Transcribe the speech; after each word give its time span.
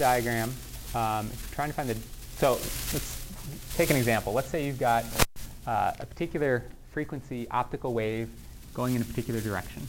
diagram, 0.00 0.52
um, 0.94 1.26
if 1.26 1.42
you're 1.42 1.54
trying 1.54 1.68
to 1.68 1.74
find 1.74 1.88
the, 1.88 1.96
so 2.38 2.52
let's 2.92 3.22
take 3.76 3.90
an 3.90 3.96
example. 3.96 4.32
Let's 4.32 4.48
say 4.48 4.66
you've 4.66 4.78
got 4.78 5.04
uh, 5.66 5.92
a 6.00 6.06
particular 6.06 6.64
frequency 6.90 7.46
optical 7.50 7.92
wave 7.92 8.30
going 8.72 8.94
in 8.94 9.02
a 9.02 9.04
particular 9.04 9.40
direction. 9.40 9.86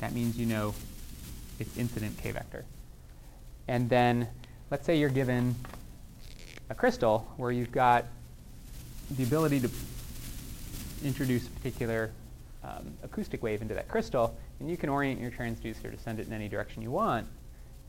That 0.00 0.14
means 0.14 0.38
you 0.38 0.46
know 0.46 0.74
its 1.58 1.76
incident 1.76 2.16
k 2.18 2.32
vector. 2.32 2.64
And 3.68 3.90
then 3.90 4.26
let's 4.70 4.86
say 4.86 4.98
you're 4.98 5.10
given 5.10 5.54
a 6.70 6.74
crystal 6.74 7.28
where 7.36 7.52
you've 7.52 7.72
got 7.72 8.06
the 9.16 9.22
ability 9.22 9.60
to 9.60 9.70
introduce 11.04 11.46
a 11.46 11.50
particular 11.50 12.10
um, 12.64 12.90
acoustic 13.02 13.42
wave 13.42 13.60
into 13.60 13.74
that 13.74 13.86
crystal, 13.88 14.34
and 14.60 14.70
you 14.70 14.78
can 14.78 14.88
orient 14.88 15.20
your 15.20 15.30
transducer 15.30 15.90
to 15.90 15.98
send 15.98 16.20
it 16.20 16.26
in 16.26 16.32
any 16.32 16.48
direction 16.48 16.82
you 16.82 16.90
want. 16.90 17.26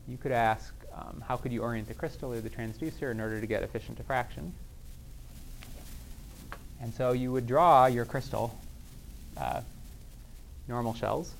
You 0.06 0.18
could 0.18 0.32
ask, 0.32 0.74
um, 0.98 1.22
how 1.26 1.36
could 1.36 1.52
you 1.52 1.62
orient 1.62 1.86
the 1.86 1.94
crystal 1.94 2.32
or 2.32 2.40
the 2.40 2.50
transducer 2.50 3.10
in 3.10 3.20
order 3.20 3.40
to 3.40 3.46
get 3.46 3.62
efficient 3.62 3.96
diffraction? 3.96 4.52
And 6.80 6.92
so 6.94 7.12
you 7.12 7.32
would 7.32 7.46
draw 7.46 7.86
your 7.86 8.04
crystal 8.04 8.58
uh, 9.36 9.60
normal 10.66 10.94
shells. 10.94 11.32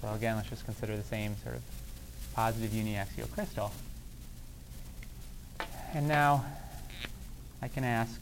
So 0.00 0.12
again, 0.14 0.36
let's 0.36 0.48
just 0.48 0.64
consider 0.64 0.96
the 0.96 1.02
same 1.02 1.36
sort 1.42 1.56
of 1.56 1.62
positive 2.34 2.70
uniaxial 2.70 3.30
crystal. 3.32 3.72
And 5.94 6.08
now 6.08 6.44
I 7.62 7.68
can 7.68 7.84
ask, 7.84 8.20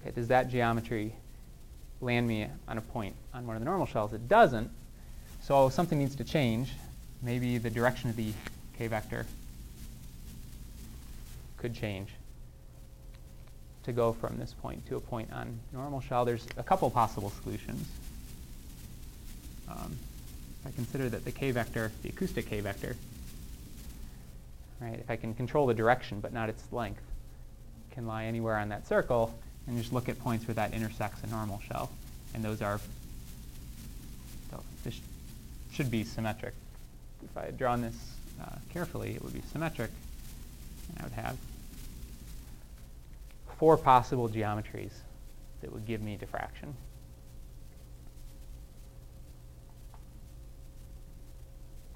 okay, 0.00 0.10
does 0.12 0.28
that 0.28 0.50
geometry 0.50 1.12
land 2.00 2.26
me 2.26 2.46
on 2.68 2.78
a 2.78 2.80
point 2.80 3.14
on 3.34 3.46
one 3.46 3.56
of 3.56 3.60
the 3.60 3.66
normal 3.66 3.86
shells? 3.86 4.12
It 4.12 4.28
doesn't. 4.28 4.70
So 5.42 5.68
something 5.68 5.98
needs 5.98 6.16
to 6.16 6.24
change. 6.24 6.72
Maybe 7.22 7.58
the 7.58 7.70
direction 7.70 8.10
of 8.10 8.16
the 8.16 8.32
k 8.76 8.86
vector 8.86 9.26
could 11.56 11.74
change 11.74 12.08
to 13.82 13.92
go 13.92 14.12
from 14.12 14.38
this 14.38 14.54
point 14.54 14.86
to 14.86 14.96
a 14.96 15.00
point 15.00 15.32
on 15.32 15.58
normal 15.72 16.00
shell. 16.00 16.24
There's 16.24 16.46
a 16.56 16.62
couple 16.62 16.90
possible 16.90 17.30
solutions. 17.42 17.86
Um, 19.68 19.96
I 20.66 20.70
consider 20.70 21.08
that 21.08 21.24
the 21.24 21.32
k 21.32 21.50
vector, 21.50 21.92
the 22.02 22.08
acoustic 22.08 22.48
k 22.48 22.60
vector, 22.60 22.96
right, 24.80 24.98
if 24.98 25.10
I 25.10 25.16
can 25.16 25.34
control 25.34 25.66
the 25.66 25.74
direction 25.74 26.20
but 26.20 26.32
not 26.32 26.48
its 26.48 26.62
length, 26.72 27.02
can 27.90 28.06
lie 28.06 28.24
anywhere 28.24 28.56
on 28.56 28.68
that 28.70 28.86
circle 28.86 29.34
and 29.70 29.78
just 29.78 29.92
look 29.92 30.08
at 30.08 30.18
points 30.18 30.48
where 30.48 30.54
that 30.56 30.74
intersects 30.74 31.22
a 31.22 31.28
normal 31.28 31.60
shell. 31.68 31.90
And 32.34 32.44
those 32.44 32.60
are, 32.60 32.80
so 34.50 34.62
this 34.82 35.00
should 35.72 35.92
be 35.92 36.02
symmetric. 36.02 36.54
If 37.22 37.36
I 37.36 37.44
had 37.46 37.56
drawn 37.56 37.80
this 37.80 37.94
uh, 38.42 38.56
carefully, 38.72 39.14
it 39.14 39.22
would 39.22 39.32
be 39.32 39.42
symmetric. 39.52 39.90
And 40.88 40.98
I 40.98 41.02
would 41.04 41.12
have 41.12 41.36
four 43.58 43.76
possible 43.76 44.28
geometries 44.28 44.92
that 45.60 45.72
would 45.72 45.86
give 45.86 46.02
me 46.02 46.16
diffraction. 46.16 46.74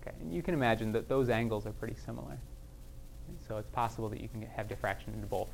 Okay, 0.00 0.14
and 0.20 0.32
you 0.32 0.42
can 0.42 0.54
imagine 0.54 0.92
that 0.92 1.08
those 1.08 1.28
angles 1.28 1.66
are 1.66 1.72
pretty 1.72 1.96
similar. 2.06 2.38
So 3.48 3.56
it's 3.56 3.70
possible 3.70 4.08
that 4.10 4.20
you 4.20 4.28
can 4.28 4.42
have 4.42 4.68
diffraction 4.68 5.12
into 5.14 5.26
both. 5.26 5.48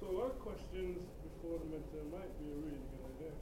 So 0.00 0.10
a 0.10 0.12
lot 0.12 0.26
of 0.26 0.27
questions 0.40 0.98
before 1.22 1.58
the 1.58 1.76
midterm 1.76 2.10
might 2.12 2.32
be 2.38 2.50
a 2.50 2.56
really 2.56 2.80
good 2.80 3.04
idea. 3.16 3.32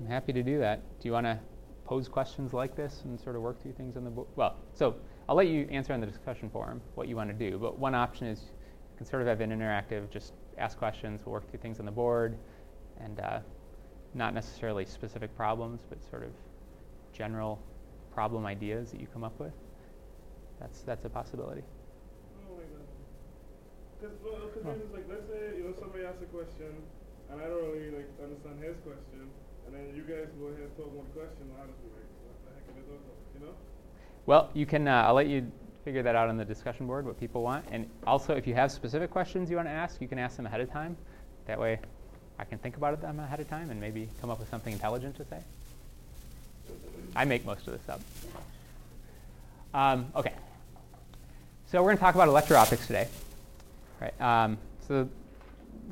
I'm 0.00 0.06
happy 0.06 0.32
to 0.32 0.42
do 0.42 0.58
that. 0.58 0.80
Do 1.00 1.08
you 1.08 1.12
want 1.12 1.26
to 1.26 1.38
pose 1.84 2.08
questions 2.08 2.52
like 2.52 2.76
this 2.76 3.02
and 3.04 3.18
sort 3.18 3.36
of 3.36 3.42
work 3.42 3.60
through 3.62 3.72
things 3.72 3.96
on 3.96 4.04
the 4.04 4.10
board? 4.10 4.28
Well, 4.36 4.56
so 4.74 4.96
I'll 5.28 5.36
let 5.36 5.48
you 5.48 5.66
answer 5.70 5.92
on 5.92 6.00
the 6.00 6.06
discussion 6.06 6.50
forum 6.50 6.80
what 6.94 7.08
you 7.08 7.16
want 7.16 7.30
to 7.30 7.50
do. 7.50 7.58
But 7.58 7.78
one 7.78 7.94
option 7.94 8.26
is 8.26 8.40
you 8.40 8.96
can 8.96 9.06
sort 9.06 9.22
of 9.22 9.28
have 9.28 9.40
an 9.40 9.50
interactive, 9.50 10.10
just 10.10 10.32
ask 10.58 10.78
questions, 10.78 11.20
we'll 11.24 11.32
work 11.32 11.50
through 11.50 11.60
things 11.60 11.80
on 11.80 11.86
the 11.86 11.92
board, 11.92 12.36
and 13.00 13.20
uh, 13.20 13.40
not 14.14 14.34
necessarily 14.34 14.84
specific 14.84 15.34
problems, 15.36 15.80
but 15.88 15.98
sort 16.10 16.24
of 16.24 16.30
general 17.12 17.60
problem 18.12 18.46
ideas 18.46 18.90
that 18.90 19.00
you 19.00 19.06
come 19.06 19.24
up 19.24 19.38
with. 19.38 19.52
That's 20.60 20.80
that's 20.82 21.04
a 21.04 21.08
possibility. 21.08 21.62
I 21.62 22.48
don't 22.48 22.58
like 22.58 22.68
that. 22.72 22.84
Because 23.98 24.14
well, 24.22 24.46
cause 24.54 24.62
then 24.62 24.78
it's 24.78 24.94
like, 24.94 25.06
let's 25.10 25.26
say, 25.26 25.58
you 25.58 25.64
know, 25.66 25.74
somebody 25.74 26.06
asks 26.06 26.22
a 26.22 26.30
question, 26.30 26.70
and 27.30 27.42
I 27.42 27.50
don't 27.50 27.66
really 27.66 27.90
like 27.90 28.06
understand 28.22 28.62
his 28.62 28.78
question, 28.86 29.26
and 29.66 29.74
then 29.74 29.90
you 29.90 30.06
guys 30.06 30.30
go 30.38 30.54
ahead 30.54 30.70
and 30.70 30.76
talk 30.78 30.86
one 30.94 31.10
question, 31.10 31.50
I'll 31.58 31.66
just 31.66 31.82
be 31.82 31.90
like, 31.90 32.06
what 32.22 32.38
the 32.46 32.50
heck 32.54 32.62
are 32.70 32.74
they 32.78 32.84
talking 32.86 33.02
about, 33.02 33.18
you 33.34 33.40
know? 33.42 33.54
Well, 34.26 34.50
you 34.54 34.66
can. 34.66 34.86
Uh, 34.86 35.02
I'll 35.02 35.14
let 35.14 35.26
you 35.26 35.50
figure 35.84 36.02
that 36.02 36.14
out 36.14 36.28
on 36.28 36.36
the 36.36 36.44
discussion 36.44 36.86
board 36.86 37.06
what 37.06 37.18
people 37.18 37.42
want, 37.42 37.64
and 37.72 37.90
also 38.06 38.34
if 38.34 38.46
you 38.46 38.54
have 38.54 38.70
specific 38.70 39.10
questions 39.10 39.50
you 39.50 39.56
want 39.56 39.66
to 39.66 39.72
ask, 39.72 40.00
you 40.00 40.06
can 40.06 40.18
ask 40.18 40.36
them 40.36 40.46
ahead 40.46 40.60
of 40.60 40.70
time. 40.70 40.96
That 41.46 41.58
way, 41.58 41.80
I 42.38 42.44
can 42.44 42.58
think 42.58 42.76
about 42.76 43.00
them 43.00 43.18
ahead 43.18 43.40
of 43.40 43.48
time 43.48 43.70
and 43.70 43.80
maybe 43.80 44.08
come 44.20 44.30
up 44.30 44.38
with 44.38 44.48
something 44.48 44.72
intelligent 44.72 45.16
to 45.16 45.24
say. 45.24 45.40
I 47.16 47.24
make 47.24 47.44
most 47.44 47.66
of 47.66 47.72
this 47.72 47.88
up. 47.88 48.00
Um, 49.74 50.12
okay. 50.14 50.34
So 51.66 51.82
we're 51.82 51.88
going 51.88 51.96
to 51.96 52.02
talk 52.02 52.14
about 52.14 52.28
electro-optics 52.28 52.86
today. 52.86 53.08
Right. 54.00 54.20
Um, 54.20 54.58
so 54.86 55.08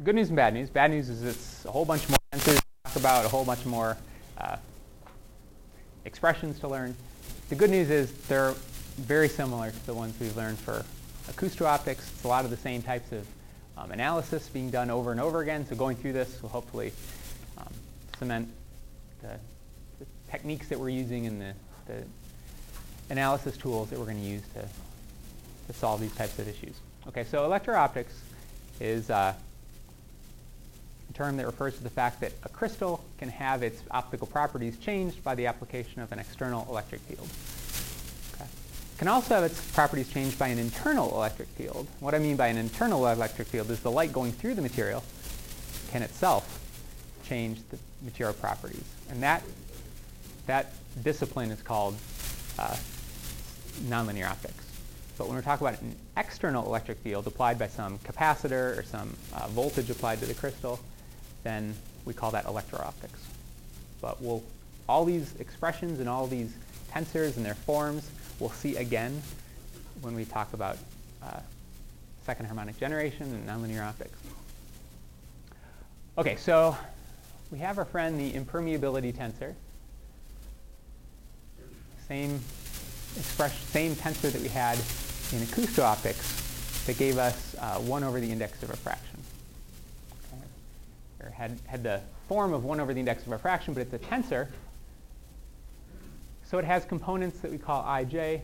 good 0.05 0.15
news 0.15 0.29
and 0.29 0.37
bad 0.37 0.55
news. 0.55 0.71
Bad 0.71 0.91
news 0.91 1.09
is 1.09 1.23
it's 1.25 1.65
a 1.65 1.71
whole 1.71 1.85
bunch 1.85 2.09
more 2.09 2.19
tensors 2.33 2.57
to 2.57 2.63
talk 2.85 2.97
about, 2.97 3.25
a 3.25 3.29
whole 3.29 3.45
bunch 3.45 3.65
more 3.67 3.97
uh, 4.39 4.57
expressions 6.05 6.61
to 6.61 6.69
learn. 6.69 6.95
The 7.49 7.57
good 7.57 7.71
news 7.71 7.91
is 7.91 8.13
they're 8.29 8.55
very 8.97 9.29
similar 9.29 9.71
to 9.71 9.87
the 9.87 9.95
ones 9.95 10.15
we've 10.21 10.37
learned 10.37 10.59
for 10.59 10.85
acousto-optics. 11.29 12.13
It's 12.15 12.25
a 12.25 12.29
lot 12.29 12.45
of 12.45 12.51
the 12.51 12.57
same 12.57 12.81
types 12.81 13.11
of 13.11 13.27
um, 13.77 13.91
analysis 13.91 14.49
being 14.49 14.71
done 14.71 14.89
over 14.91 15.11
and 15.11 15.21
over 15.21 15.41
again. 15.41 15.67
So 15.67 15.75
going 15.75 15.97
through 15.97 16.13
this 16.13 16.41
will 16.41 16.49
hopefully 16.49 16.93
um, 17.59 17.73
cement 18.19 18.49
the, 19.21 19.39
the, 19.99 20.07
techniques 20.31 20.69
that 20.69 20.79
we're 20.79 20.89
using 20.89 21.27
and 21.27 21.41
the, 21.41 21.53
the 21.87 22.03
analysis 23.11 23.57
tools 23.57 23.91
that 23.91 23.99
we're 23.99 24.07
going 24.07 24.21
to 24.21 24.27
use 24.27 24.43
to, 24.55 24.61
to 25.67 25.79
solve 25.79 26.01
these 26.01 26.15
types 26.15 26.39
of 26.39 26.49
issues. 26.49 26.75
Okay, 27.09 27.25
so 27.25 27.45
electro-optics 27.45 28.21
is 28.81 29.11
uh, 29.11 29.33
a 31.09 31.13
term 31.13 31.37
that 31.37 31.47
refers 31.47 31.77
to 31.77 31.83
the 31.83 31.91
fact 31.91 32.21
that 32.21 32.33
a 32.43 32.49
crystal 32.49 33.05
can 33.19 33.29
have 33.29 33.63
its 33.63 33.81
optical 33.93 34.27
properties 34.27 34.77
changed 34.79 35.23
by 35.23 35.35
the 35.35 35.47
application 35.47 36.03
of 36.03 36.11
an 36.11 36.19
external 36.19 36.67
electric 36.69 37.01
field. 37.03 37.29
Okay. 38.35 38.45
It 38.45 38.99
can 38.99 39.09
also 39.09 39.35
have 39.35 39.45
its 39.45 39.61
properties 39.73 40.13
changed 40.13 40.37
by 40.37 40.49
an 40.49 40.59
internal 40.59 41.15
electric 41.15 41.49
field. 41.51 41.87
What 42.01 42.15
I 42.15 42.19
mean 42.19 42.37
by 42.37 42.49
an 42.49 42.57
internal 42.57 43.07
electric 43.07 43.49
field 43.49 43.71
is 43.71 43.81
the 43.81 43.91
light 43.91 44.13
going 44.13 44.33
through 44.33 44.55
the 44.55 44.63
material 44.63 45.05
can 45.93 46.03
itself 46.03 46.61
change 47.25 47.61
the 47.71 47.79
material 48.03 48.35
properties. 48.35 48.85
And 49.11 49.23
that, 49.23 49.45
that 50.47 50.73
discipline 51.05 51.53
is 51.53 51.63
called 51.63 51.95
uh, 52.59 52.77
nonlinear 53.85 54.29
optics. 54.29 54.66
But 55.17 55.29
when 55.29 55.37
we're 55.37 55.43
talking 55.43 55.67
about 55.67 55.81
an 55.81 55.97
external 56.17 56.67
electric 56.67 56.99
field 56.99 57.27
applied 57.27 57.59
by 57.59 57.69
some 57.69 57.99
capacitor 58.01 58.79
or 58.79 58.83
some 58.83 59.17
uh, 59.33 59.49
voltage 59.49 59.89
applied 59.91 60.21
to 60.21 60.27
the 60.27 60.35
crystal, 60.35 60.79
then 61.43 61.75
we 62.05 62.13
call 62.13 62.31
that 62.33 62.45
electro-optics. 62.45 63.19
But 64.01 64.21
we'll, 64.21 64.43
all 64.89 65.05
these 65.05 65.35
expressions 65.41 66.01
and 66.01 66.09
all 66.09 66.27
these 66.27 66.53
tensors 66.93 67.37
and 67.37 67.45
their 67.45 67.55
forms 67.55 68.09
we'll 68.39 68.51
see 68.51 68.77
again 68.77 69.23
when 70.03 70.15
we 70.15 70.25
talk 70.25 70.53
about 70.53 70.77
uh, 71.23 71.41
second 72.25 72.47
harmonic 72.47 72.79
generation 72.79 73.27
and 73.33 73.49
nonlinear 73.49 73.85
optics. 73.85 74.19
Okay, 76.19 76.37
so 76.37 76.77
we 77.51 77.59
have 77.59 77.79
our 77.79 77.85
friend 77.85 78.19
the 78.19 78.33
impermeability 78.33 79.15
tensor. 79.15 79.55
Same 82.09 82.41
expression, 83.17 83.67
same 83.69 83.95
tensor 83.95 84.31
that 84.33 84.41
we 84.41 84.49
had 84.49 84.79
in 85.33 85.41
acousto-optics 85.41 86.85
that 86.87 86.97
gave 86.99 87.19
us 87.19 87.57
uh, 87.61 87.79
1 87.79 88.05
over 88.05 88.21
the 88.21 88.31
index 88.31 88.63
of 88.63 88.71
refraction. 88.71 89.19
Okay. 90.33 91.27
Or 91.27 91.31
had, 91.31 91.59
had 91.67 91.83
the 91.83 92.01
form 92.29 92.53
of 92.53 92.65
1 92.65 92.79
over 92.81 92.95
the 92.95 93.01
index 93.01 93.23
of 93.25 93.31
refraction, 93.31 93.75
but 93.75 93.81
it's 93.81 93.93
a 93.93 93.99
tensor. 93.99 94.49
So 96.45 96.59
it 96.59 96.65
has 96.65 96.85
components 96.85 97.41
that 97.41 97.51
we 97.51 97.59
call 97.59 97.83
ij 97.83 98.41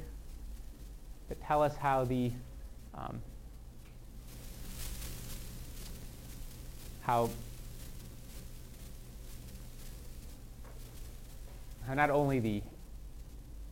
that 1.29 1.43
tell 1.43 1.63
us 1.63 1.77
how 1.77 2.05
the 2.05 2.33
um, 2.95 3.21
how 7.03 7.31
how 11.87 11.95
not 11.95 12.11
only 12.11 12.39
the 12.39 12.63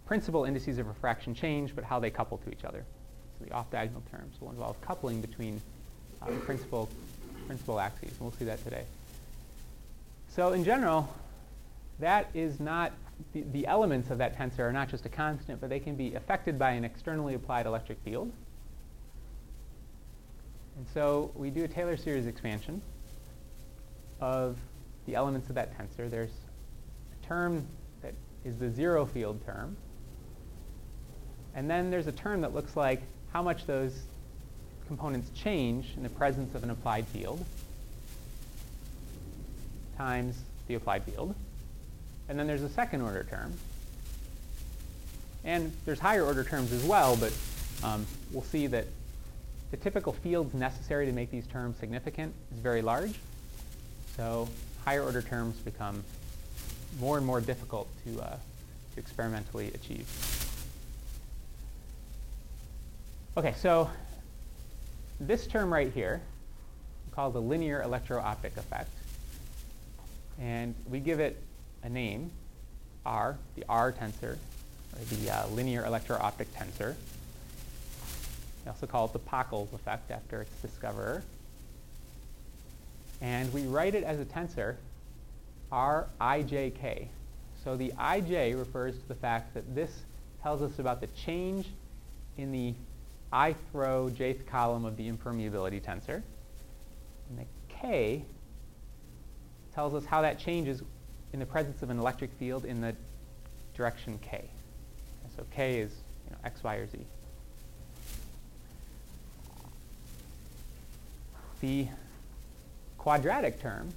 principal 0.07 0.45
indices 0.45 0.79
of 0.79 0.87
refraction 0.87 1.35
change, 1.35 1.75
but 1.75 1.85
how 1.85 1.99
they 1.99 2.11
couple 2.11 2.39
to 2.39 2.51
each 2.51 2.65
other. 2.65 2.85
The 3.41 3.53
off-diagonal 3.53 4.03
terms 4.11 4.37
will 4.41 4.51
involve 4.51 4.81
coupling 4.83 5.21
between 5.21 5.61
uh, 6.23 6.27
principal, 6.45 6.89
principal 7.47 7.81
axes, 7.81 8.11
and 8.11 8.21
we'll 8.21 8.33
see 8.33 8.45
that 8.45 8.63
today. 8.65 8.85
So 10.29 10.53
in 10.53 10.63
general, 10.63 11.09
that 11.99 12.29
is 12.35 12.61
not, 12.61 12.93
the, 13.33 13.43
the 13.53 13.67
elements 13.67 14.11
of 14.11 14.19
that 14.19 14.39
tensor 14.39 14.61
are 14.61 14.73
not 14.73 14.89
just 14.89 15.07
a 15.07 15.09
constant, 15.09 15.61
but 15.61 15.71
they 15.71 15.81
can 15.81 15.97
be 15.97 16.15
affected 16.15 16.59
by 16.59 16.73
an 16.73 16.85
externally 16.85 17.35
applied 17.35 17.67
electric 17.67 17.99
field. 18.05 18.31
And 20.77 20.87
so 20.95 21.31
we 21.35 21.51
do 21.51 21.65
a 21.65 21.69
Taylor 21.69 21.97
series 21.97 22.27
expansion 22.27 22.81
of 24.21 24.57
the 25.07 25.15
elements 25.15 25.49
of 25.49 25.55
that 25.57 25.77
tensor. 25.77 26.11
There's 26.11 26.31
a 26.31 27.27
term 27.27 27.67
that 28.03 28.15
is 28.45 28.57
the 28.59 28.71
zero 28.71 29.05
field 29.07 29.45
term. 29.45 29.77
And 31.55 31.69
then 31.69 31.91
there's 31.91 32.07
a 32.07 32.13
term 32.13 32.43
that 32.43 32.55
looks 32.55 32.77
like 32.77 33.03
how 33.33 33.43
much 33.43 33.67
those 33.67 34.03
components 34.87 35.31
change 35.35 35.87
in 35.97 36.03
the 36.03 36.09
presence 36.09 36.55
of 36.55 36.65
an 36.65 36.71
applied 36.71 37.07
field 37.07 37.45
times 39.97 40.35
the 40.67 40.75
applied 40.75 41.05
field. 41.05 41.35
And 42.29 42.39
then 42.39 42.47
there's 42.47 42.63
a 42.63 42.69
second 42.71 43.03
order 43.03 43.27
term. 43.29 43.53
And 45.45 45.73
there's 45.85 45.99
higher 45.99 46.25
order 46.25 46.45
terms 46.45 46.73
as 46.73 46.83
well, 46.85 47.17
but 47.17 47.33
um, 47.83 48.07
we'll 48.33 48.43
see 48.43 48.67
that 48.69 48.87
the 49.71 49.77
typical 49.77 50.13
fields 50.13 50.55
necessary 50.55 51.07
to 51.07 51.13
make 51.13 51.31
these 51.31 51.47
terms 51.47 51.77
significant 51.79 52.35
is 52.53 52.59
very 52.61 52.83
large. 52.83 53.15
So 54.17 54.49
higher 54.85 55.03
order 55.03 55.23
terms 55.23 55.57
become 55.57 56.03
more 56.99 57.17
and 57.17 57.27
more 57.27 57.41
difficult 57.41 57.89
to, 58.05 58.21
uh, 58.23 58.37
to 58.95 59.01
experimentally 59.01 59.69
achieve. 59.75 60.07
Okay, 63.37 63.55
so 63.57 63.89
this 65.21 65.47
term 65.47 65.73
right 65.73 65.93
here, 65.93 66.21
called 67.13 67.33
the 67.33 67.41
linear 67.41 67.81
electro-optic 67.83 68.57
effect, 68.57 68.91
and 70.41 70.75
we 70.89 70.99
give 70.99 71.21
it 71.21 71.41
a 71.85 71.89
name, 71.89 72.33
R, 73.07 73.39
the 73.55 73.65
R 73.69 73.93
tensor, 73.93 74.33
or 74.33 75.05
the 75.11 75.31
uh, 75.31 75.47
linear 75.49 75.85
electro-optic 75.85 76.53
tensor. 76.55 76.97
We 78.65 78.71
also 78.71 78.89
call 78.89 79.07
it 79.07 79.13
the 79.13 79.21
Pockels 79.21 79.73
effect 79.75 80.11
after 80.11 80.43
its 80.43 80.61
discoverer. 80.61 81.23
And 83.21 83.53
we 83.53 83.63
write 83.63 83.95
it 83.95 84.03
as 84.03 84.19
a 84.19 84.25
tensor 84.25 84.75
Rijk. 85.71 87.07
So 87.63 87.77
the 87.77 87.93
ij 87.97 88.59
refers 88.59 88.99
to 88.99 89.09
the 89.09 89.15
fact 89.15 89.55
that 89.55 89.73
this 89.73 90.03
tells 90.43 90.63
us 90.63 90.81
about 90.81 91.01
the 91.01 91.07
change 91.09 91.69
in 92.37 92.51
the 92.51 92.75
ith 93.33 93.57
row 93.73 94.11
jth 94.13 94.47
column 94.47 94.85
of 94.85 94.97
the 94.97 95.11
impermeability 95.11 95.81
tensor. 95.81 96.23
And 97.29 97.39
the 97.39 97.47
k 97.69 98.25
tells 99.75 99.95
us 99.95 100.05
how 100.05 100.23
that 100.23 100.39
changes 100.39 100.83
in 101.33 101.39
the 101.39 101.47
presence 101.47 101.83
of 101.83 101.91
an 101.91 101.99
electric 101.99 102.33
field 102.33 102.65
in 102.65 102.81
the 102.81 102.95
direction 103.77 104.19
k. 104.23 104.45
So 105.37 105.45
k 105.55 105.81
is 105.81 105.93
you 106.27 106.33
know, 106.33 106.39
x, 106.45 106.63
y, 106.63 106.75
or 106.77 106.87
z. 106.89 106.99
The 111.61 111.87
quadratic 112.99 113.61
term 113.61 113.93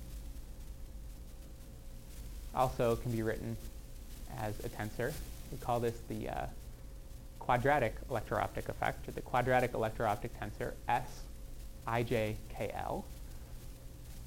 also 2.54 2.96
can 2.98 3.12
be 3.12 3.24
written 3.24 3.58
as 4.40 4.60
a 4.60 4.70
tensor. 4.70 5.12
We 5.52 5.58
call 5.58 5.80
this 5.80 5.98
the 6.08 6.30
uh, 6.30 6.46
quadratic 7.46 7.96
electro-optic 8.10 8.70
effect, 8.70 9.08
or 9.08 9.12
the 9.12 9.22
quadratic 9.22 9.74
electro-optic 9.74 10.32
tensor 10.40 10.74
SIJKL. 11.88 13.04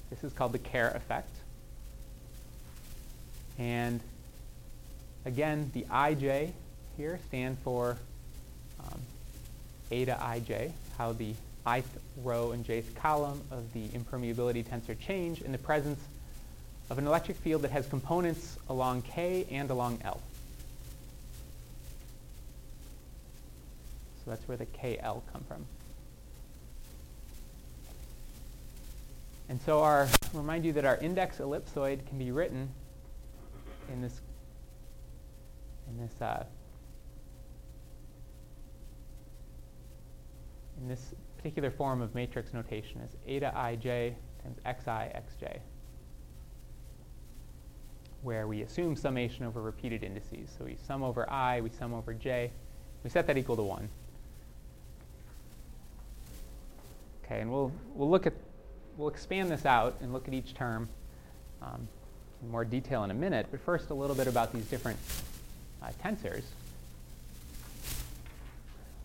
This 0.09 0.23
is 0.23 0.33
called 0.33 0.53
the 0.53 0.59
Kerr 0.59 0.89
effect. 0.95 1.35
And 3.57 3.99
again, 5.25 5.71
the 5.73 5.83
ij 5.83 6.51
here 6.95 7.19
stand 7.27 7.57
for 7.63 7.97
um, 8.79 8.99
eta 9.91 10.17
ij, 10.21 10.71
how 10.97 11.13
the 11.13 11.33
ith 11.65 11.97
row 12.23 12.51
and 12.51 12.65
jth 12.65 12.95
column 12.95 13.41
of 13.51 13.73
the 13.73 13.87
impermeability 13.89 14.63
tensor 14.63 14.97
change 14.97 15.41
in 15.41 15.51
the 15.51 15.57
presence 15.57 15.99
of 16.89 16.97
an 16.97 17.07
electric 17.07 17.37
field 17.37 17.63
that 17.63 17.71
has 17.71 17.85
components 17.87 18.57
along 18.69 19.01
K 19.01 19.45
and 19.51 19.69
along 19.69 19.99
L. 20.05 20.21
So 24.27 24.31
that's 24.31 24.45
where 24.45 24.57
the 24.57 24.65
KL 24.65 25.21
come 25.31 25.41
from. 25.47 25.65
And 29.47 29.61
so 29.61 29.81
our 29.81 30.09
remind 30.33 30.65
you 30.65 30.73
that 30.73 30.83
our 30.83 30.97
index 30.97 31.37
ellipsoid 31.37 32.05
can 32.05 32.17
be 32.17 32.31
written 32.31 32.67
in 33.89 34.01
this 34.01 34.19
in 35.87 35.97
this 35.97 36.21
uh, 36.21 36.43
in 40.81 40.89
this 40.89 41.15
particular 41.37 41.71
form 41.71 42.01
of 42.01 42.13
matrix 42.13 42.53
notation 42.53 42.99
as 43.01 43.15
eta 43.25 43.53
ij 43.55 44.13
times 44.43 44.57
xi 44.65 45.45
xj 45.45 45.59
where 48.23 48.45
we 48.45 48.63
assume 48.63 48.97
summation 48.97 49.45
over 49.45 49.61
repeated 49.61 50.03
indices. 50.03 50.53
So 50.57 50.65
we 50.65 50.75
sum 50.85 51.01
over 51.01 51.29
i, 51.29 51.61
we 51.61 51.69
sum 51.69 51.93
over 51.93 52.13
j, 52.13 52.51
we 53.05 53.09
set 53.09 53.25
that 53.27 53.37
equal 53.37 53.55
to 53.55 53.63
1. 53.63 53.87
Okay, 57.29 57.41
and 57.41 57.51
we'll, 57.51 57.73
we'll 57.93 58.09
look 58.09 58.25
at, 58.25 58.33
we'll 58.95 59.09
expand 59.09 59.51
this 59.51 59.65
out 59.65 59.97
and 60.01 60.13
look 60.13 60.29
at 60.29 60.33
each 60.33 60.53
term 60.53 60.87
um, 61.61 61.85
in 62.41 62.49
more 62.49 62.63
detail 62.63 63.03
in 63.03 63.11
a 63.11 63.13
minute, 63.13 63.47
but 63.51 63.59
first 63.59 63.89
a 63.89 63.93
little 63.93 64.15
bit 64.15 64.27
about 64.27 64.53
these 64.53 64.65
different 64.67 64.97
uh, 65.83 65.89
tensors. 66.01 66.43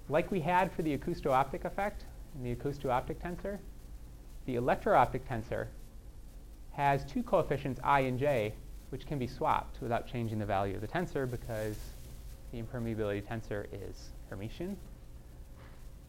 Like 0.08 0.30
we 0.30 0.40
had 0.40 0.70
for 0.70 0.82
the 0.82 0.96
acousto-optic 0.96 1.64
effect 1.64 2.04
in 2.36 2.44
the 2.44 2.54
acousto-optic 2.54 3.20
tensor, 3.20 3.58
the 4.46 4.54
electro-optic 4.54 5.28
tensor 5.28 5.66
has 6.72 7.04
two 7.04 7.22
coefficients 7.22 7.80
i 7.84 8.00
and 8.00 8.19
j 8.19 8.54
which 8.90 9.06
can 9.06 9.19
be 9.19 9.26
swapped 9.26 9.80
without 9.80 10.06
changing 10.06 10.38
the 10.38 10.46
value 10.46 10.74
of 10.74 10.80
the 10.80 10.86
tensor 10.86 11.28
because 11.30 11.76
the 12.52 12.62
impermeability 12.62 13.22
tensor 13.22 13.67
is 13.72 14.10
Hermitian. 14.31 14.76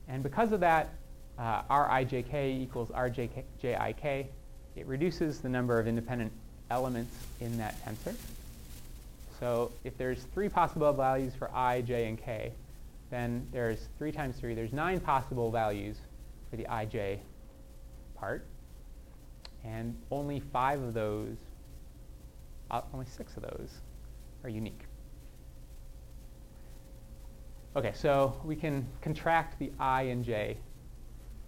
And 0.10 0.22
because 0.22 0.51
of 0.51 0.60
that, 0.60 0.89
uh, 1.38 1.63
Rijk 1.63 2.62
equals 2.62 2.90
Rjik. 2.90 4.28
It 4.75 4.88
reduces 4.88 5.40
the 5.40 5.50
number 5.50 5.80
of 5.80 5.88
independent 5.88 6.32
elements 6.72 7.16
in 7.40 7.58
that 7.58 7.75
tensor. 7.86 8.16
So 9.40 9.72
if 9.84 9.98
there's 9.98 10.24
three 10.34 10.50
possible 10.50 10.92
values 10.94 11.34
for 11.36 11.54
i, 11.54 11.82
j, 11.82 12.08
and 12.08 12.18
k, 12.18 12.54
then 13.10 13.48
there's 13.52 13.90
3 14.00 14.12
times 14.12 14.38
3, 14.38 14.56
there's 14.56 14.74
9 14.74 15.00
possible 15.00 15.52
values 15.52 15.98
for 16.50 16.56
the 16.56 16.63
ij 16.63 17.20
part. 18.16 18.48
And 19.63 19.96
only 20.10 20.40
5 20.40 20.82
of 20.82 20.94
those 20.94 21.38
uh, 22.74 22.82
only 22.94 23.06
six 23.06 23.38
of 23.38 23.44
those 23.44 23.70
are 24.44 24.50
unique. 24.50 24.82
Okay, 27.75 27.92
so 27.94 28.36
we 28.44 28.56
can 28.56 28.86
contract 29.02 29.60
the 29.60 29.72
i 29.80 30.04
and 30.04 30.24
j 30.25 30.58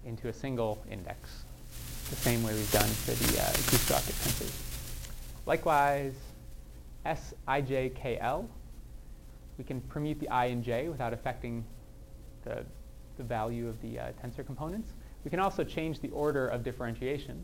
into 0.06 0.28
a 0.28 0.34
single 0.34 0.84
index, 0.90 1.44
the 2.10 2.16
same 2.16 2.44
way 2.44 2.54
we've 2.54 2.72
done 2.72 2.88
for 2.88 3.12
the 3.12 3.40
uh, 3.40 3.46
acousto-optic 3.46 4.16
tensors. 4.16 4.54
Likewise, 5.46 6.14
Sijkl, 7.06 8.48
we 9.58 9.64
can 9.64 9.82
permute 9.82 10.20
the 10.20 10.30
i 10.30 10.46
and 10.46 10.64
j 10.64 10.90
without 10.90 11.14
affecting 11.14 11.64
the, 12.44 12.66
the 13.18 13.24
value 13.24 13.68
of 13.68 13.82
the 13.82 14.00
uh, 14.00 14.12
tensor 14.24 14.46
components. 14.46 14.94
We 15.24 15.32
can 15.32 15.40
also 15.40 15.64
change 15.64 16.00
the 16.00 16.10
order 16.10 16.48
of 16.48 16.64
differentiation, 16.64 17.44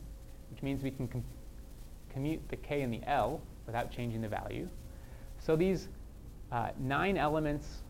which 0.51 0.61
means 0.61 0.83
we 0.83 0.91
can 0.91 1.07
com 1.07 1.23
commute 2.11 2.41
the 2.49 2.57
k 2.57 2.81
and 2.81 2.93
the 2.93 3.01
l 3.07 3.41
without 3.65 3.89
changing 3.89 4.21
the 4.21 4.27
value. 4.27 4.67
So 5.39 5.55
these 5.55 5.87
uh, 6.51 6.71
nine 6.77 7.17
elements 7.17 7.83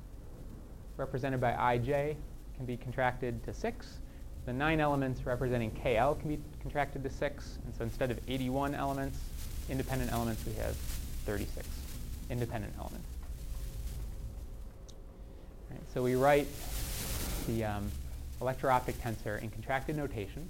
represented 0.97 1.41
by 1.41 1.53
ij 1.53 2.15
can 2.55 2.65
be 2.65 2.77
contracted 2.77 3.43
to 3.43 3.53
6. 3.53 4.00
The 4.45 4.53
nine 4.53 4.79
elements 4.79 5.25
representing 5.25 5.71
kl 5.71 6.15
can 6.15 6.29
be 6.29 6.39
contracted 6.61 7.03
to 7.03 7.09
6. 7.09 7.57
And 7.65 7.75
so 7.75 7.83
instead 7.83 8.09
of 8.11 8.19
81 8.27 8.73
elements, 8.73 9.19
independent 9.69 10.11
elements, 10.11 10.45
we 10.45 10.53
have 10.53 10.75
36 11.25 11.67
independent 12.29 12.73
elements. 12.79 13.07
Right, 15.69 15.79
so 15.93 16.01
we 16.01 16.15
write 16.15 16.47
the 17.47 17.65
um, 17.65 17.91
electro-optic 18.41 19.01
tensor 19.01 19.41
in 19.41 19.49
contracted 19.49 19.95
notation 19.95 20.49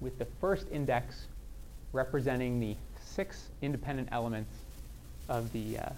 with 0.00 0.18
the 0.18 0.26
first 0.40 0.66
index 0.70 1.26
representing 1.92 2.60
the 2.60 2.76
six 3.02 3.48
independent 3.62 4.08
elements 4.12 4.52
of 5.28 5.50
the 5.52 5.78
uh, 5.78 5.88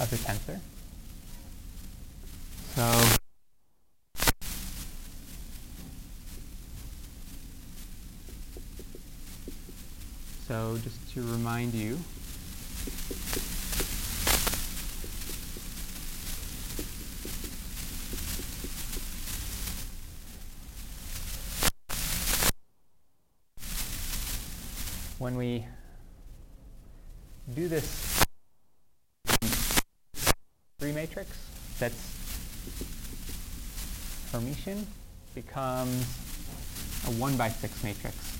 of 0.00 0.10
the 0.10 0.16
tensor. 0.16 0.58
So 2.74 3.19
just 10.50 11.14
to 11.14 11.22
remind 11.22 11.74
you, 11.74 11.96
when 25.18 25.36
we 25.36 25.64
do 27.54 27.68
this 27.68 28.24
three 30.80 30.90
matrix 30.90 31.30
that's 31.78 31.94
Hermitian 34.32 34.84
becomes 35.36 36.02
a 37.06 37.10
1 37.12 37.36
by 37.36 37.50
6 37.50 37.84
matrix. 37.84 38.39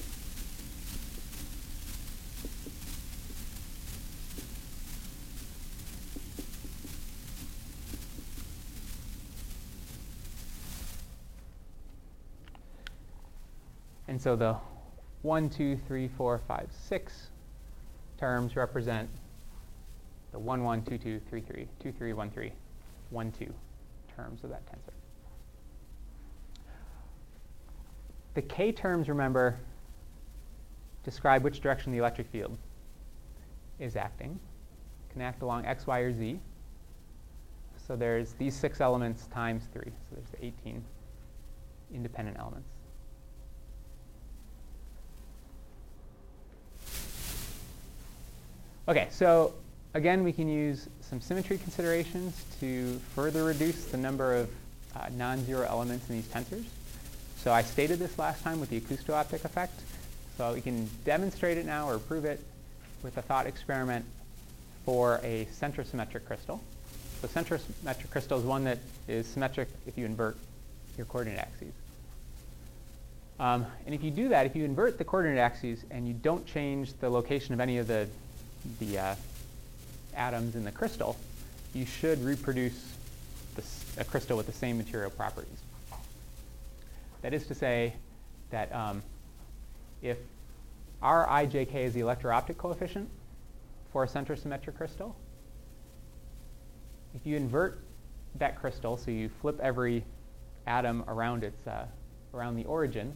And 14.21 14.23
so 14.23 14.37
the 14.37 14.55
1, 15.23 15.49
2, 15.49 15.79
3, 15.89 16.09
4, 16.09 16.43
5, 16.47 16.69
6 16.89 17.31
terms 18.19 18.55
represent 18.55 19.09
the 20.33 20.39
1, 20.39 20.63
1, 20.63 20.83
2, 20.83 20.99
2, 20.99 21.21
3, 21.31 21.41
3, 21.41 21.69
2, 21.83 21.93
3, 21.93 22.13
1, 22.13 22.31
3, 22.31 22.53
1, 23.09 23.33
2 23.33 23.55
terms 24.15 24.45
of 24.45 24.51
that 24.51 24.61
tensor. 24.67 24.93
The 28.35 28.43
k 28.43 28.73
terms, 28.73 29.09
remember, 29.09 29.57
describe 31.03 31.43
which 31.43 31.63
direction 31.63 31.91
the 31.91 31.97
electric 31.97 32.27
field 32.27 32.59
is 33.79 33.97
acting. 33.97 34.39
Can 35.13 35.23
act 35.23 35.41
along 35.41 35.65
x, 35.65 35.87
y, 35.87 36.01
or 36.01 36.13
z. 36.13 36.39
So 37.87 37.97
there's 37.97 38.35
these 38.35 38.55
six 38.55 38.83
elements 38.83 39.29
times 39.29 39.63
3. 39.73 39.83
So 39.87 40.17
there's 40.17 40.55
18 40.63 40.85
independent 41.95 42.37
elements. 42.39 42.69
Okay, 48.91 49.07
so 49.13 49.55
again, 49.95 50.25
we 50.25 50.33
can 50.33 50.49
use 50.49 50.89
some 51.01 51.21
symmetry 51.21 51.59
considerations 51.59 52.45
to 52.59 53.01
further 53.15 53.45
reduce 53.45 53.85
the 53.85 53.97
number 53.97 54.35
of 54.35 54.51
uh, 54.97 55.07
non-zero 55.17 55.65
elements 55.65 56.11
in 56.11 56.17
these 56.17 56.27
tensors. 56.27 56.65
So 57.37 57.53
I 57.53 57.63
stated 57.63 58.01
this 58.01 58.19
last 58.19 58.43
time 58.43 58.59
with 58.59 58.69
the 58.69 58.81
acousto-optic 58.81 59.45
effect. 59.45 59.81
So 60.37 60.53
we 60.55 60.61
can 60.61 60.91
demonstrate 61.05 61.57
it 61.57 61.67
now 61.67 61.89
or 61.89 62.01
prove 62.01 62.25
it 62.25 62.41
with 63.05 63.17
a 63.17 63.23
thought 63.23 63.47
experiment 63.47 64.05
for 64.85 65.21
a 65.23 65.47
centrosymmetric 65.57 66.25
crystal. 66.25 66.61
So 67.23 67.29
centrosymmetric 67.29 68.11
crystal 68.11 68.41
is 68.41 68.45
one 68.45 68.65
that 68.65 68.79
is 69.07 69.25
symmetric 69.29 69.69
if 69.87 69.97
you 69.97 70.05
invert 70.05 70.37
your 70.97 71.07
coordinate 71.07 71.39
axes. 71.39 71.73
Um, 73.39 73.67
and 73.87 73.95
if 73.95 74.03
you 74.03 74.11
do 74.11 74.31
that, 74.31 74.47
if 74.47 74.57
you 74.57 74.65
invert 74.65 74.99
the 74.99 75.05
coordinate 75.05 75.39
axes 75.39 75.85
and 75.93 76.09
you 76.09 76.13
don't 76.13 76.45
change 76.45 76.93
the 76.95 77.09
location 77.09 77.55
of 77.55 77.61
any 77.61 77.79
of 77.79 77.87
the, 77.87 78.09
the 78.79 78.99
uh, 78.99 79.15
atoms 80.15 80.55
in 80.57 80.65
the 80.65 80.73
crystal, 80.73 81.17
you 81.75 81.87
should 81.87 82.23
reproduce 82.25 82.95
this, 83.55 83.85
a 83.99 84.05
crystal 84.05 84.37
with 84.37 84.47
the 84.47 84.53
same 84.53 84.77
material 84.77 85.11
properties. 85.11 85.59
That 87.23 87.35
is 87.35 87.47
to 87.47 87.55
say 87.55 87.95
that 88.51 88.75
um, 88.75 89.03
if 90.03 90.19
Rijk 91.03 91.75
is 91.75 91.95
the 91.95 92.01
electro-optic 92.01 92.59
coefficient 92.59 93.09
for 93.93 94.05
a 94.05 94.07
centrosymmetric 94.07 94.77
crystal, 94.77 95.15
if 97.15 97.27
you 97.27 97.37
invert 97.37 97.81
that 98.37 98.59
crystal, 98.61 98.97
so 98.97 99.11
you 99.11 99.29
flip 99.41 99.59
every 99.61 100.05
atom 100.67 101.05
around 101.09 101.43
its 101.43 101.67
uh, 101.67 101.87
around 102.33 102.55
the 102.55 102.65
origin, 102.65 103.13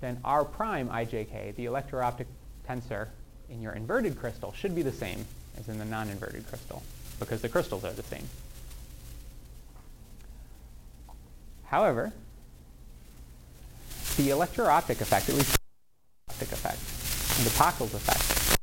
then 0.00 0.20
r 0.24 0.44
prime 0.44 0.88
ijk, 0.88 1.54
the 1.56 1.64
electro-optic 1.64 2.26
tensor 2.68 3.08
in 3.50 3.62
your 3.62 3.72
inverted 3.72 4.18
crystal, 4.18 4.52
should 4.52 4.74
be 4.74 4.82
the 4.82 4.92
same 4.92 5.24
as 5.58 5.68
in 5.68 5.78
the 5.78 5.84
non-inverted 5.84 6.46
crystal, 6.48 6.82
because 7.18 7.42
the 7.42 7.48
crystals 7.48 7.84
are 7.84 7.92
the 7.92 8.02
same. 8.02 8.28
However, 11.66 12.12
the 14.16 14.30
electro-optic 14.30 15.00
effect, 15.00 15.28
at 15.28 15.34
least 15.34 15.52
the 15.52 16.32
optic 16.32 16.52
effect, 16.52 17.44
the 17.44 17.50
Pockels 17.58 17.94
effect, 17.94 18.58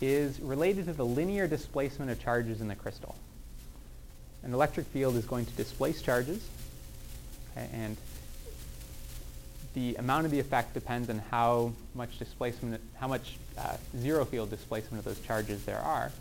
is 0.00 0.40
related 0.40 0.86
to 0.86 0.92
the 0.92 1.06
linear 1.06 1.46
displacement 1.46 2.10
of 2.10 2.20
charges 2.20 2.60
in 2.60 2.68
the 2.68 2.74
crystal. 2.74 3.14
An 4.42 4.52
electric 4.52 4.86
field 4.86 5.16
is 5.16 5.24
going 5.24 5.46
to 5.46 5.52
displace 5.52 6.02
charges, 6.02 6.44
okay, 7.52 7.68
and 7.72 7.96
the 9.74 9.94
amount 9.96 10.26
of 10.26 10.30
the 10.30 10.38
effect 10.38 10.74
depends 10.74 11.08
on 11.08 11.22
how 11.30 11.72
much 11.94 12.18
displacement, 12.18 12.80
how 12.96 13.08
much 13.08 13.36
uh, 13.58 13.76
zero 13.98 14.24
field 14.24 14.50
displacement 14.50 14.98
of 14.98 15.04
those 15.04 15.20
charges 15.26 15.64
there 15.64 15.78
are. 15.78 16.12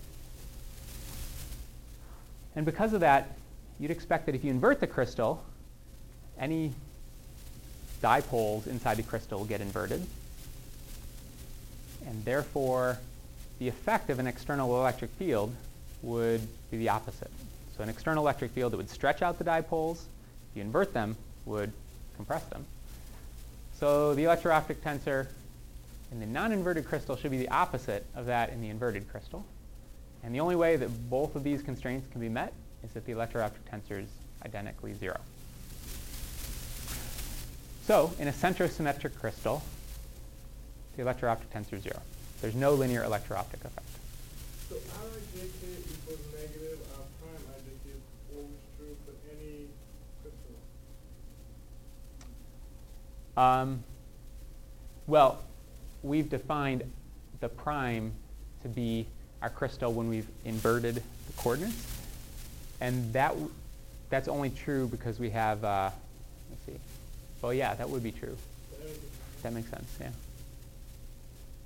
And 2.55 2.65
because 2.65 2.93
of 2.93 3.01
that, 3.01 3.35
you'd 3.79 3.91
expect 3.91 4.25
that 4.25 4.35
if 4.35 4.43
you 4.43 4.51
invert 4.51 4.79
the 4.79 4.87
crystal, 4.87 5.43
any 6.39 6.73
dipoles 8.01 8.67
inside 8.67 8.97
the 8.97 9.03
crystal 9.03 9.39
will 9.39 9.45
get 9.45 9.61
inverted. 9.61 10.05
And 12.05 12.25
therefore, 12.25 12.99
the 13.59 13.67
effect 13.67 14.09
of 14.09 14.19
an 14.19 14.27
external 14.27 14.75
electric 14.79 15.11
field 15.11 15.53
would 16.01 16.41
be 16.71 16.77
the 16.77 16.89
opposite. 16.89 17.29
So 17.77 17.83
an 17.83 17.89
external 17.89 18.23
electric 18.23 18.51
field 18.51 18.73
that 18.73 18.77
would 18.77 18.89
stretch 18.89 19.21
out 19.21 19.37
the 19.37 19.43
dipoles, 19.43 19.97
if 19.97 20.55
you 20.55 20.61
invert 20.61 20.93
them, 20.93 21.15
would 21.45 21.71
compress 22.15 22.43
them. 22.45 22.65
So 23.81 24.13
the 24.13 24.25
electro-optic 24.25 24.83
tensor 24.83 25.25
in 26.11 26.19
the 26.19 26.27
non-inverted 26.27 26.85
crystal 26.85 27.15
should 27.15 27.31
be 27.31 27.39
the 27.39 27.49
opposite 27.49 28.05
of 28.13 28.27
that 28.27 28.51
in 28.51 28.61
the 28.61 28.69
inverted 28.69 29.09
crystal. 29.09 29.43
And 30.23 30.35
the 30.35 30.39
only 30.39 30.55
way 30.55 30.75
that 30.75 31.09
both 31.09 31.35
of 31.35 31.43
these 31.43 31.63
constraints 31.63 32.07
can 32.11 32.21
be 32.21 32.29
met 32.29 32.53
is 32.83 32.95
if 32.95 33.05
the 33.05 33.13
electro-optic 33.13 33.65
tensor 33.65 34.03
is 34.03 34.09
identically 34.45 34.93
zero. 34.93 35.19
So 37.87 38.13
in 38.19 38.27
a 38.27 38.31
centrosymmetric 38.31 39.17
crystal, 39.19 39.63
the 40.95 41.01
electro-optic 41.01 41.51
tensor 41.51 41.73
is 41.77 41.81
zero. 41.81 42.01
There's 42.39 42.53
no 42.53 42.75
linear 42.75 43.03
electro-optic 43.03 43.65
effect. 43.65 43.87
So 44.69 44.75
RJK 44.75 45.89
equals 45.89 46.19
negative, 46.37 46.77
R 46.99 47.05
prime 47.17 47.43
RJK 47.57 47.97
is 47.97 48.03
always 48.31 48.61
true 48.77 48.95
for 49.05 49.13
any 49.33 49.65
crystal? 50.21 50.53
Um, 53.37 53.83
well, 55.07 55.39
we've 56.03 56.29
defined 56.29 56.83
the 57.39 57.49
prime 57.49 58.11
to 58.63 58.69
be 58.69 59.05
our 59.41 59.49
crystal 59.49 59.91
when 59.91 60.09
we've 60.09 60.27
inverted 60.45 60.95
the 60.95 61.33
coordinates. 61.37 61.87
And 62.79 63.11
that 63.13 63.35
that's 64.09 64.27
only 64.27 64.49
true 64.49 64.87
because 64.87 65.19
we 65.19 65.29
have, 65.29 65.63
uh, 65.63 65.89
let's 66.49 66.65
see, 66.65 66.83
well, 67.41 67.53
yeah, 67.53 67.73
that 67.75 67.89
would 67.89 68.03
be 68.03 68.11
true. 68.11 68.35
That 69.41 69.53
makes 69.53 69.69
sense, 69.69 69.89
yeah. 69.99 70.09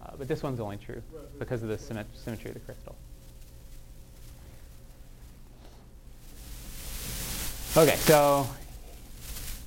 Uh, 0.01 0.11
but 0.17 0.27
this 0.27 0.43
one's 0.43 0.59
only 0.59 0.77
true 0.77 1.01
because 1.39 1.63
of 1.63 1.69
the 1.69 1.77
symmet 1.77 2.05
symmetry 2.15 2.51
of 2.51 2.53
the 2.53 2.59
crystal. 2.61 2.95
Okay, 7.75 7.95
so 7.97 8.47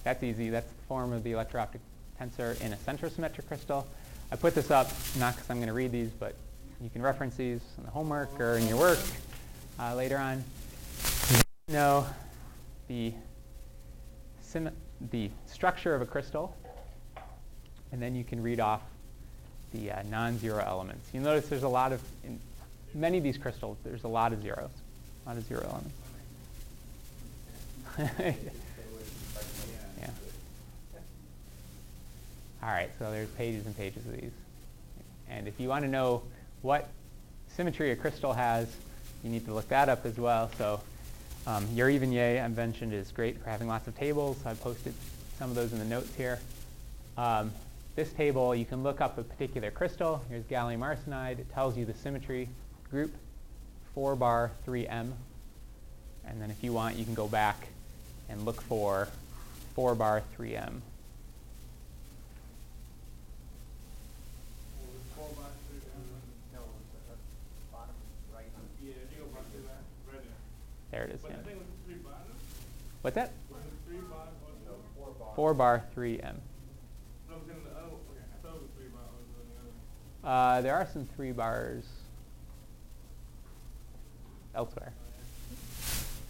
that's 0.05 0.23
easy. 0.23 0.49
That's 0.49 0.71
form 0.89 1.13
of 1.13 1.23
the 1.23 1.33
electro-optic 1.33 1.81
tensor 2.21 2.61
in 2.61 2.73
a 2.73 2.77
centrosymmetric 2.77 3.47
crystal. 3.47 3.87
I 4.33 4.37
put 4.37 4.55
this 4.55 4.71
up 4.71 4.91
not 5.19 5.35
because 5.35 5.49
I'm 5.51 5.59
going 5.59 5.69
to 5.69 5.75
read 5.75 5.93
these, 5.93 6.11
but 6.11 6.35
you 6.83 6.91
can 6.91 7.03
reference 7.03 7.37
these 7.37 7.61
in 7.77 7.85
the 7.85 7.91
homework 7.91 8.41
or 8.41 8.57
in 8.57 8.67
your 8.67 8.79
work 8.79 8.99
uh, 9.79 9.95
later 9.95 10.17
on. 10.17 10.43
Know 11.69 12.07
the 12.89 13.13
the 15.13 15.31
structure 15.47 15.95
of 15.95 16.03
a 16.03 16.07
crystal, 16.07 16.57
and 17.93 18.01
then 18.01 18.15
you 18.15 18.25
can 18.25 18.43
read 18.43 18.59
off 18.59 18.81
the 19.73 19.91
uh, 19.91 20.03
non-zero 20.09 20.65
elements. 20.67 21.09
You 21.13 21.21
notice 21.21 21.49
there's 21.49 21.63
a 21.63 21.69
lot 21.69 21.93
of, 21.93 22.01
in 22.25 22.41
many 22.95 23.19
of 23.19 23.25
these 23.25 23.39
crystals, 23.39 23.77
there's 23.85 24.05
a 24.05 24.09
lot 24.09 24.33
of 24.33 24.43
zeros, 24.43 24.71
a 25.25 25.29
lot 25.29 25.37
of 25.37 25.47
zero 25.47 25.63
elements. 25.65 25.95
yeah. 30.01 30.11
All 32.63 32.71
right, 32.71 32.91
so 32.99 33.11
there's 33.11 33.29
pages 33.31 33.67
and 33.67 33.77
pages 33.77 34.05
of 34.07 34.21
these. 34.21 34.33
And 35.29 35.47
if 35.47 35.61
you 35.61 35.69
want 35.69 35.85
to 35.85 35.91
know 35.91 36.23
what 36.63 36.89
symmetry 37.55 37.93
a 37.93 37.97
crystal 37.97 38.33
has, 38.33 38.75
you 39.23 39.31
need 39.31 39.47
to 39.47 39.55
look 39.55 39.69
that 39.69 39.89
up 39.89 40.05
as 40.05 40.19
well. 40.19 40.51
So 40.59 40.81
um, 41.47 41.67
Yariv 41.69 42.03
and 42.03 42.13
Yeh, 42.13 42.43
I 42.45 42.49
mentioned, 42.49 42.93
is 42.93 43.13
great 43.13 43.41
for 43.43 43.49
having 43.49 43.69
lots 43.69 43.87
of 43.87 43.97
tables. 43.97 44.45
I 44.45 44.55
posted 44.55 44.95
some 45.39 45.51
of 45.51 45.57
those 45.57 45.73
in 45.73 45.79
the 45.79 45.85
notes 45.85 46.15
here. 46.15 46.41
Um, 47.17 47.53
this 47.95 48.13
table, 48.13 48.55
you 48.55 48.65
can 48.65 48.83
look 48.83 49.01
up 49.01 49.19
a 49.19 49.23
particular 49.23 49.71
crystal. 49.71 50.25
Here's 50.29 50.45
gallium 50.45 50.81
arsenide. 50.81 51.39
It 51.39 51.53
tells 51.53 51.77
you 51.77 51.85
the 51.85 51.95
symmetry 51.95 52.49
group, 52.91 53.13
4 53.95 54.17
bar 54.17 54.53
3m. 54.67 55.13
And 56.27 56.43
then 56.43 56.51
if 56.51 56.63
you 56.63 56.73
want, 56.73 56.97
you 56.97 57.05
can 57.05 57.15
go 57.15 57.29
back 57.29 57.69
and 58.29 58.45
look 58.45 58.61
for 58.63 59.09
4 59.75 59.95
bar 59.95 60.23
3m. 60.39 60.81
Four 65.17 65.27
by 65.35 65.51
three, 65.67 65.83
um, 65.91 66.05
No, 66.55 66.61
it's 66.63 67.11
at 67.11 67.19
the 67.19 67.67
bottom 67.73 67.95
right. 68.33 68.47
Yeah, 68.83 68.93
you 69.11 69.25
go 69.25 69.27
back 69.35 69.51
to 69.51 69.59
that, 69.67 69.83
right 70.13 70.23
there. 70.99 71.07
There 71.07 71.15
it 71.15 71.15
is. 71.15 71.21
Yeah. 71.25 71.31
I 71.31 71.43
think 71.43 71.49
it 71.49 71.59
was 71.59 71.67
three 71.87 71.95
bar, 71.97 72.13
no? 72.27 72.35
What's 73.03 73.15
that? 73.17 73.33
Three 73.87 73.99
bar 73.99 74.27
or 74.47 74.53
No, 74.67 74.73
no? 75.07 75.33
four 75.35 75.55
bar. 75.55 75.85
3m. 75.97 76.21
No, 76.23 76.29
it 76.29 77.41
was 77.41 77.49
in 77.49 77.65
the 77.65 77.71
other, 77.71 77.87
okay, 77.87 78.23
I 78.23 78.43
thought 78.43 78.57
it 78.57 78.63
was 78.63 78.71
three 78.77 78.89
bar, 78.89 79.03
it 79.05 79.13
was 79.19 79.29
in 79.41 79.49
the 80.23 80.29
other. 80.29 80.57
Uh, 80.59 80.61
there 80.63 80.75
are 80.77 80.89
some 80.93 81.07
3 81.17 81.33
bars 81.33 81.85
elsewhere. 84.55 84.93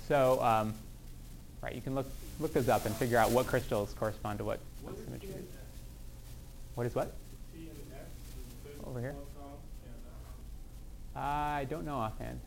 So, 0.06 0.42
um, 0.42 0.74
right, 1.62 1.74
you 1.74 1.80
can 1.80 1.94
look, 1.94 2.06
look 2.40 2.52
those 2.52 2.68
up 2.68 2.86
and 2.86 2.94
figure 2.96 3.18
out 3.18 3.30
what 3.30 3.46
crystals 3.46 3.94
correspond 3.98 4.38
to 4.38 4.44
what, 4.44 4.60
what 4.82 4.92
What 4.92 4.98
is 4.98 5.04
symmetry. 5.04 5.28
Is. 5.30 5.44
What 6.74 6.86
is 6.86 6.94
what? 6.94 7.12
T 7.54 7.60
and 7.68 7.70
S? 7.92 8.06
is 8.74 8.86
Over 8.86 9.00
here? 9.00 9.12
first 9.14 9.34
column? 9.36 9.52
Yeah, 9.84 9.90
that 11.14 11.20
one. 11.20 11.24
I 11.24 11.64
don't 11.64 11.84
know 11.84 11.96
offhand. 11.96 12.40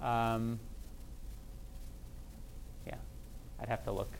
Um, 0.00 0.58
yeah, 0.62 0.73
I'd 3.64 3.70
have 3.70 3.84
to 3.84 3.92
look. 3.92 4.10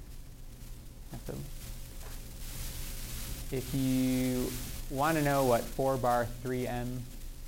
If 3.53 3.75
you 3.75 4.51
want 4.89 5.19
to 5.19 5.23
know 5.23 5.45
what 5.45 5.61
4 5.61 5.99
bar 5.99 6.27
3m 6.43 7.01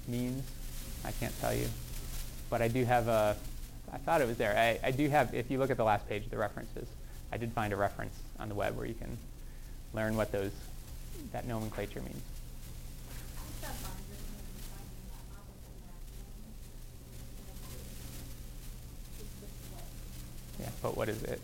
means, 0.06 0.44
I 1.06 1.12
can't 1.12 1.32
tell 1.40 1.54
you. 1.54 1.66
But 2.50 2.60
I 2.60 2.68
do 2.68 2.84
have 2.84 3.08
a, 3.08 3.34
I 3.90 3.96
thought 3.96 4.20
it 4.20 4.28
was 4.28 4.36
there. 4.36 4.54
I, 4.58 4.88
I 4.88 4.90
do 4.90 5.08
have, 5.08 5.32
if 5.32 5.50
you 5.50 5.58
look 5.58 5.70
at 5.70 5.78
the 5.78 5.84
last 5.84 6.06
page, 6.06 6.24
of 6.24 6.30
the 6.30 6.36
references. 6.36 6.86
I 7.32 7.38
did 7.38 7.50
find 7.52 7.72
a 7.72 7.76
reference 7.76 8.14
on 8.38 8.50
the 8.50 8.54
web 8.54 8.76
where 8.76 8.84
you 8.84 8.92
can 8.92 9.16
learn 9.94 10.18
what 10.18 10.30
those, 10.32 10.52
that 11.32 11.46
nomenclature 11.46 12.02
means. 12.02 12.22
Yeah, 20.60 20.68
but 20.82 20.94
what 20.94 21.08
is 21.08 21.22
it? 21.22 21.40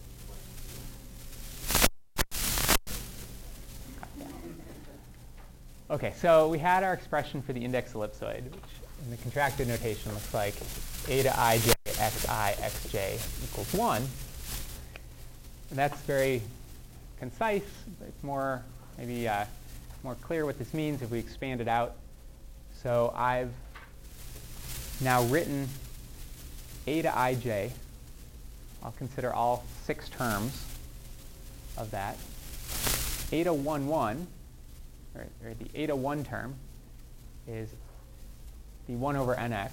Okay, 5.93 6.15
so 6.19 6.49
we 6.49 6.59
had 6.59 6.83
our 6.85 6.95
expression 6.95 7.43
for 7.43 7.53
the 7.53 7.63
index 7.63 7.93
ellipsoid, 7.93 8.45
which 8.45 8.71
in 9.05 9.11
the 9.11 9.17
contracted 9.19 9.69
notation 9.69 10.11
looks 10.15 10.33
like 10.33 10.55
eta 11.07 11.29
ij 11.29 11.61
xi 11.85 12.55
xj 12.63 13.45
equals 13.45 13.75
1. 13.75 13.97
And 15.69 15.79
that's 15.79 16.01
very 16.07 16.41
concise. 17.21 17.85
It's 18.09 18.23
more, 18.25 18.63
maybe 18.97 19.29
uh, 19.29 19.45
more 20.03 20.15
clear 20.15 20.47
what 20.47 20.59
this 20.59 20.73
means 20.73 21.03
if 21.03 21.11
we 21.11 21.19
expand 21.19 21.61
it 21.61 21.69
out. 21.69 21.93
So 22.83 23.13
I've 23.15 23.53
now 25.03 25.25
written 25.25 25.69
eta 26.87 27.13
ij. 27.15 27.71
I'll 28.83 28.95
consider 28.97 29.31
all 29.31 29.63
six 29.85 30.09
terms 30.09 30.65
of 31.77 31.91
that. 31.91 32.17
Eta 33.31 33.53
1, 33.53 33.87
1, 33.87 34.27
or, 35.15 35.27
or 35.45 35.55
the 35.55 35.81
eta 35.81 35.95
1 35.95 36.25
term, 36.25 36.55
is 37.49 37.69
the 38.89 38.95
1 38.95 39.17
over 39.17 39.35
nx. 39.35 39.71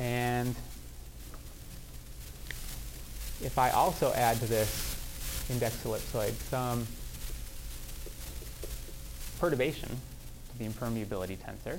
And 0.00 0.54
if 3.42 3.58
I 3.58 3.70
also 3.70 4.12
add 4.12 4.38
to 4.40 4.46
this 4.46 4.96
index 5.50 5.76
ellipsoid 5.84 6.32
some 6.48 6.86
perturbation 9.38 9.88
to 9.88 10.58
the 10.58 10.64
impermeability 10.64 11.36
tensor, 11.36 11.78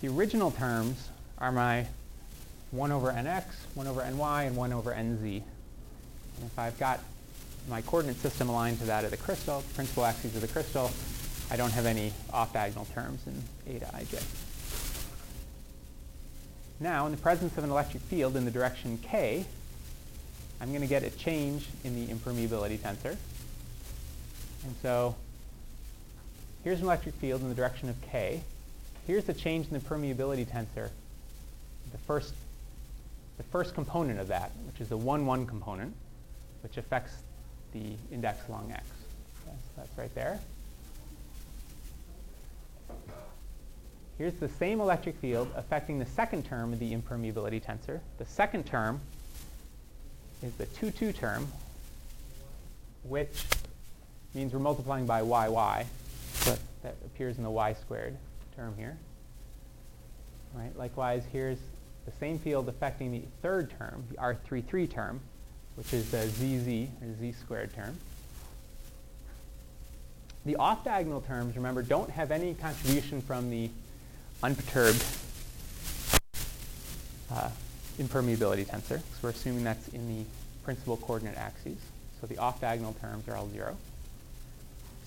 The 0.00 0.08
original 0.08 0.52
terms 0.52 1.08
are 1.38 1.50
my 1.50 1.86
1 2.70 2.92
over 2.92 3.12
nx, 3.12 3.44
1 3.74 3.86
over 3.86 4.08
ny, 4.08 4.44
and 4.44 4.56
1 4.56 4.72
over 4.72 4.92
nz. 4.92 5.22
And 5.22 5.42
if 6.44 6.58
I've 6.58 6.78
got 6.78 7.00
my 7.68 7.82
coordinate 7.82 8.16
system 8.18 8.48
aligned 8.48 8.78
to 8.78 8.84
that 8.86 9.04
of 9.04 9.10
the 9.10 9.16
crystal, 9.16 9.64
principal 9.74 10.04
axes 10.04 10.34
of 10.36 10.40
the 10.40 10.48
crystal, 10.48 10.90
I 11.50 11.56
don't 11.56 11.72
have 11.72 11.86
any 11.86 12.12
off-diagonal 12.32 12.86
terms 12.94 13.26
in 13.26 13.42
eta 13.74 13.86
ij. 13.86 14.22
Now, 16.78 17.06
in 17.06 17.12
the 17.12 17.18
presence 17.18 17.58
of 17.58 17.64
an 17.64 17.70
electric 17.70 18.02
field 18.04 18.36
in 18.36 18.44
the 18.44 18.52
direction 18.52 18.98
k, 18.98 19.46
I'm 20.60 20.68
going 20.68 20.82
to 20.82 20.86
get 20.86 21.02
a 21.02 21.10
change 21.10 21.66
in 21.82 21.94
the 21.94 22.12
impermeability 22.12 22.78
tensor. 22.78 23.16
And 24.64 24.74
so 24.80 25.16
here's 26.62 26.78
an 26.78 26.84
electric 26.84 27.16
field 27.16 27.42
in 27.42 27.48
the 27.48 27.54
direction 27.54 27.88
of 27.88 28.00
k. 28.02 28.42
Here's 29.08 29.24
the 29.24 29.32
change 29.32 29.68
in 29.68 29.72
the 29.72 29.80
permeability 29.80 30.46
tensor, 30.46 30.90
the 31.92 31.98
first, 32.06 32.34
the 33.38 33.42
first 33.42 33.72
component 33.72 34.20
of 34.20 34.28
that, 34.28 34.52
which 34.66 34.82
is 34.82 34.90
the 34.90 34.98
1, 34.98 35.24
1 35.24 35.46
component, 35.46 35.94
which 36.62 36.76
affects 36.76 37.12
the 37.72 37.94
index 38.12 38.46
along 38.50 38.70
x. 38.70 38.84
Okay, 39.46 39.56
so 39.56 39.72
that's 39.78 39.96
right 39.96 40.14
there. 40.14 40.38
Here's 44.18 44.34
the 44.34 44.48
same 44.50 44.78
electric 44.78 45.16
field 45.16 45.48
affecting 45.56 45.98
the 45.98 46.06
second 46.06 46.44
term 46.44 46.74
of 46.74 46.78
the 46.78 46.94
impermeability 46.94 47.64
tensor. 47.64 48.00
The 48.18 48.26
second 48.26 48.66
term 48.66 49.00
is 50.42 50.52
the 50.56 50.66
2, 50.66 50.90
2 50.90 51.12
term, 51.14 51.48
which 53.04 53.46
means 54.34 54.52
we're 54.52 54.58
multiplying 54.58 55.06
by 55.06 55.22
yy, 55.22 55.86
but 56.44 56.58
that 56.82 56.96
appears 57.06 57.38
in 57.38 57.42
the 57.42 57.50
y 57.50 57.72
squared 57.72 58.14
term 58.58 58.74
here. 58.76 58.98
Right? 60.52 60.76
Likewise, 60.76 61.22
here's 61.32 61.58
the 62.06 62.12
same 62.18 62.38
field 62.38 62.68
affecting 62.68 63.12
the 63.12 63.22
third 63.40 63.70
term, 63.78 64.04
the 64.10 64.16
R33 64.16 64.90
term, 64.90 65.20
which 65.76 65.92
is 65.92 66.10
the 66.10 66.26
ZZ, 66.26 66.88
or 67.02 67.14
Z 67.20 67.34
squared 67.40 67.72
term. 67.74 67.96
The 70.44 70.56
off-diagonal 70.56 71.20
terms, 71.20 71.54
remember, 71.56 71.82
don't 71.82 72.10
have 72.10 72.30
any 72.30 72.54
contribution 72.54 73.20
from 73.20 73.50
the 73.50 73.70
unperturbed 74.42 75.04
uh, 77.32 77.50
impermeability 77.98 78.66
tensor, 78.66 79.02
because 79.02 79.22
we're 79.22 79.30
assuming 79.30 79.62
that's 79.62 79.88
in 79.88 80.08
the 80.08 80.24
principal 80.64 80.96
coordinate 80.96 81.36
axes. 81.36 81.78
So 82.20 82.26
the 82.26 82.38
off-diagonal 82.38 82.94
terms 82.94 83.28
are 83.28 83.36
all 83.36 83.48
zero. 83.50 83.76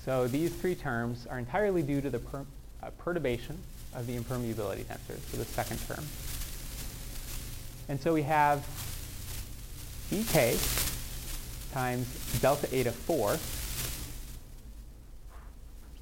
So 0.06 0.28
these 0.28 0.54
three 0.54 0.76
terms 0.76 1.28
are 1.28 1.38
entirely 1.38 1.82
due 1.82 2.00
to 2.02 2.10
the 2.10 2.20
per, 2.20 2.46
uh, 2.84 2.90
perturbation 2.98 3.58
of 3.94 4.08
the 4.08 4.18
impermeability 4.18 4.86
tensor, 4.86 5.20
so 5.30 5.38
the 5.38 5.46
second 5.46 5.80
term. 5.88 6.04
And 7.90 8.00
so 8.00 8.14
we 8.14 8.22
have 8.24 8.66
ek 10.12 10.58
times 11.74 12.08
delta 12.42 12.68
eta 12.74 12.92
4, 12.92 13.32
which 13.32 13.40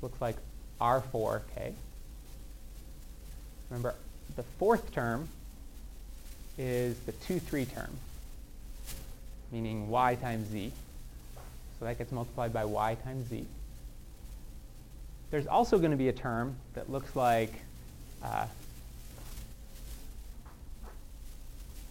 looks 0.01 0.21
like 0.21 0.35
r4k. 0.79 1.73
Remember, 3.69 3.95
the 4.35 4.43
fourth 4.43 4.91
term 4.93 5.29
is 6.57 6.97
the 6.99 7.11
2, 7.11 7.39
3 7.39 7.65
term, 7.65 7.91
meaning 9.51 9.89
y 9.89 10.15
times 10.15 10.49
z. 10.49 10.71
So 11.79 11.85
that 11.85 11.97
gets 11.97 12.11
multiplied 12.11 12.51
by 12.51 12.65
y 12.65 12.97
times 13.03 13.29
z. 13.29 13.45
There's 15.31 15.47
also 15.47 15.77
going 15.77 15.91
to 15.91 15.97
be 15.97 16.09
a 16.09 16.13
term 16.13 16.55
that 16.73 16.89
looks 16.89 17.15
like 17.15 17.53
uh, 18.23 18.47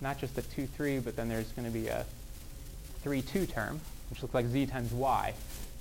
not 0.01 0.19
just 0.19 0.37
a 0.39 0.43
2, 0.43 0.67
3, 0.67 0.99
but 1.01 1.17
then 1.17 1.29
there's 1.29 1.51
going 1.53 1.67
to 1.67 1.73
be 1.73 1.89
a 1.89 2.05
3, 3.03 3.23
2 3.23 3.47
term, 3.47 3.81
which 4.11 4.23
looks 4.23 4.35
like 4.35 4.47
z 4.47 4.67
times 4.67 4.93
y. 4.93 5.27
And 5.29 5.35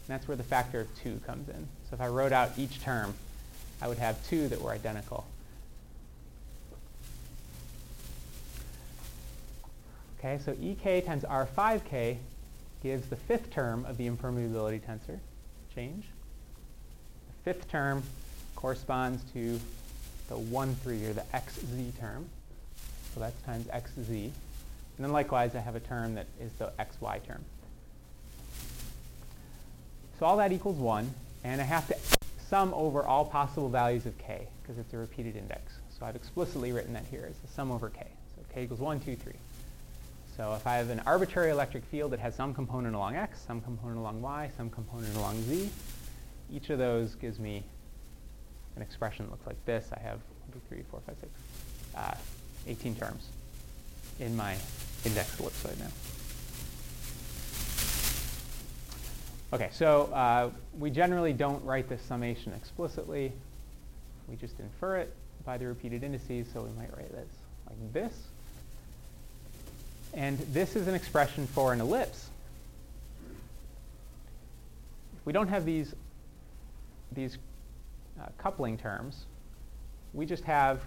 that's 0.08 0.28
where 0.28 0.38
the 0.38 0.44
factor 0.44 0.82
of 0.82 1.00
2 1.04 1.20
comes 1.26 1.50
in. 1.50 1.68
So 1.90 1.94
if 1.94 2.02
I 2.02 2.08
wrote 2.08 2.32
out 2.32 2.52
each 2.58 2.82
term, 2.82 3.14
I 3.82 3.88
would 3.88 3.98
have 3.98 4.26
two 4.28 4.48
that 4.48 4.62
were 4.62 4.72
identical. 4.72 5.26
Okay, 10.20 10.40
so 10.44 10.56
ek 10.62 11.06
times 11.06 11.24
r5k 11.24 12.18
gives 12.82 13.08
the 13.08 13.16
fifth 13.16 13.52
term 13.52 13.86
of 13.86 13.98
the 13.98 14.10
impermeability 14.10 14.82
tensor, 14.82 15.20
change. 15.74 16.06
Fifth 17.48 17.72
term 17.72 18.04
corresponds 18.58 19.24
to 19.32 19.58
the 20.28 20.38
1, 20.38 20.76
3, 20.84 21.06
or 21.06 21.14
the 21.14 21.24
xz 21.34 21.98
term. 21.98 22.26
So 23.14 23.22
that's 23.22 23.42
times 23.44 23.68
xz. 23.68 24.10
And 24.10 24.34
then 25.00 25.14
likewise, 25.14 25.56
I 25.56 25.60
have 25.60 25.78
a 25.78 25.80
term 25.80 26.16
that 26.16 26.26
is 26.42 26.52
the 26.60 26.74
xy 26.78 27.26
term. 27.26 27.46
So 30.20 30.26
all 30.26 30.36
that 30.36 30.52
equals 30.52 30.76
1, 30.76 31.10
and 31.46 31.62
I 31.62 31.64
have 31.64 31.88
to 31.88 31.96
sum 32.50 32.74
over 32.74 33.04
all 33.04 33.24
possible 33.24 33.70
values 33.70 34.06
of 34.06 34.18
k, 34.18 34.46
because 34.62 34.78
it's 34.78 34.94
a 34.94 34.98
repeated 34.98 35.38
index. 35.38 35.72
So 35.98 36.06
I've 36.06 36.18
explicitly 36.18 36.74
written 36.74 36.92
that 36.96 37.06
here 37.10 37.26
as 37.30 37.38
the 37.38 37.48
sum 37.48 37.72
over 37.72 37.90
k. 37.90 38.08
So 38.36 38.44
k 38.54 38.64
equals 38.64 38.82
1, 38.82 39.00
2, 39.00 39.16
3. 39.16 39.34
So 40.36 40.54
if 40.54 40.68
I 40.68 40.76
have 40.76 40.90
an 40.90 41.02
arbitrary 41.06 41.52
electric 41.52 41.86
field 41.86 42.12
that 42.12 42.20
has 42.20 42.36
some 42.36 42.54
component 42.54 42.94
along 42.94 43.16
x, 43.16 43.40
some 43.48 43.62
component 43.62 44.00
along 44.00 44.22
y, 44.22 44.52
some 44.58 44.70
component 44.70 45.16
along 45.16 45.42
z, 45.44 45.70
each 46.54 46.70
of 46.70 46.80
those 46.80 47.16
gives 47.16 47.40
me 47.40 47.64
an 48.76 48.82
expression 48.82 49.26
that 49.26 49.32
looks 49.32 49.48
like 49.48 49.64
this. 49.66 49.90
I 49.94 50.00
have 50.00 50.20
1, 50.52 50.62
2, 50.70 50.76
3, 50.76 50.84
4, 50.92 51.02
5, 51.08 51.16
6, 51.20 51.32
uh, 51.96 52.16
18 52.68 52.96
terms 52.96 53.28
in 54.20 54.36
my 54.36 54.56
index 55.06 55.36
ellipsoid 55.36 55.80
now. 55.80 55.92
Okay, 59.54 59.70
so 59.72 60.04
uh, 60.14 60.50
we 60.78 60.90
generally 60.90 61.32
don't 61.32 61.64
write 61.64 61.88
this 61.88 62.02
summation 62.02 62.52
explicitly. 62.54 63.32
We 64.28 64.36
just 64.36 64.60
infer 64.60 64.98
it 64.98 65.14
by 65.46 65.58
the 65.58 65.68
repeated 65.68 66.04
indices, 66.04 66.48
so 66.52 66.62
we 66.62 66.70
might 66.78 66.96
write 66.98 67.12
this 67.12 67.30
like 67.70 67.94
this. 67.94 68.14
And 70.14 70.38
this 70.54 70.76
is 70.76 70.88
an 70.88 70.96
expression 70.96 71.48
for 71.48 71.74
an 71.74 71.82
ellipse. 71.82 72.28
If 75.18 75.26
we 75.26 75.34
don't 75.34 75.48
have 75.48 75.66
these, 75.66 75.94
these 77.12 77.38
uh, 78.22 78.28
coupling 78.38 78.78
terms, 78.78 79.26
we 80.14 80.26
just 80.26 80.44
have 80.44 80.82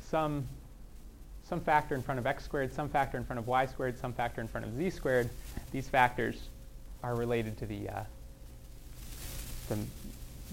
some, 0.00 0.46
some 1.48 1.60
factor 1.60 1.94
in 1.94 2.02
front 2.02 2.18
of 2.18 2.26
x 2.26 2.44
squared, 2.44 2.72
some 2.72 2.88
factor 2.88 3.16
in 3.16 3.24
front 3.24 3.38
of 3.38 3.46
y 3.46 3.66
squared, 3.66 3.98
some 3.98 4.12
factor 4.12 4.40
in 4.40 4.48
front 4.48 4.66
of 4.66 4.76
z 4.76 4.90
squared. 4.90 5.28
These 5.72 5.88
factors 5.88 6.48
are 7.02 7.14
related 7.14 7.58
to 7.58 7.66
the, 7.66 7.88
uh, 7.88 8.02
the 9.68 9.78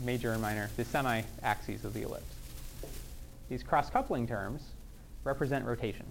major 0.04 0.32
and 0.32 0.42
minor, 0.42 0.70
the 0.78 0.86
semi-axes 0.86 1.86
of 1.86 1.94
the 1.94 2.04
ellipse. 2.04 2.36
These 3.50 3.64
cross-coupling 3.64 4.28
terms 4.28 4.62
represent 5.24 5.66
rotation. 5.66 6.06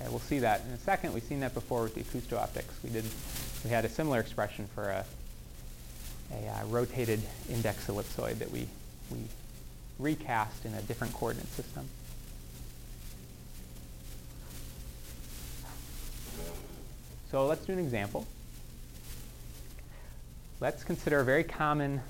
Okay, 0.00 0.10
we'll 0.10 0.20
see 0.20 0.38
that 0.38 0.62
in 0.66 0.72
a 0.72 0.78
second. 0.78 1.12
We've 1.12 1.22
seen 1.22 1.40
that 1.40 1.54
before 1.54 1.82
with 1.82 1.94
the 1.94 2.02
acousto-optics. 2.02 2.74
We 2.82 2.90
did, 2.90 3.04
we 3.64 3.70
had 3.70 3.84
a 3.84 3.88
similar 3.88 4.20
expression 4.20 4.68
for 4.74 4.84
a, 4.90 5.04
a 6.44 6.48
uh, 6.48 6.64
rotated 6.66 7.20
index 7.50 7.86
ellipsoid 7.86 8.38
that 8.38 8.50
we, 8.50 8.66
we 9.10 9.18
recast 9.98 10.64
in 10.64 10.74
a 10.74 10.82
different 10.82 11.12
coordinate 11.12 11.48
system. 11.48 11.88
So 17.30 17.46
let's 17.46 17.64
do 17.66 17.72
an 17.72 17.78
example. 17.78 18.26
Let's 20.60 20.82
consider 20.82 21.20
a 21.20 21.24
very 21.24 21.44
common 21.44 22.00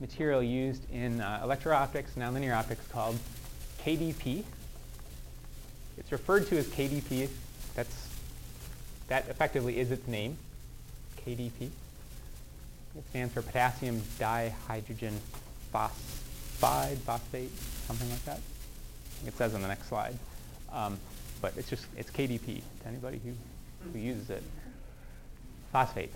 material 0.00 0.42
used 0.42 0.90
in 0.90 1.20
uh, 1.20 1.40
electro-optics, 1.42 2.12
nonlinear 2.16 2.54
optics 2.54 2.86
called 2.88 3.16
KDP. 3.84 4.42
It's 5.96 6.10
referred 6.10 6.48
to 6.48 6.58
as 6.58 6.66
KDP. 6.66 7.28
That's, 7.74 8.08
that 9.08 9.28
effectively 9.28 9.78
is 9.78 9.90
its 9.92 10.06
name, 10.08 10.36
KDP. 11.24 11.70
It 12.96 13.04
stands 13.10 13.34
for 13.34 13.42
potassium 13.42 14.00
dihydrogen 14.18 15.14
phosphide, 15.72 16.98
phosphate, 16.98 17.50
something 17.86 18.08
like 18.08 18.24
that. 18.24 18.40
It 19.26 19.36
says 19.36 19.54
on 19.54 19.62
the 19.62 19.68
next 19.68 19.88
slide. 19.88 20.16
Um, 20.72 20.98
but 21.40 21.54
it's 21.56 21.68
just, 21.68 21.86
it's 21.96 22.10
KDP 22.10 22.62
to 22.82 22.88
anybody 22.88 23.20
who, 23.24 23.32
who 23.92 23.98
uses 23.98 24.30
it. 24.30 24.42
Phosphate, 25.72 26.12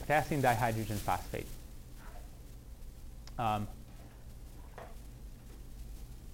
potassium 0.00 0.40
dihydrogen 0.40 0.96
phosphate. 0.96 1.46
Um, 3.38 3.66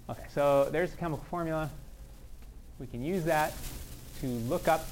okay, 0.09 0.25
so 0.33 0.69
there's 0.71 0.91
the 0.91 0.97
chemical 0.97 1.25
formula. 1.29 1.69
We 2.79 2.85
can 2.85 3.03
use 3.03 3.23
that 3.25 3.53
to 4.21 4.27
look 4.27 4.67
up 4.67 4.85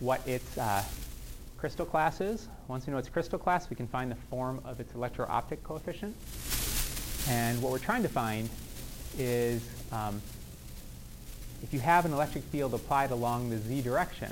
what 0.00 0.26
its 0.26 0.58
uh, 0.58 0.82
crystal 1.58 1.86
class 1.86 2.20
is. 2.20 2.48
Once 2.70 2.86
we 2.86 2.92
know 2.92 2.98
its 3.00 3.08
crystal 3.08 3.36
class, 3.36 3.68
we 3.68 3.74
can 3.74 3.88
find 3.88 4.12
the 4.12 4.16
form 4.30 4.60
of 4.64 4.78
its 4.78 4.94
electro-optic 4.94 5.60
coefficient. 5.64 6.14
And 7.28 7.60
what 7.60 7.72
we're 7.72 7.80
trying 7.80 8.04
to 8.04 8.08
find 8.08 8.48
is 9.18 9.68
um, 9.90 10.22
if 11.64 11.74
you 11.74 11.80
have 11.80 12.04
an 12.04 12.12
electric 12.12 12.44
field 12.44 12.72
applied 12.72 13.10
along 13.10 13.50
the 13.50 13.58
z 13.58 13.82
direction, 13.82 14.30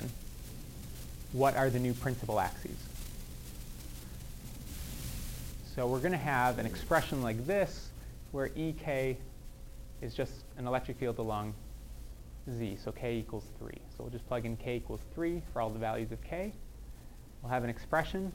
what 1.33 1.57
are 1.57 1.69
the 1.69 1.79
new 1.79 1.93
principal 1.93 2.39
axes? 2.39 2.77
So 5.75 5.85
we're 5.87 5.99
going 5.99 6.13
to 6.13 6.17
have 6.17 6.59
an 6.59 6.65
expression 6.65 7.21
like 7.21 7.45
this 7.45 7.89
where 8.31 8.51
Ek 8.55 9.17
is 10.01 10.13
just 10.13 10.31
an 10.57 10.65
electric 10.65 10.97
field 10.97 11.17
along 11.17 11.53
z, 12.49 12.77
so 12.81 12.93
k 12.93 13.17
equals 13.17 13.43
3. 13.59 13.73
So 13.97 14.05
we'll 14.05 14.11
just 14.11 14.25
plug 14.29 14.45
in 14.45 14.55
k 14.55 14.77
equals 14.77 15.01
3 15.13 15.41
for 15.51 15.61
all 15.61 15.69
the 15.69 15.77
values 15.77 16.13
of 16.13 16.23
k. 16.23 16.53
We'll 17.41 17.51
have 17.51 17.63
an 17.63 17.69
expression, 17.69 18.31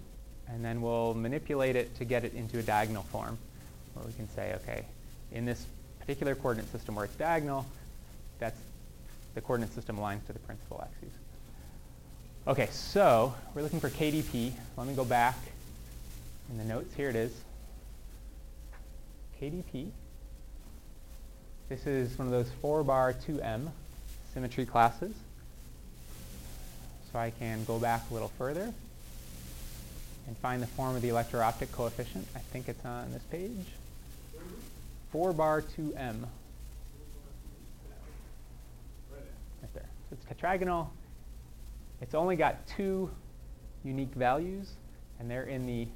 and 0.48 0.64
then 0.64 0.80
we'll 0.80 1.14
manipulate 1.14 1.76
it 1.76 1.94
to 1.96 2.04
get 2.04 2.24
it 2.24 2.34
into 2.34 2.58
a 2.58 2.62
diagonal 2.62 3.02
form, 3.04 3.38
where 3.94 4.06
we 4.06 4.12
can 4.12 4.28
say, 4.30 4.54
okay, 4.62 4.84
in 5.32 5.44
this 5.44 5.66
particular 6.00 6.34
coordinate 6.34 6.70
system 6.72 6.94
where 6.94 7.04
it's 7.04 7.14
diagonal, 7.16 7.66
that's 8.38 8.58
the 9.34 9.40
coordinate 9.40 9.74
system 9.74 9.96
aligns 9.96 10.24
to 10.26 10.32
the 10.32 10.38
principal 10.40 10.82
axes. 10.82 11.12
Okay, 12.46 12.68
so 12.70 13.34
we're 13.54 13.62
looking 13.62 13.80
for 13.80 13.88
KDP. 13.88 14.52
Let 14.76 14.86
me 14.86 14.94
go 14.94 15.04
back 15.04 15.36
in 16.50 16.58
the 16.58 16.64
notes. 16.64 16.94
Here 16.94 17.08
it 17.08 17.16
is. 17.16 17.32
KDP. 19.40 19.88
This 21.68 21.86
is 21.86 22.18
one 22.18 22.28
of 22.28 22.32
those 22.32 22.50
4 22.60 22.84
bar 22.84 23.14
2m 23.14 23.70
symmetry 24.34 24.66
classes. 24.66 25.14
So 27.10 27.18
I 27.18 27.30
can 27.30 27.64
go 27.64 27.78
back 27.78 28.02
a 28.10 28.12
little 28.12 28.32
further 28.36 28.72
find 30.44 30.62
the 30.62 30.66
form 30.66 30.94
of 30.94 31.00
the 31.00 31.08
electro-optic 31.08 31.72
coefficient. 31.72 32.28
I 32.36 32.38
think 32.38 32.68
it's 32.68 32.84
on 32.84 33.10
this 33.12 33.22
page. 33.30 33.64
4 35.10 35.32
bar 35.32 35.62
2m. 35.62 35.96
Right 39.10 39.72
there. 39.72 39.88
So 40.10 40.16
it's 40.18 40.26
tetragonal. 40.26 40.88
It's 42.02 42.14
only 42.14 42.36
got 42.36 42.66
two 42.66 43.10
unique 43.84 44.12
values, 44.12 44.68
and 45.18 45.30
they're 45.30 45.44
in 45.44 45.64
the 45.64 45.88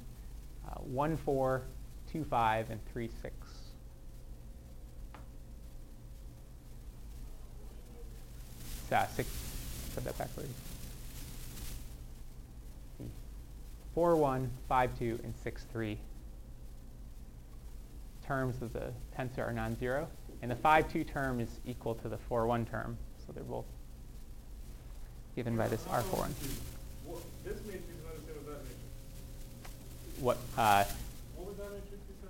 uh, 0.67 0.79
1, 0.79 1.17
4, 1.17 1.61
2, 2.11 2.23
5, 2.23 2.71
and 2.71 2.79
3, 2.91 3.09
6. 3.21 3.35
Uh, 8.91 9.05
six, 9.09 9.29
put 9.93 10.03
that 10.05 10.17
backwards. 10.17 10.49
4, 13.99 14.15
1, 14.15 14.49
5, 14.69 14.97
2, 14.97 15.19
and 15.25 15.33
6, 15.43 15.65
3 15.73 15.97
terms 18.25 18.61
of 18.61 18.71
the 18.71 18.93
tensor 19.17 19.39
are 19.39 19.51
non-zero. 19.51 20.07
And 20.41 20.49
the 20.49 20.55
5, 20.55 20.89
2 20.89 21.03
term 21.03 21.41
is 21.41 21.49
equal 21.65 21.95
to 21.95 22.07
the 22.07 22.17
4, 22.17 22.47
1 22.47 22.65
term. 22.65 22.97
So 23.27 23.33
they're 23.33 23.43
both 23.43 23.65
given 25.35 25.57
by 25.57 25.67
this 25.67 25.83
R4 25.83 26.17
one. 26.17 26.33
What, 27.05 27.23
this 27.43 27.57
matrix 27.65 27.89
is 27.89 28.03
not 28.05 28.15
the 28.15 28.21
same 28.21 28.39
as 28.39 28.45
that 28.45 28.63
matrix. 28.63 30.21
What, 30.21 30.37
uh, 30.57 30.85
What 31.35 31.47
was 31.49 31.57
that 31.57 31.69
matrix 31.73 31.99
you 32.07 32.15
said? 32.21 32.29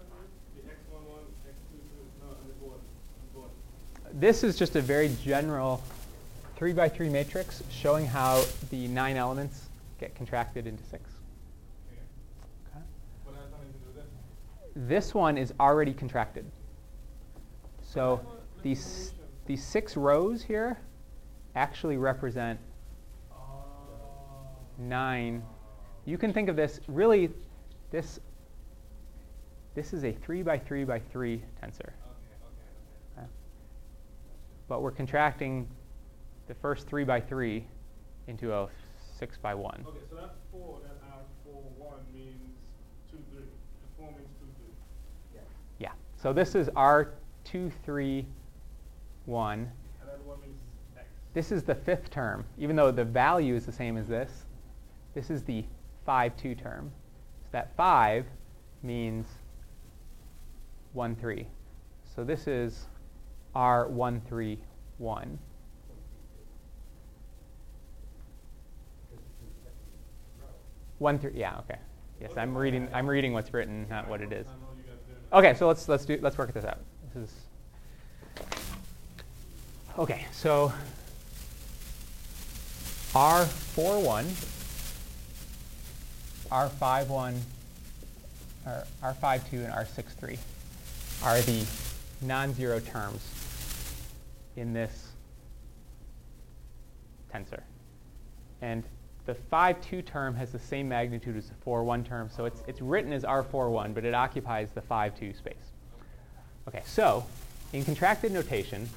The 0.55 0.71
x11, 0.71 1.21
x22, 1.45 1.93
no, 2.19 2.29
on 2.29 2.47
the 2.47 2.65
board. 2.65 2.79
The 3.33 3.39
board. 3.39 3.51
this 4.19 4.43
is 4.43 4.57
just 4.57 4.75
a 4.75 4.81
very 4.81 5.11
general 5.23 5.83
3 6.55 6.73
by 6.73 6.89
3 6.89 7.09
matrix 7.09 7.61
showing 7.69 8.07
how 8.07 8.43
the 8.71 8.87
nine 8.87 9.17
elements 9.17 9.67
get 9.99 10.15
contracted 10.15 10.65
into 10.65 10.83
6. 10.85 11.03
Okay. 11.89 12.01
Okay. 12.75 12.85
But 13.25 13.33
that 13.33 13.41
has 13.41 13.51
nothing 13.51 13.73
to 13.73 13.79
do 13.79 13.85
with 13.87 14.05
this. 14.75 15.13
One 15.13 15.37
is 15.37 15.53
already 15.59 15.93
contracted. 15.93 16.45
So 17.81 18.21
these, 18.61 19.13
these 19.45 19.63
six 19.63 19.97
rows 19.97 20.43
here 20.43 20.79
actually 21.55 21.97
represent 21.97 22.59
Oh. 23.31 23.37
nine. 24.77 25.43
You 26.05 26.17
can 26.17 26.31
think 26.31 26.49
of 26.49 26.55
this 26.55 26.79
really, 26.87 27.31
this, 27.89 28.19
this 29.73 29.93
is 29.93 30.03
a 30.03 30.11
3 30.11 30.43
by 30.43 30.59
3 30.59 30.83
by 30.83 30.99
3 30.99 31.41
tensor. 31.61 31.91
Okay. 33.17 33.27
But 34.67 34.81
we're 34.81 34.91
contracting 34.91 35.67
the 36.47 36.53
first 36.53 36.87
3 36.87 37.03
by 37.03 37.19
3 37.19 37.65
into 38.27 38.53
a 38.53 38.67
6 39.17 39.37
by 39.39 39.55
1. 39.55 39.85
Okay, 39.87 39.97
so 40.09 40.15
that 40.15 40.35
four, 40.51 40.79
that 40.83 40.97
R 41.11 41.21
four 41.43 41.61
one 41.77 41.99
means 42.13 42.49
So 46.21 46.33
this 46.33 46.53
is 46.53 46.67
R2, 46.69 47.71
3, 47.85 48.25
1. 49.25 49.59
And 49.59 49.69
then 50.05 50.15
what 50.25 50.41
means 50.41 50.59
X? 50.97 51.07
This 51.33 51.51
is 51.51 51.63
the 51.63 51.75
fifth 51.75 52.09
term. 52.09 52.45
Even 52.57 52.75
though 52.75 52.91
the 52.91 53.05
value 53.05 53.55
is 53.55 53.65
the 53.65 53.71
same 53.71 53.95
as 53.95 54.07
this, 54.09 54.45
this 55.13 55.29
is 55.29 55.43
the 55.43 55.63
5, 56.05 56.35
2 56.35 56.55
term. 56.55 56.91
So 57.43 57.49
that 57.53 57.73
5 57.77 58.25
means 58.83 59.27
1, 60.91 61.15
3. 61.15 61.47
So 62.03 62.25
this 62.25 62.47
is 62.47 62.87
R1, 63.55 64.21
3, 64.27 64.59
1. 64.97 65.39
One 70.97 71.17
three, 71.17 71.31
yeah, 71.33 71.59
okay. 71.59 71.79
Yes, 72.19 72.31
I'm 72.35 72.57
reading. 72.57 72.89
I'm 72.91 73.09
reading 73.09 73.31
what's 73.31 73.53
written, 73.53 73.87
not 73.89 74.09
what 74.09 74.19
it 74.19 74.33
is. 74.33 74.47
Okay, 75.31 75.53
so 75.53 75.67
let's 75.67 75.87
let's 75.87 76.05
do 76.05 76.17
let's 76.21 76.37
work 76.39 76.51
this 76.53 76.65
out. 76.65 76.79
This 77.13 77.29
is 77.29 77.35
okay. 79.97 80.25
So 80.31 80.73
R 83.13 83.45
four 83.45 84.01
one, 84.01 84.25
R 86.51 86.67
five 86.69 87.09
one, 87.11 87.39
or 88.65 88.83
R 89.03 89.13
five 89.13 89.47
two, 89.51 89.57
and 89.59 89.71
R 89.71 89.85
six 89.85 90.13
three 90.13 90.39
are 91.23 91.39
the 91.41 91.63
non-zero 92.21 92.79
terms 92.79 93.21
in 94.55 94.73
this 94.73 95.09
tensor, 97.31 97.61
and 98.63 98.83
the 99.29 99.35
5-2 99.55 100.03
term 100.03 100.35
has 100.35 100.51
the 100.51 100.57
same 100.57 100.89
magnitude 100.89 101.37
as 101.37 101.49
the 101.49 101.55
4-1 101.63 102.03
term, 102.03 102.31
so 102.35 102.45
it's, 102.45 102.63
it's 102.65 102.81
written 102.81 103.13
as 103.13 103.21
R4-1, 103.21 103.93
but 103.93 104.03
it 104.03 104.15
occupies 104.15 104.69
the 104.73 104.81
5-2 104.81 105.37
space. 105.37 105.53
Okay, 106.67 106.81
so 106.83 107.23
in 107.71 107.85
contracted 107.85 108.31
notation, 108.31 108.89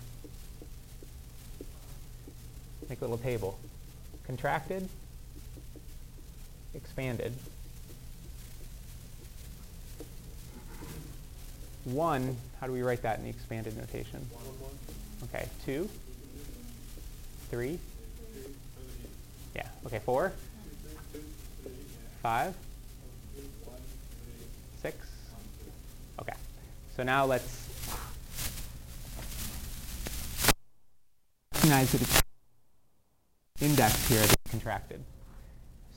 make 2.88 2.98
a 3.00 3.04
little 3.04 3.18
table. 3.18 3.58
Contracted, 4.26 4.88
expanded. 6.74 7.34
One, 11.84 12.38
how 12.58 12.66
do 12.66 12.72
we 12.72 12.80
write 12.80 13.02
that 13.02 13.18
in 13.18 13.24
the 13.24 13.30
expanded 13.30 13.76
notation? 13.76 14.26
Okay, 15.24 15.46
two, 15.66 15.90
three, 17.50 17.72
yeah, 17.72 17.91
okay, 19.86 19.98
four, 19.98 20.32
five, 22.22 22.54
six. 24.80 24.96
Okay, 26.20 26.34
so 26.96 27.02
now 27.02 27.24
let's 27.24 27.68
recognize 31.54 31.92
that 31.92 32.02
it's 32.02 32.22
index 33.60 34.08
here 34.08 34.20
that's 34.20 34.50
contracted. 34.50 35.00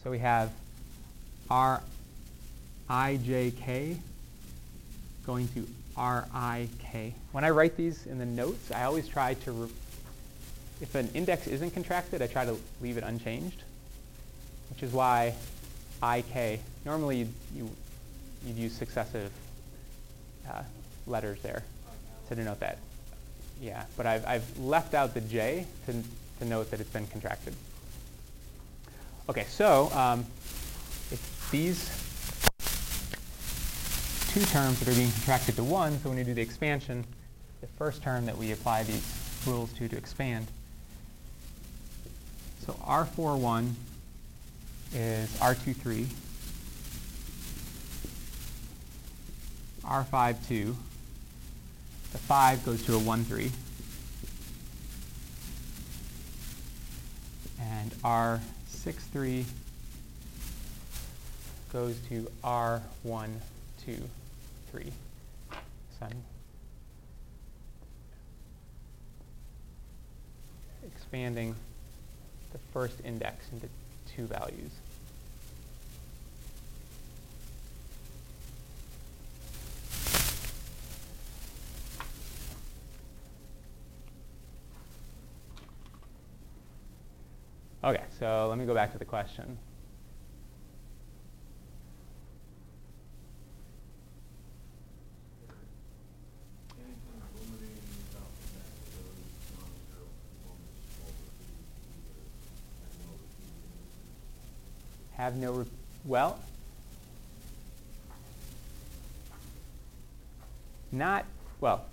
So 0.04 0.12
we 0.12 0.20
have 0.20 0.52
R 1.50 1.82
I 2.90 3.18
J 3.18 3.52
K 3.52 3.98
going 5.26 5.48
to 5.50 5.68
R 5.98 6.28
I 6.34 6.68
K. 6.80 7.14
When 7.32 7.44
I 7.44 7.50
write 7.50 7.76
these 7.78 8.06
in 8.06 8.20
the 8.20 8.26
notes, 8.26 8.72
I 8.72 8.84
always 8.84 9.08
try 9.08 9.34
to 9.46 9.70
if 10.82 10.94
an 10.94 11.10
index 11.14 11.48
isn't 11.48 11.72
contracted, 11.72 12.22
I 12.22 12.28
try 12.28 12.46
to 12.46 12.58
leave 12.82 12.98
it 12.98 13.04
unchanged, 13.04 13.64
which 14.70 14.84
is 14.84 14.92
why 14.92 15.34
ik, 16.04 16.60
normally 16.86 17.18
you'd, 17.18 17.34
you, 17.56 17.70
you'd 18.46 18.58
use 18.58 18.74
successive 18.74 19.32
uh, 20.50 20.62
letters 21.08 21.42
there 21.42 21.64
to 22.30 22.36
denote 22.36 22.60
that. 22.60 22.78
Yeah, 23.62 23.84
but 23.96 24.06
I've, 24.06 24.26
I've 24.26 24.60
left 24.60 24.94
out 24.94 25.14
the 25.14 25.22
j 25.22 25.66
to, 25.86 25.94
to 26.40 26.46
note 26.46 26.72
that 26.72 26.80
it's 26.80 26.90
been 26.90 27.08
contracted. 27.08 27.54
Okay, 29.30 29.46
so 29.50 29.90
um, 29.94 30.26
these 31.52 31.90
two 34.30 34.42
terms 34.52 34.80
that 34.80 34.90
are 34.90 34.96
being 34.96 35.12
contracted 35.12 35.56
to 35.56 35.64
1, 35.64 36.00
so 36.02 36.10
when 36.10 36.18
you 36.18 36.24
do 36.24 36.34
the 36.34 36.42
expansion, 36.42 37.06
the 37.62 37.68
first 37.78 38.04
term 38.04 38.26
that 38.26 38.38
we 38.38 38.52
apply 38.52 38.84
these 38.84 39.04
rules 39.48 39.72
to 39.74 39.88
to 39.88 39.98
expand 39.98 40.48
so 42.66 42.74
R41 42.84 43.74
is 44.94 45.30
R23, 45.40 46.08
R52, 49.84 50.76
the 52.12 52.18
5 52.18 52.66
goes 52.66 52.84
to 52.84 52.96
a 52.96 53.00
1, 53.00 53.24
3, 53.26 53.52
and 57.62 57.92
R63 58.02 59.44
goes 61.72 61.98
to 62.10 62.28
R1, 62.44 63.30
2, 63.86 63.98
3. 64.72 64.92
So 65.52 66.06
I'm 66.06 66.24
expanding 70.86 71.56
the 72.54 72.60
first 72.72 72.96
index 73.04 73.46
into 73.52 73.68
two 74.16 74.26
values. 74.28 74.72
Okay, 87.84 88.02
so 88.20 88.48
let 88.50 88.58
me 88.58 88.66
go 88.66 88.74
back 88.74 88.92
to 88.94 88.98
the 88.98 89.06
question. 89.06 89.60
Have 105.26 105.38
no, 105.38 105.66
well, 106.06 106.38
not, 110.92 111.26
well, 111.60 111.86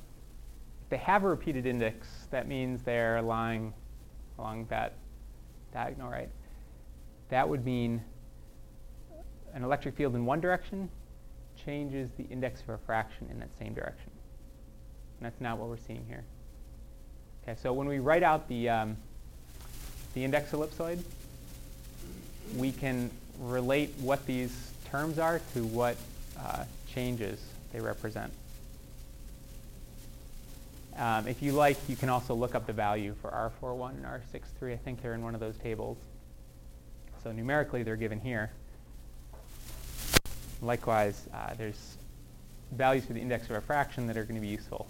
if 0.85 0.91
they 0.91 0.99
have 0.99 1.25
a 1.25 1.29
repeated 1.29 1.65
index, 1.65 2.07
that 2.31 2.47
means 2.47 2.83
they're 2.83 3.23
lying 3.23 3.73
along 4.39 4.67
that 4.69 4.93
diagonal, 5.73 6.11
right? 6.11 6.29
That 7.31 7.49
would 7.49 7.65
mean 7.65 8.03
an 9.55 9.65
electric 9.65 9.97
field 9.97 10.15
in 10.15 10.27
one 10.27 10.43
direction 10.43 10.91
changes 11.65 12.11
the 12.19 12.25
index 12.25 12.61
of 12.61 12.69
refraction 12.69 13.29
in 13.31 13.39
that 13.39 13.49
same 13.59 13.73
direction. 13.73 14.11
And 15.19 15.25
that's 15.25 15.41
not 15.41 15.57
what 15.57 15.71
we're 15.71 15.79
seeing 15.79 16.05
here. 16.07 16.25
Okay, 17.43 17.59
so 17.63 17.73
when 17.73 17.89
we 17.89 17.99
write 17.99 18.23
out 18.23 18.47
the, 18.49 18.69
um, 18.69 18.97
the 20.13 20.23
index 20.23 20.53
ellipsoid, 20.53 21.03
we 22.57 22.73
can 22.73 23.11
relate 23.43 23.93
what 24.01 24.25
these 24.27 24.73
terms 24.91 25.19
are 25.19 25.41
to 25.55 25.65
what 25.65 25.97
uh, 26.39 26.65
changes 26.93 27.41
they 27.73 27.81
represent. 27.81 28.33
Um, 30.97 31.27
if 31.27 31.43
you 31.43 31.53
like, 31.53 31.79
you 31.89 31.97
can 31.97 32.09
also 32.09 32.35
look 32.35 32.55
up 32.55 32.67
the 32.67 32.73
value 32.73 33.15
for 33.21 33.31
R41 33.31 33.91
and 33.91 34.05
R63. 34.05 34.73
I 34.73 34.77
think 34.77 35.03
they're 35.03 35.15
in 35.15 35.23
one 35.23 35.35
of 35.35 35.41
those 35.41 35.57
tables. 35.57 35.97
So 37.25 37.33
numerically, 37.33 37.83
they're 37.83 37.97
given 37.97 38.21
here. 38.21 38.51
Likewise, 40.61 41.27
uh, 41.33 41.55
there's 41.57 41.97
values 42.73 43.05
for 43.07 43.15
the 43.15 43.21
index 43.21 43.45
of 43.45 43.51
refraction 43.51 44.07
that 44.07 44.17
are 44.17 44.25
going 44.25 44.35
to 44.35 44.41
be 44.41 44.49
useful 44.49 44.87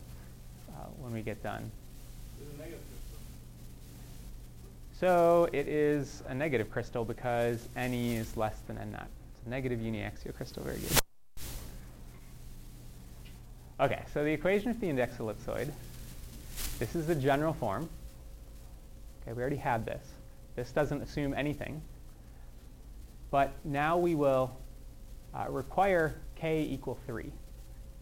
uh, 0.71 0.87
when 1.01 1.13
we 1.13 1.23
get 1.23 1.43
done. 1.43 1.71
So 5.03 5.49
it 5.53 5.67
is 5.67 6.23
a 6.29 6.35
negative 6.35 6.71
crystal 6.71 7.05
because 7.05 7.69
Ne 7.75 8.15
is 8.15 8.37
less 8.37 8.61
than 8.69 8.79
N 8.79 8.93
naught. 8.93 9.09
It's 9.35 9.45
a 9.49 9.51
negative 9.51 9.81
uniaxial 9.81 10.33
crystal, 10.33 10.63
very 10.63 10.79
good. 10.79 10.93
Okay, 13.81 14.05
so 14.15 14.23
the 14.23 14.31
equation 14.31 14.73
for 14.73 14.79
the 14.79 14.89
index 14.89 15.17
ellipsoid, 15.17 15.73
this 16.79 16.95
is 16.95 17.09
the 17.09 17.17
general 17.17 17.53
form. 17.53 17.89
Okay, 19.23 19.33
we 19.33 19.41
already 19.41 19.57
had 19.57 19.85
this. 19.85 20.07
This 20.55 20.71
doesn't 20.71 21.03
assume 21.03 21.35
anything. 21.35 21.83
But 23.33 23.53
now 23.65 23.99
we 23.99 24.15
will 24.15 24.57
uh, 25.35 25.47
require 25.49 26.15
k 26.37 26.63
equal 26.63 26.97
3 27.09 27.25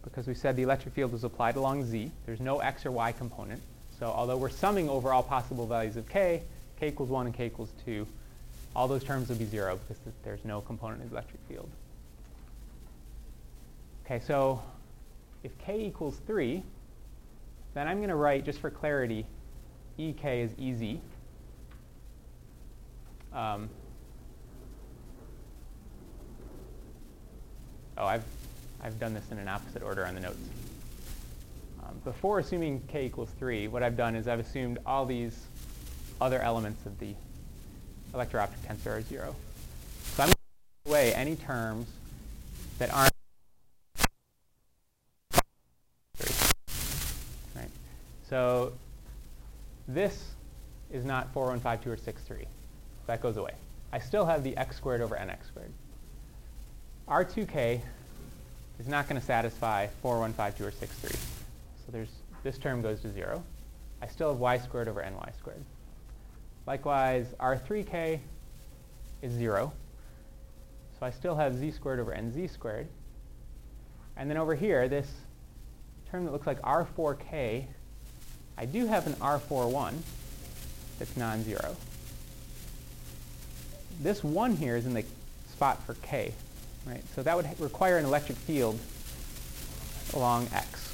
because 0.04 0.26
we 0.26 0.34
said 0.34 0.54
the 0.54 0.64
electric 0.64 0.92
field 0.92 1.12
was 1.12 1.24
applied 1.24 1.56
along 1.56 1.86
z. 1.86 2.10
There's 2.26 2.40
no 2.40 2.58
x 2.58 2.84
or 2.84 2.90
y 2.90 3.10
component. 3.12 3.62
So 3.98 4.04
although 4.04 4.36
we're 4.36 4.50
summing 4.50 4.90
over 4.90 5.14
all 5.14 5.22
possible 5.22 5.66
values 5.66 5.96
of 5.96 6.06
k, 6.06 6.42
k 6.80 6.88
equals 6.88 7.10
1 7.10 7.26
and 7.26 7.34
k 7.34 7.46
equals 7.46 7.72
2, 7.84 8.06
all 8.74 8.88
those 8.88 9.04
terms 9.04 9.28
will 9.28 9.36
be 9.36 9.44
0 9.44 9.78
because 9.86 10.02
there's 10.24 10.44
no 10.44 10.62
component 10.62 11.02
in 11.02 11.08
the 11.08 11.14
electric 11.14 11.40
field. 11.46 11.68
Okay, 14.04 14.20
so 14.26 14.62
if 15.44 15.56
k 15.58 15.84
equals 15.84 16.20
3, 16.26 16.62
then 17.74 17.86
I'm 17.86 17.98
going 17.98 18.08
to 18.08 18.16
write, 18.16 18.44
just 18.44 18.58
for 18.58 18.70
clarity, 18.70 19.26
ek 19.98 20.24
is 20.24 20.50
ez. 20.60 20.98
Um, 23.32 23.68
oh, 27.96 28.06
I've, 28.06 28.24
I've 28.82 28.98
done 28.98 29.14
this 29.14 29.30
in 29.30 29.38
an 29.38 29.46
opposite 29.46 29.82
order 29.82 30.04
on 30.06 30.14
the 30.14 30.20
notes. 30.20 30.38
Um, 31.84 31.94
before 32.04 32.40
assuming 32.40 32.82
k 32.88 33.06
equals 33.06 33.30
3, 33.38 33.68
what 33.68 33.82
I've 33.82 33.96
done 33.96 34.16
is 34.16 34.26
I've 34.26 34.40
assumed 34.40 34.78
all 34.84 35.06
these 35.06 35.46
other 36.20 36.40
elements 36.40 36.84
of 36.86 36.98
the 36.98 37.14
electro-optic 38.14 38.60
tensor 38.62 38.98
are 38.98 39.02
0. 39.02 39.34
So 40.16 40.22
I'm 40.22 40.28
going 40.28 40.32
to 40.32 40.38
take 40.84 40.90
away 40.90 41.14
any 41.14 41.36
terms 41.36 41.86
that 42.78 42.92
aren't 42.92 43.12
right. 47.54 47.70
So 48.28 48.72
this 49.88 50.30
is 50.90 51.04
not 51.04 51.32
4152 51.32 51.90
or 51.90 51.96
63. 51.96 52.44
That 53.06 53.20
goes 53.20 53.36
away. 53.36 53.52
I 53.92 53.98
still 53.98 54.26
have 54.26 54.44
the 54.44 54.56
x 54.56 54.76
squared 54.76 55.00
over 55.00 55.16
nx 55.16 55.46
squared. 55.46 55.72
R2k 57.08 57.80
is 58.78 58.86
not 58.86 59.08
going 59.08 59.20
to 59.20 59.26
satisfy 59.26 59.86
4152 60.02 60.66
or 60.66 60.70
63. 60.70 61.10
So 61.10 61.92
there's 61.92 62.08
this 62.42 62.56
term 62.56 62.82
goes 62.82 63.00
to 63.00 63.12
0. 63.12 63.42
I 64.00 64.06
still 64.06 64.30
have 64.30 64.38
y 64.38 64.58
squared 64.58 64.88
over 64.88 65.02
ny 65.02 65.32
squared. 65.38 65.62
Likewise, 66.66 67.26
R3k 67.40 68.20
is 69.22 69.32
0. 69.32 69.72
So 70.98 71.06
I 71.06 71.10
still 71.10 71.34
have 71.34 71.56
z 71.56 71.70
squared 71.70 71.98
over 71.98 72.12
nz 72.12 72.50
squared. 72.50 72.86
And 74.16 74.28
then 74.28 74.36
over 74.36 74.54
here, 74.54 74.88
this 74.88 75.10
term 76.10 76.24
that 76.24 76.32
looks 76.32 76.46
like 76.46 76.60
R4k, 76.62 77.64
I 78.58 78.64
do 78.66 78.86
have 78.86 79.06
an 79.06 79.14
R41 79.14 79.94
that's 80.98 81.16
non-zero. 81.16 81.76
This 84.00 84.22
1 84.22 84.56
here 84.56 84.76
is 84.76 84.86
in 84.86 84.92
the 84.92 85.04
spot 85.50 85.82
for 85.84 85.94
k, 85.94 86.34
right? 86.86 87.02
So 87.14 87.22
that 87.22 87.36
would 87.36 87.46
require 87.58 87.96
an 87.96 88.04
electric 88.04 88.36
field 88.36 88.78
along 90.14 90.48
x. 90.52 90.86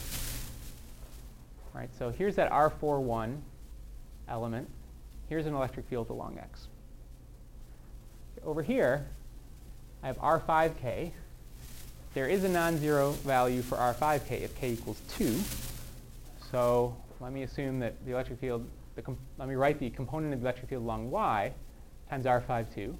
Right, 1.74 1.90
so 1.98 2.10
here's 2.10 2.36
that 2.36 2.50
R41 2.52 3.38
element. 4.28 4.68
Here's 5.28 5.46
an 5.46 5.54
electric 5.54 5.86
field 5.86 6.10
along 6.10 6.38
x. 6.38 6.68
Over 8.44 8.62
here, 8.62 9.06
I 10.02 10.06
have 10.06 10.18
R5k. 10.18 11.10
There 12.14 12.28
is 12.28 12.44
a 12.44 12.48
non-zero 12.48 13.10
value 13.10 13.60
for 13.60 13.76
R5k 13.76 14.42
if 14.42 14.54
k 14.54 14.72
equals 14.72 15.00
2. 15.16 15.36
So 16.50 16.96
let 17.20 17.32
me 17.32 17.42
assume 17.42 17.80
that 17.80 17.94
the 18.06 18.12
electric 18.12 18.38
field, 18.38 18.68
the 18.94 19.02
let 19.38 19.48
me 19.48 19.56
write 19.56 19.80
the 19.80 19.90
component 19.90 20.32
of 20.32 20.40
the 20.40 20.46
electric 20.46 20.70
field 20.70 20.84
along 20.84 21.10
y 21.10 21.52
times 22.08 22.24
R52. 22.24 22.94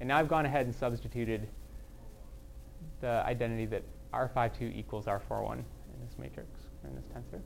And 0.00 0.08
now 0.08 0.18
I've 0.18 0.28
gone 0.28 0.46
ahead 0.46 0.66
and 0.66 0.74
substituted 0.74 1.48
the 3.00 3.22
identity 3.26 3.66
that 3.66 3.82
R52 4.12 4.76
equals 4.76 5.06
R41 5.06 5.54
in 5.54 5.64
this 6.06 6.16
matrix, 6.18 6.48
in 6.84 6.94
this 6.94 7.04
tensor. 7.06 7.40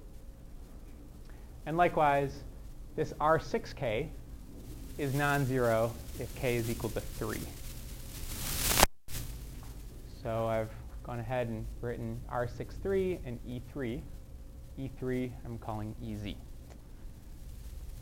And 1.67 1.77
likewise, 1.77 2.43
this 2.97 3.13
R6k 3.15 4.09
is 4.99 5.15
non-zero 5.15 5.93
if 6.19 6.35
k 6.35 6.57
is 6.57 6.69
equal 6.71 6.91
to 6.91 7.01
3. 7.01 7.39
So 10.23 10.47
I've 10.47 10.71
gone 11.05 11.21
ahead 11.21 11.49
and 11.49 11.65
written 11.81 12.21
R63 12.31 13.19
and 13.25 13.39
E3. 13.49 14.01
E3 14.79 15.31
I'm 15.45 15.59
calling 15.59 15.95
EZ. 16.05 16.35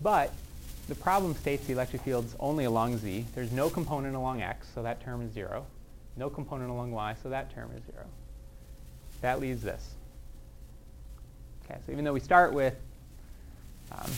But 0.03 0.33
the 0.89 0.95
problem 0.95 1.35
states 1.35 1.67
the 1.67 1.73
electric 1.73 2.03
field's 2.03 2.37
only 2.39 2.65
along 2.65 2.99
z. 2.99 3.25
There's 3.35 3.53
no 3.53 3.69
component 3.69 4.15
along 4.15 4.43
x, 4.43 4.69
so 4.75 4.83
that 4.83 5.01
term 5.01 5.23
is 5.23 5.33
0. 5.33 5.67
No 6.17 6.31
component 6.31 6.71
along 6.71 6.93
y, 6.93 7.15
so 7.23 7.29
that 7.29 7.53
term 7.53 7.71
is 7.77 7.83
0. 7.93 8.07
That 9.21 9.41
leaves 9.41 9.63
this. 9.63 9.95
Okay, 11.65 11.79
so 11.85 11.93
even 11.93 12.05
though 12.05 12.13
we 12.13 12.21
start 12.21 12.53
with 12.53 12.77
um, 13.93 14.11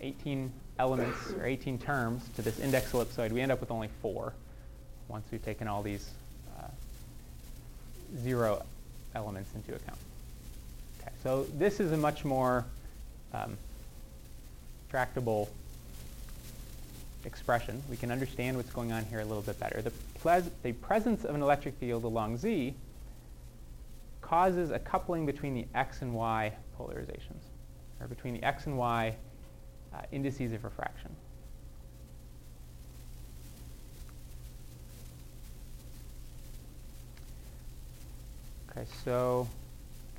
18 0.00 0.52
elements 0.78 1.32
or 1.32 1.44
18 1.44 1.78
terms 1.78 2.22
to 2.36 2.42
this 2.42 2.58
index 2.60 2.92
ellipsoid, 2.92 3.30
we 3.32 3.40
end 3.40 3.52
up 3.52 3.60
with 3.60 3.70
only 3.70 3.88
four 4.00 4.32
once 5.08 5.26
we've 5.30 5.44
taken 5.44 5.66
all 5.66 5.82
these 5.82 6.10
uh, 6.58 6.68
zero 8.22 8.64
elements 9.14 9.50
into 9.54 9.74
account. 9.74 9.98
Okay, 11.00 11.12
so 11.22 11.46
this 11.54 11.80
is 11.80 11.92
a 11.92 11.96
much 11.96 12.24
more 12.24 12.64
um, 13.32 13.56
tractable 14.90 15.48
expression. 17.24 17.82
We 17.90 17.96
can 17.96 18.10
understand 18.10 18.56
what's 18.56 18.70
going 18.70 18.92
on 18.92 19.04
here 19.06 19.20
a 19.20 19.24
little 19.24 19.42
bit 19.42 19.58
better. 19.58 19.82
The, 19.82 20.42
the 20.62 20.72
presence 20.72 21.24
of 21.24 21.34
an 21.34 21.42
electric 21.42 21.74
field 21.74 22.04
along 22.04 22.38
z 22.38 22.74
causes 24.20 24.70
a 24.70 24.78
coupling 24.78 25.26
between 25.26 25.54
the 25.54 25.66
x 25.74 26.02
and 26.02 26.14
y 26.14 26.52
polarizations 26.78 27.42
or 28.00 28.06
between 28.06 28.34
the 28.34 28.42
x 28.42 28.66
and 28.66 28.76
y 28.76 29.14
uh, 29.94 30.00
indices 30.12 30.52
of 30.52 30.64
refraction. 30.64 31.10
Okay, 38.70 38.86
so 39.04 39.48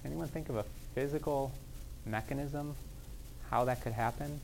can 0.01 0.11
anyone 0.11 0.27
think 0.27 0.49
of 0.49 0.57
a 0.57 0.65
physical 0.93 1.51
mechanism 2.05 2.75
how 3.49 3.65
that 3.65 3.81
could 3.81 3.93
happen? 3.93 4.39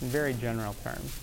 In 0.00 0.08
very 0.08 0.34
general 0.34 0.74
terms. 0.82 1.20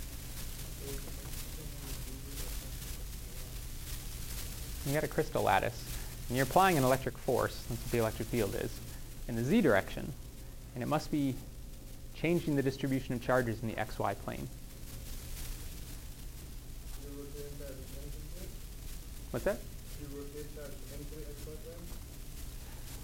You 4.85 4.93
got 4.93 5.03
a 5.03 5.07
crystal 5.07 5.43
lattice. 5.43 5.85
And 6.27 6.37
you're 6.37 6.45
applying 6.45 6.77
an 6.77 6.83
electric 6.83 7.17
force, 7.17 7.63
that's 7.69 7.81
what 7.81 7.91
the 7.91 7.97
electric 7.97 8.29
field 8.29 8.55
is, 8.55 8.71
in 9.27 9.35
the 9.35 9.43
z 9.43 9.61
direction. 9.61 10.11
And 10.73 10.83
it 10.83 10.87
must 10.87 11.11
be 11.11 11.35
changing 12.15 12.55
the 12.55 12.63
distribution 12.63 13.13
of 13.15 13.21
charges 13.21 13.61
in 13.61 13.67
the 13.67 13.75
xy 13.75 14.15
plane. 14.23 14.47
What's 19.31 19.45
that? 19.45 19.59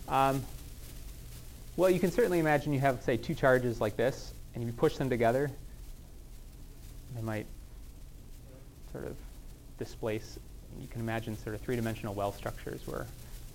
Um, 0.09 0.43
well, 1.75 1.89
you 1.89 1.99
can 1.99 2.11
certainly 2.11 2.39
imagine 2.39 2.73
you 2.73 2.79
have, 2.79 3.01
say, 3.03 3.17
two 3.17 3.35
charges 3.35 3.81
like 3.81 3.97
this, 3.97 4.33
and 4.53 4.63
if 4.63 4.67
you 4.67 4.73
push 4.73 4.95
them 4.95 5.09
together, 5.09 5.51
they 7.15 7.21
might 7.21 7.45
sort 8.91 9.05
of 9.05 9.15
displace 9.77 10.39
you 10.81 10.87
can 10.87 11.01
imagine 11.01 11.37
sort 11.37 11.55
of 11.55 11.61
three-dimensional 11.61 12.13
well 12.13 12.31
structures 12.31 12.81
where 12.85 13.05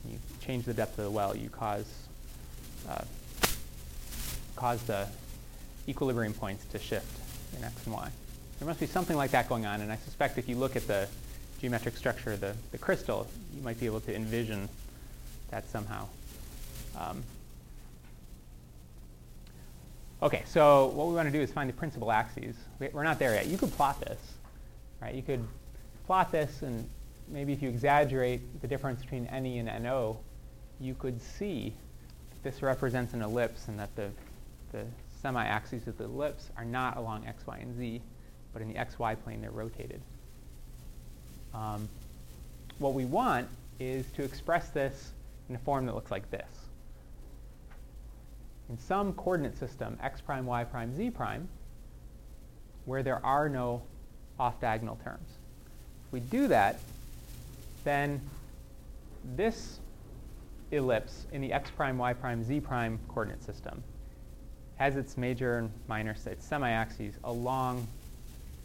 you 0.09 0.18
change 0.44 0.64
the 0.64 0.75
depth 0.75 0.98
of 0.98 1.05
the 1.05 1.11
well, 1.11 1.37
you 1.37 1.48
cause 1.48 1.87
uh, 2.88 3.04
cause 4.56 4.82
the 4.82 5.06
equilibrium 5.88 6.32
points 6.32 6.64
to 6.66 6.78
shift 6.78 7.18
in 7.56 7.64
x 7.64 7.84
and 7.84 7.94
y. 7.94 8.10
There 8.58 8.68
must 8.68 8.80
be 8.80 8.87
something 8.87 9.16
like 9.16 9.33
that 9.33 9.48
going 9.48 9.66
on, 9.66 9.80
and 9.80 9.90
I 9.90 9.96
suspect 9.96 10.38
if 10.38 10.48
you 10.48 10.56
look 10.56 10.76
at 10.76 10.87
the 10.87 11.08
geometric 11.60 11.96
structure 11.96 12.33
of 12.33 12.40
the, 12.40 12.54
the 12.70 12.78
crystal, 12.78 13.26
you 13.54 13.62
might 13.62 13.78
be 13.78 13.87
able 13.87 14.00
to 14.00 14.14
envision 14.14 14.68
that 15.50 15.68
somehow. 15.68 16.06
Um, 16.98 17.22
okay, 20.22 20.42
so 20.46 20.87
what 20.88 21.08
we 21.08 21.14
want 21.14 21.28
to 21.28 21.33
do 21.33 21.40
is 21.40 21.50
find 21.50 21.68
the 21.68 21.74
principal 21.74 22.12
axes. 22.12 22.56
We're 22.78 23.04
not 23.04 23.18
there 23.18 23.35
yet. 23.35 23.46
You 23.46 23.58
could 23.58 23.72
plot 23.72 24.00
this, 24.00 24.18
right? 25.00 25.14
You 25.14 25.22
could 25.22 25.44
plot 26.06 26.33
this 26.33 26.62
and 26.62 26.88
maybe 27.28 27.52
if 27.52 27.62
you 27.62 27.68
exaggerate 27.68 28.60
the 28.60 28.68
difference 28.68 29.00
between 29.00 29.24
NE 29.24 29.58
and 29.58 29.85
NO, 29.85 30.18
you 30.80 30.94
could 30.94 31.20
see 31.20 31.72
this 32.42 32.62
represents 32.62 33.14
an 33.14 33.22
ellipse 33.22 33.68
and 33.68 33.78
that 33.78 33.94
the, 33.96 34.08
the 34.72 34.84
semi-axes 35.20 35.86
of 35.86 35.96
the 35.98 36.04
ellipse 36.04 36.50
are 36.56 36.64
not 36.64 36.96
along 36.96 37.26
x, 37.26 37.46
y, 37.46 37.58
and 37.58 37.76
z, 37.76 38.00
but 38.52 38.62
in 38.62 38.68
the 38.68 38.74
xy 38.74 39.16
plane 39.22 39.40
they're 39.40 39.50
rotated. 39.50 40.00
Um, 41.54 41.88
what 42.78 42.94
we 42.94 43.04
want 43.04 43.48
is 43.78 44.06
to 44.12 44.24
express 44.24 44.68
this 44.70 45.12
in 45.48 45.54
a 45.54 45.58
form 45.58 45.86
that 45.86 45.94
looks 45.94 46.10
like 46.10 46.30
this. 46.30 46.48
In 48.68 48.78
some 48.78 49.12
coordinate 49.14 49.58
system, 49.58 49.98
x 50.02 50.20
prime, 50.20 50.46
y 50.46 50.64
prime, 50.64 50.96
z 50.96 51.10
prime, 51.10 51.48
where 52.84 53.02
there 53.02 53.24
are 53.24 53.48
no 53.48 53.82
off-diagonal 54.40 54.98
terms. 55.04 55.28
If 56.06 56.12
we 56.12 56.20
do 56.20 56.48
that, 56.48 56.80
then 57.84 58.20
this 59.36 59.78
ellipse 60.73 61.27
in 61.33 61.40
the 61.40 61.52
x 61.52 61.70
prime, 61.70 61.98
y 61.98 62.12
prime, 62.12 62.42
z 62.42 62.60
prime 62.60 62.98
coordinate 63.08 63.42
system 63.44 63.83
has 64.77 64.96
its 64.96 65.16
major 65.16 65.58
and 65.58 65.70
minor 65.87 66.16
its 66.27 66.44
semi-axes 66.44 67.14
along 67.25 67.87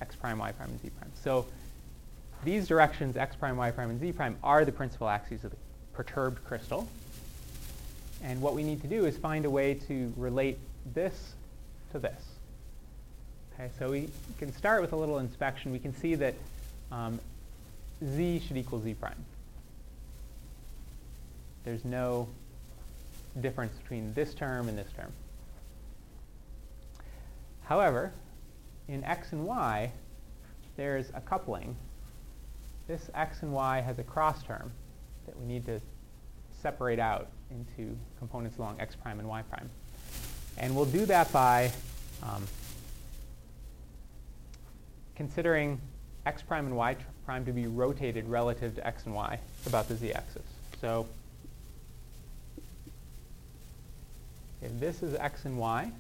x 0.01 0.15
prime, 0.15 0.39
y 0.39 0.51
prime, 0.51 0.69
and 0.69 0.81
z 0.81 0.89
prime. 0.89 1.11
So 1.21 1.45
these 2.43 2.67
directions, 2.67 3.17
x 3.17 3.35
prime, 3.35 3.57
y 3.57 3.71
prime, 3.71 3.89
and 3.89 3.99
z 3.99 4.11
prime, 4.11 4.37
are 4.43 4.65
the 4.65 4.71
principal 4.71 5.09
axes 5.09 5.43
of 5.43 5.51
the 5.51 5.57
perturbed 5.93 6.43
crystal. 6.45 6.87
And 8.23 8.41
what 8.41 8.55
we 8.55 8.63
need 8.63 8.81
to 8.81 8.87
do 8.87 9.05
is 9.05 9.17
find 9.17 9.45
a 9.45 9.49
way 9.49 9.75
to 9.87 10.11
relate 10.17 10.57
this 10.93 11.33
to 11.91 11.99
this. 11.99 12.21
Okay, 13.53 13.69
so 13.77 13.91
we 13.91 14.09
can 14.37 14.53
start 14.53 14.81
with 14.81 14.93
a 14.93 14.95
little 14.95 15.19
inspection. 15.19 15.71
We 15.71 15.79
can 15.79 15.95
see 15.95 16.15
that 16.15 16.35
um, 16.91 17.19
z 18.03 18.39
should 18.39 18.57
equal 18.57 18.79
z 18.79 18.93
prime. 18.93 19.23
There's 21.67 21.83
no 21.83 22.29
difference 23.41 23.77
between 23.77 24.13
this 24.13 24.33
term 24.33 24.69
and 24.69 24.77
this 24.77 24.87
term. 24.95 25.11
However, 27.65 28.13
in 28.87 29.03
x 29.03 29.33
and 29.33 29.45
y, 29.45 29.91
there's 30.77 31.09
a 31.13 31.19
coupling. 31.19 31.75
This 32.87 33.09
x 33.13 33.41
and 33.41 33.51
y 33.51 33.81
has 33.81 33.99
a 33.99 34.03
cross 34.03 34.43
term 34.43 34.71
that 35.25 35.37
we 35.37 35.45
need 35.45 35.65
to 35.65 35.81
separate 36.61 36.99
out 36.99 37.27
into 37.51 37.97
components 38.17 38.59
along 38.59 38.79
x 38.79 38.95
prime 38.95 39.19
and 39.19 39.27
y 39.27 39.41
prime. 39.41 39.69
And 40.57 40.73
we'll 40.73 40.85
do 40.85 41.05
that 41.07 41.29
by 41.33 41.69
um, 42.23 42.47
considering 45.17 45.81
x 46.25 46.41
prime 46.41 46.65
and 46.65 46.77
y 46.77 46.95
prime 47.25 47.43
to 47.43 47.51
be 47.51 47.67
rotated 47.67 48.25
relative 48.29 48.73
to 48.75 48.87
x 48.87 49.05
and 49.05 49.13
y 49.13 49.37
about 49.65 49.89
the 49.89 49.97
z-axis. 49.97 50.45
So 50.79 51.05
if 54.61 54.79
this 54.79 55.03
is 55.03 55.13
x 55.15 55.45
and 55.45 55.57
y, 55.57 55.91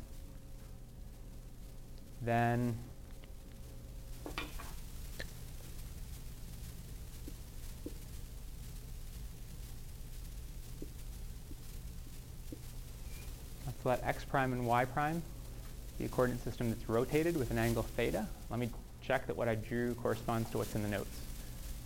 then 2.21 2.75
let's 13.65 13.85
let 13.85 14.03
x 14.03 14.23
prime 14.25 14.53
and 14.53 14.65
y 14.65 14.85
prime 14.85 15.21
be 15.99 16.05
a 16.05 16.07
coordinate 16.09 16.43
system 16.43 16.69
that's 16.69 16.87
rotated 16.89 17.37
with 17.37 17.51
an 17.51 17.57
angle 17.57 17.83
theta. 17.83 18.27
Let 18.49 18.59
me 18.59 18.69
check 19.03 19.27
that 19.27 19.37
what 19.37 19.47
I 19.47 19.55
drew 19.55 19.93
corresponds 19.95 20.49
to 20.51 20.57
what's 20.57 20.75
in 20.75 20.83
the 20.83 20.89
notes. 20.89 21.19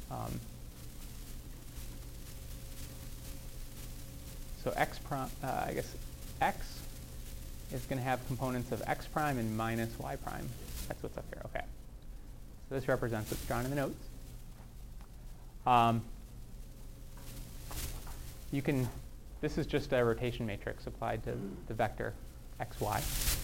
Um, 0.10 0.40
so 4.64 4.74
x 4.76 5.00
prime, 5.00 5.30
uh, 5.44 5.66
I 5.68 5.74
guess 5.74 5.96
x 6.42 6.80
is 7.72 7.82
going 7.86 8.00
to 8.00 8.04
have 8.04 8.26
components 8.28 8.72
of 8.72 8.82
x 8.88 9.08
prime 9.08 9.38
and 9.38 9.56
minus 9.56 9.98
y 10.00 10.16
prime. 10.18 10.50
That's 10.88 11.02
what's 11.02 11.18
up 11.18 11.26
here. 11.34 11.42
Okay. 11.46 11.66
So 12.70 12.76
this 12.76 12.88
represents 12.88 13.32
what's 13.32 13.46
drawn 13.46 13.64
in 13.64 13.70
the 13.70 13.76
notes. 13.76 14.04
Um, 15.66 16.02
you 18.52 18.62
can, 18.62 18.90
this 19.40 19.58
is 19.58 19.66
just 19.66 19.94
a 19.94 20.04
rotation 20.04 20.46
matrix 20.46 20.88
applied 20.88 21.24
to 21.24 21.34
the 21.68 21.74
vector 21.74 22.14
xy. 22.60 23.38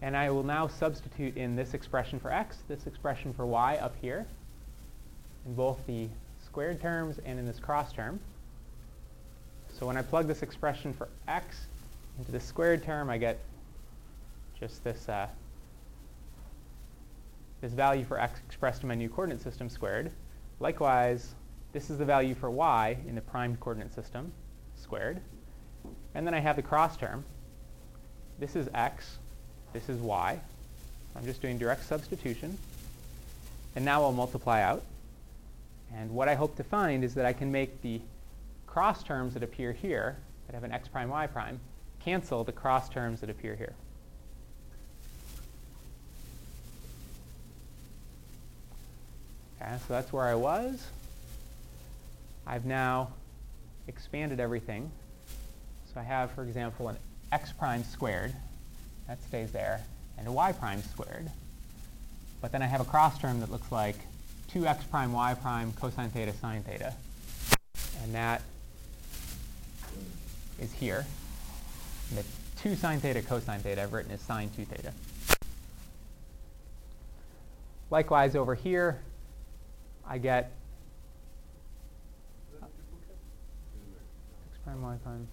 And 0.00 0.16
I 0.16 0.30
will 0.30 0.42
now 0.42 0.66
substitute 0.66 1.36
in 1.36 1.54
this 1.54 1.74
expression 1.74 2.18
for 2.18 2.32
x, 2.32 2.58
this 2.68 2.86
expression 2.86 3.32
for 3.32 3.46
y 3.46 3.76
up 3.76 3.94
here, 4.00 4.26
in 5.46 5.54
both 5.54 5.78
the 5.86 6.08
squared 6.44 6.80
terms 6.80 7.18
and 7.24 7.38
in 7.38 7.46
this 7.46 7.60
cross 7.60 7.92
term. 7.92 8.18
So 9.82 9.86
when 9.88 9.96
I 9.96 10.02
plug 10.02 10.28
this 10.28 10.44
expression 10.44 10.92
for 10.92 11.08
x 11.26 11.66
into 12.16 12.30
the 12.30 12.38
squared 12.38 12.84
term, 12.84 13.10
I 13.10 13.18
get 13.18 13.40
just 14.60 14.84
this, 14.84 15.08
uh, 15.08 15.26
this 17.60 17.72
value 17.72 18.04
for 18.04 18.16
x 18.16 18.38
expressed 18.46 18.82
in 18.82 18.88
my 18.88 18.94
new 18.94 19.08
coordinate 19.08 19.42
system 19.42 19.68
squared. 19.68 20.12
Likewise, 20.60 21.34
this 21.72 21.90
is 21.90 21.98
the 21.98 22.04
value 22.04 22.36
for 22.36 22.48
y 22.48 22.96
in 23.08 23.16
the 23.16 23.20
primed 23.22 23.58
coordinate 23.58 23.92
system 23.92 24.30
squared. 24.76 25.20
And 26.14 26.24
then 26.24 26.32
I 26.32 26.38
have 26.38 26.54
the 26.54 26.62
cross 26.62 26.96
term. 26.96 27.24
This 28.38 28.54
is 28.54 28.68
x. 28.74 29.18
This 29.72 29.88
is 29.88 29.98
y. 29.98 30.40
I'm 31.16 31.24
just 31.24 31.42
doing 31.42 31.58
direct 31.58 31.84
substitution. 31.86 32.56
And 33.74 33.84
now 33.84 34.04
I'll 34.04 34.12
multiply 34.12 34.62
out. 34.62 34.84
And 35.92 36.12
what 36.12 36.28
I 36.28 36.36
hope 36.36 36.54
to 36.58 36.62
find 36.62 37.02
is 37.02 37.14
that 37.14 37.26
I 37.26 37.32
can 37.32 37.50
make 37.50 37.82
the 37.82 38.00
cross 38.72 39.02
terms 39.02 39.34
that 39.34 39.42
appear 39.42 39.70
here, 39.70 40.16
that 40.46 40.54
have 40.54 40.64
an 40.64 40.72
x 40.72 40.88
prime, 40.88 41.10
y 41.10 41.26
prime, 41.26 41.60
cancel 42.02 42.42
the 42.42 42.52
cross 42.52 42.88
terms 42.88 43.20
that 43.20 43.28
appear 43.28 43.54
here. 43.54 43.74
Okay, 49.60 49.74
so 49.76 49.84
that's 49.92 50.10
where 50.10 50.24
I 50.24 50.34
was. 50.34 50.86
I've 52.46 52.64
now 52.64 53.10
expanded 53.88 54.40
everything. 54.40 54.90
So 55.92 56.00
I 56.00 56.02
have, 56.04 56.30
for 56.30 56.42
example, 56.42 56.88
an 56.88 56.96
x 57.30 57.52
prime 57.52 57.84
squared. 57.84 58.32
That 59.06 59.22
stays 59.22 59.52
there. 59.52 59.82
And 60.16 60.26
a 60.26 60.32
y 60.32 60.52
prime 60.52 60.82
squared. 60.82 61.30
But 62.40 62.52
then 62.52 62.62
I 62.62 62.66
have 62.66 62.80
a 62.80 62.86
cross 62.86 63.18
term 63.18 63.40
that 63.40 63.52
looks 63.52 63.70
like 63.70 63.96
2x 64.50 64.88
prime 64.90 65.12
y 65.12 65.34
prime 65.34 65.74
cosine 65.74 66.08
theta 66.08 66.32
sine 66.32 66.62
theta. 66.62 66.94
And 68.02 68.14
that 68.14 68.40
is 70.62 70.72
here. 70.72 71.04
And 72.10 72.18
the 72.18 72.24
2 72.62 72.76
sine 72.76 73.00
theta 73.00 73.20
cosine 73.20 73.60
theta 73.60 73.82
I've 73.82 73.92
written 73.92 74.12
as 74.12 74.20
sine 74.20 74.50
2 74.56 74.64
theta. 74.64 74.92
Likewise, 77.90 78.36
over 78.36 78.54
here, 78.54 79.00
I 80.06 80.18
get 80.18 80.50
x 82.62 82.70
prime 84.64 84.80
y 84.80 84.96
prime. 85.02 85.28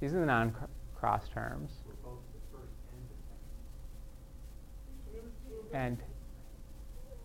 These 0.00 0.14
are 0.14 0.20
the 0.20 0.26
non-cross 0.26 1.28
terms. 1.28 1.72
And 5.72 5.98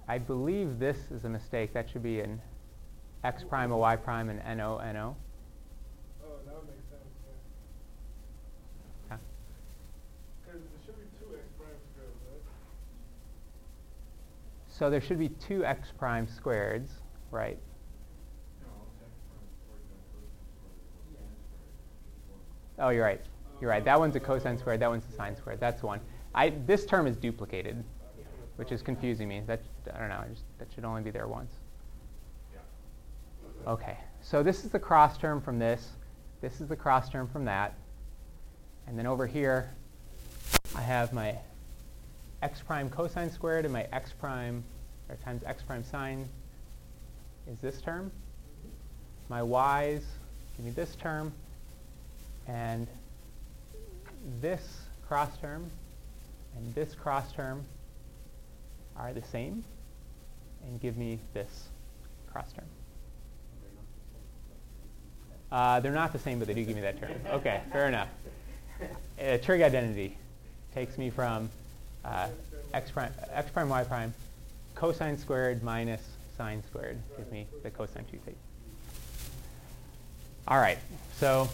I 0.08 0.18
believe 0.18 0.80
this 0.80 0.98
is 1.12 1.24
a 1.24 1.30
mistake. 1.30 1.74
That 1.74 1.90
should 1.90 2.04
be 2.04 2.20
an 2.20 2.42
x 3.24 3.44
prime, 3.44 3.72
a 3.72 3.78
y 3.78 3.96
prime, 3.96 4.30
and 4.30 4.58
no, 4.58 4.78
no. 4.92 5.16
Oh, 6.22 6.28
that 6.46 6.56
would 6.56 6.68
make 6.68 6.76
sense, 6.90 7.08
yeah. 9.10 9.12
Yeah. 9.12 9.18
Because 10.46 10.62
there 10.62 10.82
should 10.86 10.98
be 10.98 11.08
two 11.20 11.36
x 11.36 11.46
prime 11.58 11.80
squares, 11.94 12.16
right? 12.30 12.42
So 14.68 14.90
there 14.90 15.00
should 15.00 15.20
be 15.20 15.30
two 15.30 15.64
x 15.64 15.94
prime 15.98 16.28
squareds, 16.28 16.90
right? 17.32 17.60
Oh, 22.80 22.90
you're 22.90 23.06
right. 23.06 23.22
You're 23.62 23.70
right. 23.70 23.84
That 23.86 24.00
one's 24.00 24.16
a 24.16 24.20
cosine 24.20 24.58
squared. 24.58 24.80
That 24.80 24.90
one's 24.90 25.06
a 25.12 25.16
sine 25.16 25.36
squared. 25.36 25.60
That's 25.60 25.84
one. 25.84 26.00
I, 26.36 26.50
this 26.50 26.86
term 26.86 27.08
is 27.08 27.16
duplicated, 27.16 27.84
which 28.56 28.72
is 28.72 28.82
confusing 28.82 29.28
me. 29.28 29.42
That 29.46 29.62
I 29.94 30.00
don't 30.00 30.10
know. 30.10 30.22
I 30.24 30.28
just, 30.30 30.44
that 30.60 30.68
should 30.74 30.86
only 30.86 31.02
be 31.02 31.12
there 31.12 31.28
once. 31.28 31.54
Okay. 33.68 33.98
So 34.22 34.42
this 34.44 34.66
is 34.66 34.72
the 34.72 34.80
cross 34.80 35.18
term 35.18 35.42
from 35.42 35.60
this. 35.60 35.90
This 36.42 36.60
is 36.60 36.68
the 36.68 36.76
cross 36.76 37.10
term 37.10 37.28
from 37.28 37.46
that. 37.46 37.76
And 38.88 38.98
then 38.98 39.08
over 39.08 39.28
here, 39.28 39.70
I 40.76 40.82
have 40.82 41.14
my 41.14 41.38
x 42.42 42.62
prime 42.62 42.90
cosine 42.90 43.32
squared 43.32 43.64
and 43.64 43.74
my 43.74 43.88
x 43.94 44.12
prime 44.12 44.64
or 45.08 45.16
times 45.16 45.44
x 45.46 45.64
prime 45.64 45.84
sine 45.84 46.28
is 47.50 47.60
this 47.60 47.80
term. 47.80 48.12
My 49.30 49.42
y's 49.42 50.04
give 50.58 50.66
me 50.66 50.72
this 50.72 50.96
term. 50.96 51.32
And 52.48 52.88
this 54.42 54.82
cross 55.08 55.38
term 55.38 55.70
and 56.56 56.76
this 56.76 56.94
cross 56.96 57.32
term 57.34 57.64
are 58.96 59.14
the 59.14 59.24
same 59.24 59.64
and 60.66 60.80
give 60.80 60.98
me 60.98 61.20
this 61.34 61.68
cross 62.32 62.52
term. 62.54 62.66
Uh, 65.52 65.80
they're 65.80 65.92
not 65.92 66.12
the 66.12 66.20
same, 66.20 66.40
but 66.40 66.48
they 66.48 66.54
do 66.54 66.64
give 66.64 66.76
me 66.76 66.82
that 66.82 67.00
term. 67.00 67.12
Okay, 67.30 67.62
fair 67.72 67.88
enough. 67.88 68.10
Uh, 69.22 69.38
trig 69.38 69.62
identity 69.62 70.18
takes 70.74 70.98
me 70.98 71.10
from 71.10 71.50
uh, 72.04 72.28
x 72.74 72.90
prime, 72.90 73.12
x 73.32 73.52
prime, 73.52 73.70
y 73.70 73.84
prime, 73.84 74.14
cosine 74.74 75.18
squared 75.18 75.64
minus 75.64 76.02
sine 76.38 76.64
squared 76.68 76.98
gives 77.16 77.32
me 77.32 77.46
the 77.62 77.70
cosine 77.70 78.04
2 78.10 78.18
theta. 78.26 78.38
All 80.48 80.58
right, 80.58 80.80
so 81.18 81.48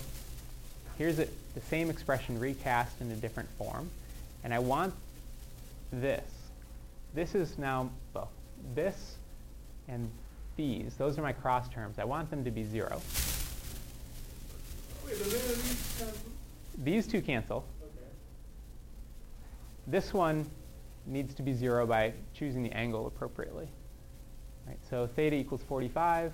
here's 1.00 1.18
a, 1.18 1.28
the 1.56 1.62
same 1.62 1.90
expression 1.90 2.40
recast 2.40 3.02
in 3.02 3.10
a 3.10 3.16
different 3.16 3.50
form. 3.58 3.90
And 4.44 4.54
I 4.54 4.60
want 4.60 4.94
this 5.92 6.22
this 7.14 7.36
is 7.36 7.58
now, 7.58 7.90
well, 8.14 8.30
this 8.76 9.16
and 9.88 10.10
these, 10.56 10.94
those 10.96 11.18
are 11.18 11.22
my 11.22 11.34
cross 11.34 11.68
terms. 11.70 11.98
I 11.98 12.04
want 12.04 12.30
them 12.30 12.44
to 12.44 12.52
be 12.52 12.64
zero. 12.64 13.02
Wait, 15.06 15.18
these 15.18 15.96
cancel? 15.98 16.32
These 16.84 17.08
two 17.08 17.22
cancel. 17.22 17.66
Okay. 17.82 17.92
This 19.88 20.14
one 20.14 20.46
needs 21.06 21.34
to 21.34 21.42
be 21.42 21.54
zero 21.54 21.88
by 21.88 22.14
choosing 22.34 22.62
the 22.62 22.72
angle 22.74 23.08
appropriately. 23.08 23.68
Right, 24.68 24.78
so 24.90 25.08
theta 25.08 25.36
equals 25.36 25.64
45 25.68 26.32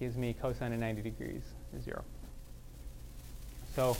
gives 0.00 0.16
me 0.16 0.34
cosine 0.34 0.72
of 0.72 0.80
90 0.80 1.02
degrees 1.02 1.42
is 1.76 1.84
zero. 1.84 2.02
So 3.74 3.96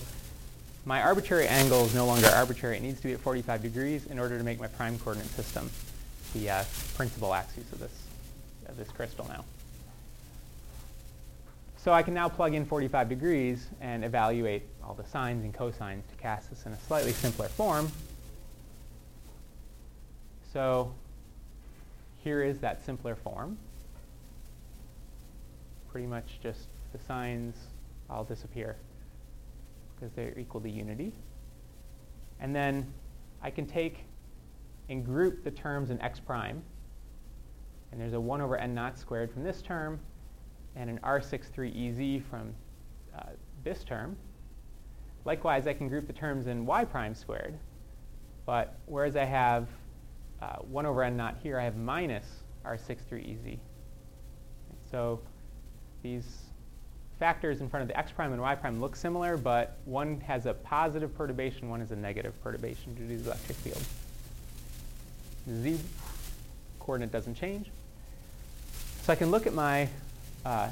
my 0.85 1.03
arbitrary 1.03 1.47
angle 1.47 1.85
is 1.85 1.95
no 1.95 2.07
longer 2.07 2.29
arbitrary. 2.29 2.79
It 2.79 2.83
needs 2.83 3.01
to 3.01 3.09
be 3.09 3.12
at 3.12 3.21
45 3.21 3.62
degrees 3.62 4.07
in 4.07 4.19
order 4.19 4.39
to 4.39 4.45
make 4.45 4.59
my 4.59 4.69
prime 4.69 4.99
coordinate 4.99 5.31
system 5.31 5.71
the 6.35 6.51
uh, 6.51 6.64
principal 6.95 7.35
axis 7.35 7.71
of 7.73 7.79
this, 7.79 7.93
of 8.66 8.77
this 8.77 8.89
crystal 8.89 9.27
now. 9.29 9.45
So 11.77 11.93
I 11.93 12.03
can 12.03 12.14
now 12.14 12.29
plug 12.29 12.55
in 12.55 12.64
45 12.64 13.09
degrees 13.09 13.69
and 13.81 14.05
evaluate 14.05 14.62
all 14.83 14.95
the 14.95 15.05
sines 15.05 15.45
and 15.45 15.55
cosines 15.55 16.03
to 16.09 16.16
cast 16.21 16.51
this 16.51 16.66
in 16.66 16.73
a 16.73 16.79
slightly 16.81 17.12
simpler 17.12 17.49
form. 17.49 17.93
So 20.53 20.93
here 22.25 22.43
is 22.43 22.59
that 22.61 22.85
simpler 22.85 23.14
form. 23.14 23.59
Pretty 25.93 26.07
much 26.07 26.41
just 26.43 26.61
the 26.93 26.99
sines 27.07 27.57
all 28.11 28.25
disappear 28.25 28.77
because 29.99 30.13
they're 30.15 30.39
equal 30.39 30.61
to 30.61 30.71
unity. 30.71 31.13
And 32.41 32.55
then 32.55 32.93
I 33.43 33.51
can 33.51 33.67
take 33.67 34.05
and 34.89 35.05
group 35.05 35.45
the 35.45 35.51
terms 35.51 35.91
in 35.91 36.01
x 36.01 36.21
prime. 36.21 36.63
And 37.91 38.01
there's 38.01 38.13
a 38.13 38.21
1 38.21 38.41
over 38.41 38.57
n 38.57 38.75
naught 38.75 38.99
squared 38.99 39.31
from 39.33 39.43
this 39.43 39.63
term 39.63 39.99
and 40.77 40.89
an 40.89 40.99
R63EZ 41.03 42.23
from 42.25 42.55
uh, 43.17 43.23
this 43.65 43.85
term. 43.85 44.17
Likewise, 45.25 45.67
I 45.67 45.75
can 45.75 45.89
group 45.89 46.07
the 46.07 46.13
terms 46.13 46.47
in 46.47 46.65
y 46.65 46.85
prime 46.85 47.15
squared. 47.15 47.59
But 48.47 48.79
whereas 48.87 49.17
I 49.17 49.25
have 49.25 49.69
uh, 50.41 50.57
1 50.71 50.87
over 50.87 51.03
n 51.03 51.17
naught 51.17 51.37
here, 51.43 51.59
I 51.59 51.65
have 51.65 51.77
minus 51.77 52.25
R63EZ. 52.65 53.59
So 54.91 55.21
these 56.03 56.48
factors 57.19 57.61
in 57.61 57.69
front 57.69 57.83
of 57.83 57.89
the 57.89 57.99
x 57.99 58.12
prime 58.12 58.33
and 58.33 58.41
y 58.41 58.55
prime 58.55 58.81
look 58.81 58.97
similar, 58.97 59.37
but 59.37 59.79
one 59.85 60.21
has 60.21 60.47
a 60.47 60.55
positive 60.55 61.16
perturbation, 61.16 61.69
one 61.69 61.81
has 61.81 61.91
a 61.91 61.97
negative 61.97 62.33
perturbation 62.43 62.95
due 62.95 63.09
to 63.09 63.23
the 63.23 63.31
electric 63.31 63.59
field. 63.59 63.83
Z 65.62 65.79
coordinate 66.79 67.12
doesn't 67.12 67.35
change. 67.35 67.66
So 69.03 69.12
I 69.12 69.16
can 69.16 69.31
look 69.31 69.47
at 69.47 69.55
my 69.55 69.89
uh, 70.45 70.71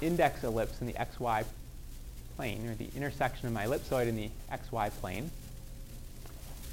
index 0.00 0.44
ellipse 0.44 0.80
in 0.80 0.86
the 0.86 0.94
xy 0.94 1.44
plane, 2.36 2.68
or 2.68 2.74
the 2.74 2.88
intersection 2.96 3.46
of 3.46 3.52
my 3.52 3.66
ellipsoid 3.66 4.08
in 4.08 4.16
the 4.16 4.30
xy 4.52 4.90
plane. 5.00 5.30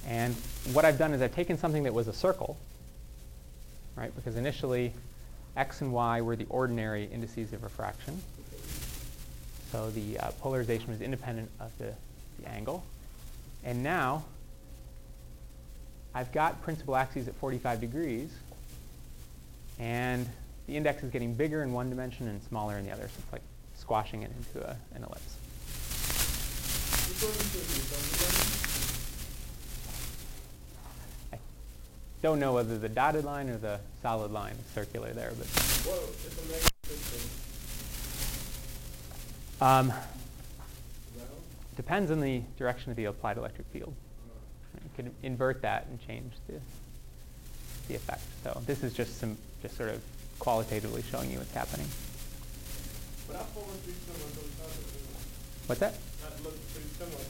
And 0.08 0.34
what 0.74 0.86
I've 0.86 0.98
done 0.98 1.14
is 1.14 1.22
I've 1.22 1.34
taken 1.36 1.58
something 1.58 1.84
that 1.84 1.94
was 1.94 2.08
a 2.08 2.14
circle, 2.14 2.58
right? 3.96 4.14
Because 4.16 4.36
initially, 4.36 4.94
x 5.56 5.82
and 5.82 5.94
y 5.94 6.22
were 6.22 6.36
the 6.36 6.48
ordinary 6.50 7.06
indices 7.06 7.54
of 7.54 7.64
refraction. 7.64 8.22
So 9.74 9.90
the 9.90 10.20
uh, 10.20 10.30
polarization 10.40 10.90
was 10.90 11.02
independent 11.02 11.50
of 11.60 11.76
the, 11.80 11.96
the 12.40 12.48
angle. 12.48 12.84
And 13.64 13.82
now, 13.82 14.24
I've 16.14 16.32
got 16.32 16.62
principal 16.62 16.96
axes 16.96 17.28
at 17.28 17.34
45 17.34 17.82
degrees, 17.82 18.30
and 19.80 20.30
the 20.68 20.78
index 20.78 21.02
is 21.02 21.10
getting 21.10 21.34
bigger 21.34 21.64
in 21.64 21.74
one 21.74 21.90
dimension 21.90 22.28
and 22.28 22.40
smaller 22.44 22.78
in 22.78 22.86
the 22.86 22.92
other. 22.92 23.08
So 23.08 23.14
it's 23.24 23.34
like 23.34 23.42
squashing 23.76 24.22
it 24.22 24.30
into 24.38 24.64
a, 24.64 24.78
an 24.94 25.06
ellipse. 25.06 25.38
I 31.34 31.38
don't 32.22 32.40
know 32.40 32.54
whether 32.54 32.78
the 32.78 32.90
dotted 32.90 33.26
line 33.26 33.50
or 33.50 33.58
the 33.58 33.80
solid 34.04 34.32
line 34.32 34.54
is 34.54 34.72
circular 34.76 35.14
there, 35.14 35.34
but 35.36 35.48
it's 35.48 35.88
a 35.88 36.52
negative 36.52 36.70
system. 36.84 37.44
Um, 39.64 39.88
Is 39.90 39.94
that 41.18 41.28
all? 41.32 41.40
depends 41.76 42.12
on 42.12 42.20
the 42.20 42.42
direction 42.58 42.92
of 42.92 42.98
the 42.98 43.06
applied 43.06 43.38
electric 43.38 43.68
field. 43.68 43.94
You 44.76 44.90
could 44.96 45.12
invert 45.24 45.62
that 45.62 45.88
and 45.90 46.06
change 46.06 46.34
the, 46.48 46.56
the 47.88 47.96
effect. 47.96 48.24
So 48.44 48.62
this 48.66 48.84
is 48.84 48.94
just 48.94 49.20
some, 49.20 49.38
just 49.62 49.78
sort 49.78 49.90
of 49.90 50.02
qualitatively 50.40 51.04
showing 51.10 51.32
you 51.32 51.38
what's 51.38 51.54
happening. 51.54 51.88
But 53.28 53.38
that 53.38 53.48
form 53.50 53.70
is 53.70 53.78
pretty 53.78 54.00
similar 54.00 54.30
to 54.30 54.36
the 54.36 54.64
other, 54.64 54.74
isn't 54.74 55.16
it? 55.16 55.68
What's 55.68 55.80
that? 55.80 55.94
That 56.22 56.44
looks 56.44 56.60
pretty 56.74 56.90
similar. 56.90 57.24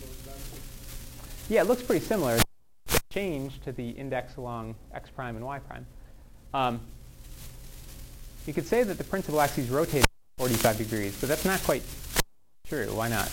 Yeah, 1.49 1.61
it 1.61 1.67
looks 1.67 1.83
pretty 1.83 2.05
similar. 2.05 2.39
Change 3.11 3.61
to 3.61 3.71
the 3.71 3.89
index 3.89 4.37
along 4.37 4.75
x 4.93 5.09
prime 5.09 5.35
and 5.35 5.45
y 5.45 5.59
prime. 5.59 5.85
Um, 6.53 6.79
you 8.47 8.53
could 8.53 8.65
say 8.65 8.83
that 8.83 8.97
the 8.97 9.03
principal 9.03 9.39
axes 9.39 9.69
rotate 9.69 10.05
45 10.37 10.77
degrees, 10.77 11.17
but 11.19 11.29
that's 11.29 11.45
not 11.45 11.61
quite 11.61 11.83
true. 12.73 12.95
Why 12.95 13.07
not? 13.07 13.29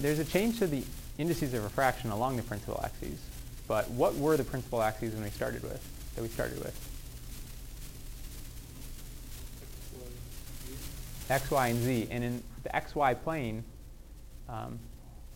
There's 0.00 0.20
a 0.20 0.24
change 0.24 0.60
to 0.60 0.68
the 0.68 0.84
indices 1.18 1.52
of 1.52 1.64
refraction 1.64 2.10
along 2.10 2.36
the 2.36 2.44
principal 2.44 2.80
axes, 2.84 3.18
but 3.66 3.90
what 3.90 4.14
were 4.14 4.36
the 4.36 4.44
principal 4.44 4.82
axes 4.82 5.14
when 5.14 5.24
we 5.24 5.30
started 5.30 5.64
with? 5.64 5.82
That 6.14 6.22
we 6.22 6.28
started 6.28 6.58
with? 6.58 6.92
x, 11.28 11.50
y, 11.50 11.66
and 11.66 11.82
z. 11.82 12.06
And 12.08 12.22
in 12.22 12.42
the 12.62 12.68
xy 12.68 13.20
plane, 13.24 13.64
um, 14.48 14.78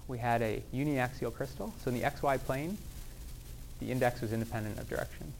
we 0.06 0.18
had 0.18 0.40
a 0.40 0.62
uniaxial 0.72 1.34
crystal. 1.34 1.74
So 1.82 1.90
in 1.90 1.98
the 1.98 2.02
xy 2.02 2.38
plane, 2.44 2.78
the 3.80 3.90
index 3.90 4.20
was 4.20 4.32
independent 4.32 4.78
of 4.78 4.88
direction. 4.88 5.32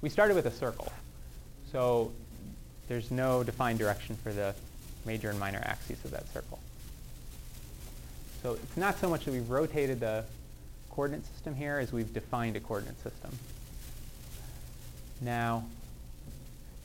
We 0.00 0.08
started 0.08 0.34
with 0.34 0.46
a 0.46 0.50
circle. 0.50 0.90
So 1.72 2.12
there's 2.88 3.10
no 3.10 3.42
defined 3.42 3.78
direction 3.78 4.16
for 4.16 4.32
the 4.32 4.54
major 5.04 5.30
and 5.30 5.38
minor 5.38 5.60
axes 5.64 6.04
of 6.04 6.10
that 6.12 6.32
circle. 6.32 6.58
So 8.42 8.54
it's 8.54 8.76
not 8.76 8.98
so 8.98 9.08
much 9.08 9.24
that 9.24 9.32
we've 9.32 9.48
rotated 9.48 10.00
the 10.00 10.24
coordinate 10.90 11.26
system 11.26 11.54
here 11.54 11.78
as 11.78 11.92
we've 11.92 12.12
defined 12.12 12.56
a 12.56 12.60
coordinate 12.60 13.00
system. 13.02 13.30
Now, 15.20 15.64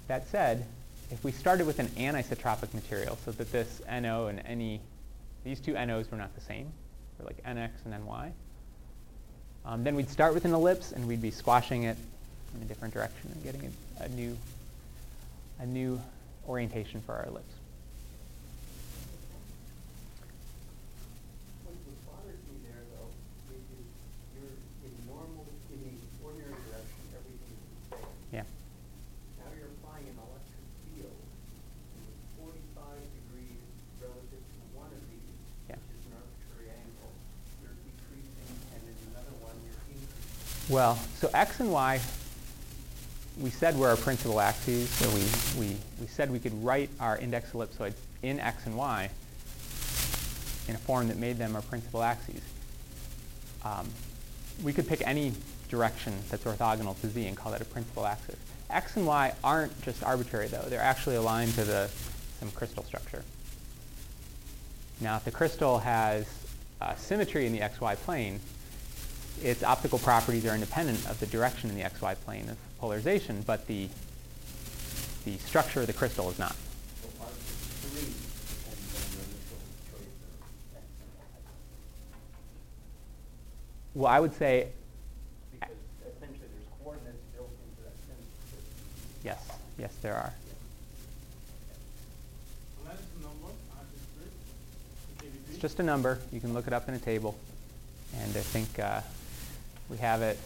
that 0.07 0.27
said, 0.27 0.65
if 1.11 1.23
we 1.23 1.31
started 1.31 1.67
with 1.67 1.79
an 1.79 1.87
anisotropic 1.89 2.73
material, 2.73 3.17
so 3.25 3.31
that 3.31 3.51
this 3.51 3.81
NO 3.89 4.27
and 4.27 4.41
NE, 4.57 4.79
these 5.43 5.59
two 5.59 5.73
NOs 5.73 6.09
were 6.09 6.17
not 6.17 6.33
the 6.35 6.41
same, 6.41 6.71
they're 7.17 7.27
like 7.27 7.43
NX 7.43 7.69
and 7.85 8.05
NY, 8.05 8.31
um, 9.65 9.83
then 9.83 9.95
we'd 9.95 10.09
start 10.09 10.33
with 10.33 10.45
an 10.45 10.53
ellipse 10.53 10.91
and 10.91 11.07
we'd 11.07 11.21
be 11.21 11.31
squashing 11.31 11.83
it 11.83 11.97
in 12.55 12.61
a 12.61 12.65
different 12.65 12.93
direction 12.93 13.29
and 13.33 13.43
getting 13.43 13.71
a, 13.99 14.03
a 14.03 14.09
new, 14.09 14.37
a 15.61 15.65
new 15.65 16.01
orientation 16.47 17.01
for 17.05 17.13
our 17.13 17.25
ellipse. 17.29 17.53
What 21.63 21.75
what 21.85 21.97
bothers 22.09 22.41
me 22.49 22.57
there, 22.65 22.81
though, 22.97 23.13
is 23.53 23.61
is 23.77 23.85
you're 24.33 24.57
in 24.89 24.93
normal, 25.05 25.45
in 25.69 25.79
the 25.85 25.93
ordinary 26.25 26.57
direction, 26.65 27.01
everything 27.13 27.53
is 27.61 27.69
the 27.93 28.01
same. 28.01 28.41
Yeah. 28.41 28.45
Now 29.37 29.53
you're 29.53 29.69
applying 29.77 30.09
an 30.09 30.17
electric 30.17 30.65
field 30.97 31.13
with 31.13 32.09
forty-five 32.41 33.05
degrees 33.21 33.61
relative 34.01 34.41
to 34.41 34.59
one 34.73 34.89
of 34.89 35.01
these, 35.13 35.29
Yeah. 35.69 35.77
which 35.77 36.01
is 36.01 36.09
an 36.09 36.17
arbitrary 36.17 36.73
angle. 36.73 37.13
You're 37.61 37.77
decreasing, 37.85 38.49
and 38.73 38.81
in 38.81 38.97
another 39.13 39.35
one, 39.45 39.53
you're 39.61 39.77
increasing. 39.93 40.73
Well, 40.73 40.97
so 41.21 41.29
x 41.37 41.61
and 41.61 41.69
y, 41.69 42.01
we 43.41 43.49
said 43.49 43.77
were 43.77 43.89
our 43.89 43.97
principal 43.97 44.39
axes. 44.39 44.89
So 44.89 45.09
we, 45.09 45.23
we, 45.59 45.75
we 45.99 46.07
said 46.07 46.31
we 46.31 46.39
could 46.39 46.63
write 46.63 46.89
our 46.99 47.17
index 47.17 47.51
ellipsoids 47.51 47.95
in 48.21 48.39
x 48.39 48.65
and 48.65 48.77
y 48.77 49.09
in 50.67 50.75
a 50.75 50.77
form 50.77 51.07
that 51.07 51.17
made 51.17 51.37
them 51.37 51.55
our 51.55 51.61
principal 51.63 52.03
axes. 52.03 52.41
Um, 53.65 53.89
we 54.63 54.73
could 54.73 54.87
pick 54.87 55.05
any 55.05 55.33
direction 55.69 56.13
that's 56.29 56.43
orthogonal 56.43 56.99
to 57.01 57.07
z 57.07 57.27
and 57.27 57.35
call 57.35 57.51
that 57.51 57.61
a 57.61 57.65
principal 57.65 58.05
axis. 58.05 58.37
X 58.69 58.95
and 58.95 59.07
y 59.07 59.33
aren't 59.43 59.81
just 59.81 60.03
arbitrary, 60.03 60.47
though. 60.47 60.65
They're 60.67 60.81
actually 60.81 61.15
aligned 61.15 61.55
to 61.55 61.63
the, 61.63 61.89
some 62.39 62.51
crystal 62.51 62.83
structure. 62.83 63.23
Now, 64.99 65.17
if 65.17 65.25
the 65.25 65.31
crystal 65.31 65.79
has 65.79 66.27
uh, 66.79 66.95
symmetry 66.95 67.47
in 67.47 67.53
the 67.53 67.59
xy 67.59 67.95
plane, 67.97 68.39
its 69.41 69.63
optical 69.63 69.97
properties 69.97 70.45
are 70.45 70.53
independent 70.53 71.09
of 71.09 71.19
the 71.19 71.25
direction 71.25 71.69
in 71.69 71.75
the 71.75 71.83
xy 71.83 72.15
plane 72.23 72.47
of 72.49 72.57
polarization, 72.81 73.43
but 73.45 73.67
the, 73.67 73.87
the 75.23 75.37
structure 75.37 75.81
of 75.81 75.87
the 75.87 75.93
crystal 75.93 76.29
is 76.31 76.39
not. 76.39 76.55
Well, 83.93 84.11
I 84.11 84.19
would 84.19 84.33
say 84.33 84.69
Because 85.51 85.75
essentially 86.01 86.39
there's 86.39 86.67
coordinates 86.81 87.17
built 87.35 87.49
into 87.69 87.83
that 87.83 87.93
yes, 89.23 89.47
yes, 89.77 89.93
there 90.01 90.15
are. 90.15 90.33
It's 95.49 95.59
just 95.59 95.79
a 95.79 95.83
number. 95.83 96.19
You 96.31 96.39
can 96.39 96.53
look 96.53 96.65
it 96.67 96.73
up 96.73 96.87
in 96.89 96.95
a 96.95 96.99
table. 96.99 97.37
And 98.17 98.35
I 98.35 98.39
think 98.39 98.79
uh, 98.79 99.01
we 99.89 99.97
have 99.97 100.21
it 100.21 100.39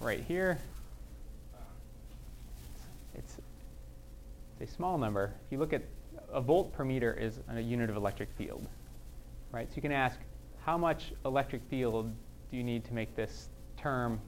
right 0.00 0.20
here. 0.20 0.58
It's, 3.14 3.34
it's 3.34 4.51
a 4.62 4.66
small 4.66 4.96
number. 4.96 5.34
If 5.46 5.52
you 5.52 5.58
look 5.58 5.72
at 5.72 5.82
a 6.32 6.40
volt 6.40 6.72
per 6.72 6.84
meter 6.84 7.12
is 7.12 7.38
a 7.48 7.60
unit 7.60 7.90
of 7.90 7.96
electric 7.96 8.30
field, 8.38 8.66
right? 9.50 9.68
So 9.68 9.76
you 9.76 9.82
can 9.82 9.92
ask, 9.92 10.18
how 10.64 10.78
much 10.78 11.12
electric 11.24 11.62
field 11.68 12.12
do 12.50 12.56
you 12.56 12.62
need 12.62 12.84
to 12.84 12.94
make 12.94 13.14
this 13.16 13.48
term 13.76 14.20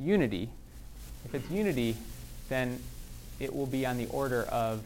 unity? 0.00 0.50
If 1.24 1.34
it's 1.34 1.50
unity, 1.50 1.96
then 2.48 2.80
it 3.38 3.54
will 3.54 3.66
be 3.66 3.84
on 3.84 3.98
the 3.98 4.06
order 4.06 4.42
of, 4.44 4.82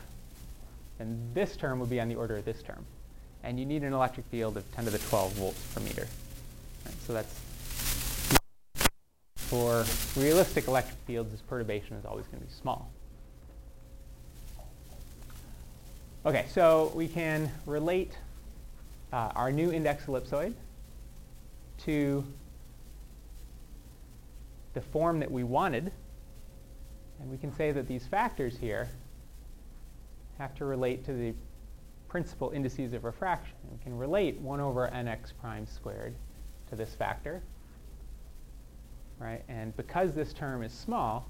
and 0.99 1.19
this 1.35 1.57
term 1.57 1.79
will 1.79 1.87
be 1.87 2.01
on 2.01 2.09
the 2.09 2.17
order 2.17 2.37
of 2.37 2.45
this 2.45 2.63
term. 2.63 2.85
And 3.43 3.59
you 3.59 3.65
need 3.65 3.85
an 3.85 3.93
electric 3.93 4.27
field 4.27 4.57
of 4.57 4.71
10 4.75 4.87
to 4.87 4.91
the 4.91 4.99
12 4.99 5.33
volts 5.35 5.63
per 5.75 5.81
meter. 5.81 6.07
Right, 6.85 6.95
so 7.07 7.13
that's 7.13 7.41
for 9.37 9.85
realistic 10.17 10.69
electric 10.69 10.99
fields, 11.07 11.31
this 11.31 11.41
perturbation 11.41 11.97
is 11.97 12.05
always 12.05 12.27
going 12.27 12.41
to 12.41 12.47
be 12.47 12.53
small. 12.53 12.91
Okay, 16.27 16.45
so 16.51 16.93
we 16.95 17.09
can 17.09 17.51
relate 17.65 18.13
uh, 19.11 19.33
our 19.35 19.51
new 19.51 19.73
index 19.73 20.05
ellipsoid 20.05 20.53
to 21.85 22.23
the 24.75 24.83
form 24.83 25.19
that 25.21 25.31
we 25.31 25.45
wanted. 25.45 25.91
And 27.21 27.31
we 27.31 27.39
can 27.39 27.51
say 27.57 27.73
that 27.73 27.89
these 27.89 28.07
factors 28.07 28.59
here 28.59 28.91
have 30.37 30.55
to 30.57 30.67
relate 30.67 31.07
to 31.07 31.15
the 31.15 31.33
principal 32.07 32.51
indices 32.51 32.93
of 32.93 33.05
refraction. 33.05 33.55
We 33.73 33.83
can 33.83 33.97
relate 33.97 34.39
1 34.41 34.61
over 34.61 34.91
nx 34.93 35.33
prime 35.41 35.67
squared 35.67 36.15
to 36.69 36.77
this 36.77 36.95
factor. 36.95 37.43
Right? 39.19 39.43
And 39.49 39.75
because 39.75 40.13
this 40.13 40.35
term 40.35 40.63
is 40.65 40.73
small, 40.75 41.27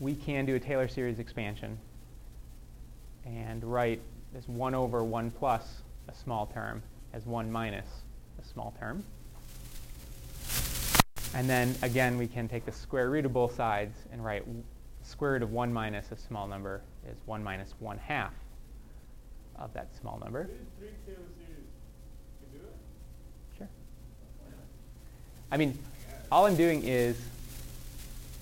we 0.00 0.14
can 0.14 0.44
do 0.44 0.56
a 0.56 0.60
Taylor 0.60 0.86
series 0.86 1.18
expansion 1.18 1.78
and 3.24 3.64
write 3.64 4.00
this 4.32 4.48
1 4.48 4.74
over 4.74 5.02
1 5.02 5.30
plus 5.30 5.82
a 6.08 6.14
small 6.14 6.46
term 6.46 6.82
as 7.12 7.26
1 7.26 7.50
minus 7.50 7.86
a 8.42 8.44
small 8.46 8.74
term. 8.78 9.04
And 11.34 11.50
then 11.50 11.74
again, 11.82 12.16
we 12.16 12.26
can 12.26 12.48
take 12.48 12.64
the 12.64 12.72
square 12.72 13.10
root 13.10 13.24
of 13.24 13.32
both 13.32 13.54
sides 13.54 13.96
and 14.12 14.24
write 14.24 14.44
square 15.02 15.32
root 15.32 15.42
of 15.42 15.52
1 15.52 15.72
minus 15.72 16.10
a 16.12 16.16
small 16.16 16.46
number 16.46 16.80
is 17.10 17.18
1 17.26 17.42
minus 17.42 17.74
1 17.78 17.98
half 17.98 18.32
of 19.56 19.72
that 19.74 19.88
small 20.00 20.18
number. 20.22 20.48
Three 20.78 20.88
Taylor 21.06 21.18
series. 21.36 21.64
You 22.52 22.58
do 22.58 22.64
it? 22.64 22.76
Sure. 23.58 23.68
I 25.50 25.56
mean, 25.56 25.78
all 26.32 26.46
I'm 26.46 26.56
doing 26.56 26.82
is, 26.82 27.20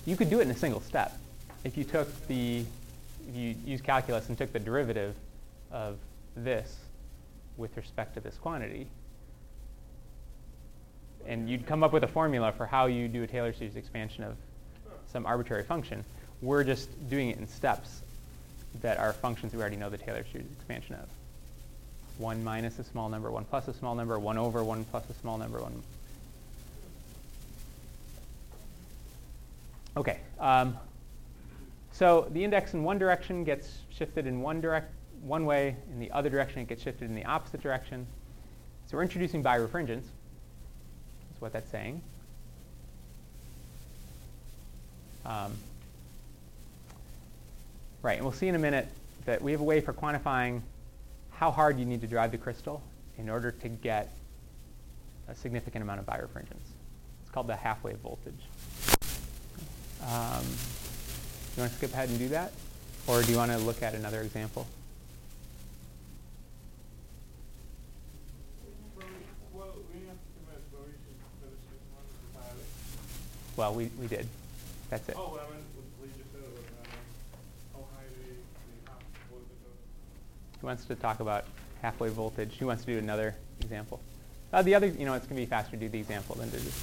you 0.05 0.15
could 0.15 0.29
do 0.29 0.39
it 0.39 0.43
in 0.43 0.51
a 0.51 0.57
single 0.57 0.81
step. 0.81 1.17
If 1.63 1.77
you 1.77 1.83
took 1.83 2.27
the, 2.27 2.65
you 3.33 3.55
use 3.65 3.81
calculus 3.81 4.29
and 4.29 4.37
took 4.37 4.53
the 4.53 4.59
derivative 4.59 5.15
of 5.71 5.97
this 6.35 6.75
with 7.57 7.75
respect 7.77 8.15
to 8.15 8.19
this 8.19 8.35
quantity, 8.35 8.87
and 11.25 11.49
you'd 11.49 11.65
come 11.65 11.83
up 11.83 11.93
with 11.93 12.03
a 12.03 12.07
formula 12.07 12.51
for 12.51 12.65
how 12.65 12.85
you 12.87 13.07
do 13.07 13.23
a 13.23 13.27
Taylor 13.27 13.53
series 13.53 13.75
expansion 13.75 14.23
of 14.23 14.35
some 15.11 15.25
arbitrary 15.25 15.63
function. 15.63 16.03
We're 16.41 16.63
just 16.63 16.89
doing 17.09 17.29
it 17.29 17.37
in 17.37 17.47
steps 17.47 18.01
that 18.81 18.97
are 18.97 19.13
functions 19.13 19.53
we 19.53 19.59
already 19.59 19.75
know 19.75 19.89
the 19.89 19.97
Taylor 19.97 20.25
series 20.31 20.47
expansion 20.57 20.95
of. 20.95 21.07
1 22.17 22.43
minus 22.43 22.77
a 22.79 22.83
small 22.83 23.09
number, 23.09 23.31
1 23.31 23.45
plus 23.45 23.67
a 23.67 23.73
small 23.73 23.95
number, 23.95 24.19
1 24.19 24.37
over 24.37 24.63
1 24.63 24.85
plus 24.85 25.03
a 25.09 25.13
small 25.13 25.37
number, 25.37 25.59
1. 25.61 25.83
Okay. 29.97 30.19
Um, 30.39 30.77
so 31.93 32.27
the 32.31 32.43
index 32.43 32.73
in 32.73 32.83
one 32.83 32.97
direction 32.97 33.43
gets 33.43 33.77
shifted 33.89 34.27
in 34.27 34.41
one 34.41 34.59
direct 34.59 34.91
one 35.21 35.45
way, 35.45 35.77
in 35.91 35.99
the 35.99 36.11
other 36.11 36.29
direction 36.29 36.59
it 36.59 36.67
gets 36.67 36.83
shifted 36.83 37.05
in 37.05 37.15
the 37.15 37.23
opposite 37.23 37.61
direction. 37.61 38.05
So 38.87 38.97
we're 38.97 39.03
introducing 39.03 39.41
birefringence. 39.41 40.03
That's 41.29 41.39
what 41.39 41.53
that's 41.53 41.69
saying. 41.71 42.01
Um, 45.25 45.53
right, 48.01 48.17
and 48.17 48.23
we'll 48.23 48.33
see 48.33 48.49
in 48.49 48.55
a 48.55 48.59
minute 48.59 48.87
that 49.25 49.41
we 49.41 49.53
have 49.53 49.61
a 49.61 49.63
way 49.63 49.79
for 49.79 49.93
quantifying 49.93 50.61
how 51.31 51.49
hard 51.51 51.79
you 51.79 51.85
need 51.85 52.01
to 52.01 52.07
drive 52.07 52.31
the 52.31 52.37
crystal 52.37 52.81
in 53.17 53.29
order 53.29 53.51
to 53.51 53.69
get 53.69 54.09
a 55.29 55.35
significant 55.35 55.81
amount 55.81 56.01
of 56.01 56.05
birefringence. 56.05 56.67
It's 57.21 57.31
called 57.31 57.47
the 57.47 57.55
half-wave 57.55 57.97
voltage. 57.99 58.33
Um, 60.05 60.43
you 61.57 61.61
want 61.61 61.71
to 61.71 61.77
skip 61.77 61.93
ahead 61.93 62.09
and 62.09 62.17
do 62.19 62.29
that? 62.29 62.51
Or 63.07 63.21
do 63.21 63.31
you 63.31 63.37
want 63.37 63.51
to 63.51 63.57
look 63.57 63.83
at 63.83 63.93
another 63.93 64.21
example? 64.21 64.65
Well, 69.53 69.67
we- 69.75 69.99
we 69.99 70.07
have 70.07 70.17
to 70.17 70.29
commit, 70.33 70.61
but 70.71 70.81
we 70.81 70.91
should 70.93 71.17
finish 71.41 71.59
this 71.69 71.83
one 71.93 72.05
entirely. 72.33 72.65
Well, 73.57 73.73
we, 73.75 73.85
we 74.01 74.07
did. 74.07 74.27
That's 74.89 75.07
it. 75.09 75.15
Oh, 75.17 75.31
well, 75.33 75.45
I 75.47 75.51
meant, 75.53 75.63
what 75.75 75.85
we 76.01 76.07
just 76.17 76.31
said 76.31 76.41
was, 76.41 76.65
uh, 76.81 77.77
how 77.77 77.85
high 77.95 78.07
the, 78.09 78.33
the 78.33 78.89
half 78.91 78.99
voltage 79.29 79.63
of. 79.65 80.61
Who 80.61 80.67
wants 80.67 80.85
to 80.85 80.95
talk 80.95 81.19
about 81.19 81.45
half-wave 81.81 82.13
voltage? 82.13 82.57
Who 82.59 82.67
wants 82.67 82.85
to 82.85 82.93
do 82.93 82.97
another 82.99 83.35
example? 83.61 83.99
Uh, 84.51 84.61
the 84.61 84.75
other, 84.75 84.87
you 84.87 85.05
know, 85.05 85.13
it's 85.13 85.25
going 85.27 85.35
to 85.37 85.41
be 85.41 85.49
faster 85.49 85.71
to 85.71 85.77
do 85.77 85.89
the 85.89 85.99
example 85.99 86.35
than 86.35 86.49
to 86.51 86.57
just 86.59 86.77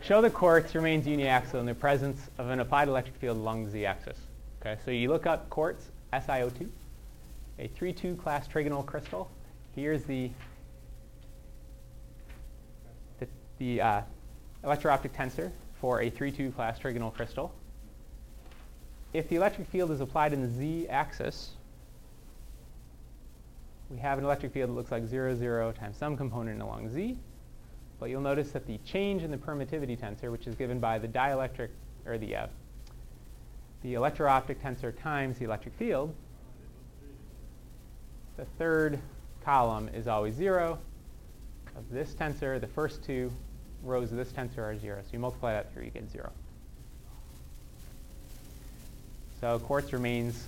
show 0.00 0.20
the 0.20 0.30
quartz 0.30 0.74
remains 0.74 1.06
uniaxial 1.06 1.60
in 1.60 1.66
the 1.66 1.74
presence 1.74 2.30
of 2.38 2.50
an 2.50 2.60
applied 2.60 2.88
electric 2.88 3.16
field 3.16 3.36
along 3.36 3.64
the 3.64 3.70
z-axis. 3.70 4.18
Okay, 4.60 4.80
so 4.84 4.90
you 4.90 5.08
look 5.08 5.26
up 5.26 5.48
quartz, 5.50 5.90
SiO2, 6.12 6.68
a 7.58 7.68
3-2 7.68 8.18
class 8.18 8.48
trigonal 8.48 8.84
crystal. 8.84 9.30
Here's 9.74 10.04
the 10.04 10.30
the, 13.18 13.28
the 13.58 13.80
uh, 13.80 14.00
electro-optic 14.62 15.12
tensor 15.12 15.50
for 15.80 16.00
a 16.00 16.10
3-2 16.10 16.54
class 16.54 16.78
trigonal 16.78 17.12
crystal. 17.12 17.54
If 19.12 19.28
the 19.28 19.36
electric 19.36 19.68
field 19.68 19.90
is 19.90 20.00
applied 20.00 20.32
in 20.32 20.42
the 20.42 20.48
z-axis, 20.48 21.52
we 23.90 23.98
have 23.98 24.18
an 24.18 24.24
electric 24.24 24.52
field 24.52 24.70
that 24.70 24.74
looks 24.74 24.90
like 24.90 25.06
0, 25.06 25.36
0 25.36 25.72
times 25.72 25.96
some 25.96 26.16
component 26.16 26.60
along 26.60 26.88
z. 26.88 27.16
But 27.98 28.10
you'll 28.10 28.20
notice 28.20 28.50
that 28.52 28.66
the 28.66 28.78
change 28.78 29.22
in 29.22 29.30
the 29.30 29.36
permittivity 29.36 29.98
tensor, 29.98 30.30
which 30.30 30.46
is 30.46 30.54
given 30.54 30.80
by 30.80 30.98
the 30.98 31.08
dielectric, 31.08 31.68
or 32.06 32.18
the, 32.18 32.36
uh, 32.36 32.46
the 33.82 33.94
electro-optic 33.94 34.62
tensor 34.62 34.92
times 35.00 35.38
the 35.38 35.44
electric 35.44 35.74
field, 35.74 36.14
the 38.36 38.44
third 38.58 38.98
column 39.44 39.88
is 39.94 40.08
always 40.08 40.34
0. 40.34 40.78
Of 41.76 41.90
this 41.90 42.14
tensor, 42.14 42.60
the 42.60 42.66
first 42.66 43.04
two 43.04 43.30
rows 43.82 44.10
of 44.10 44.18
this 44.18 44.32
tensor 44.32 44.58
are 44.58 44.78
0. 44.78 45.00
So 45.02 45.08
you 45.12 45.18
multiply 45.18 45.52
that 45.52 45.72
through, 45.72 45.84
you 45.84 45.90
get 45.90 46.10
0. 46.10 46.30
So 49.40 49.58
quartz 49.58 49.92
remains, 49.92 50.46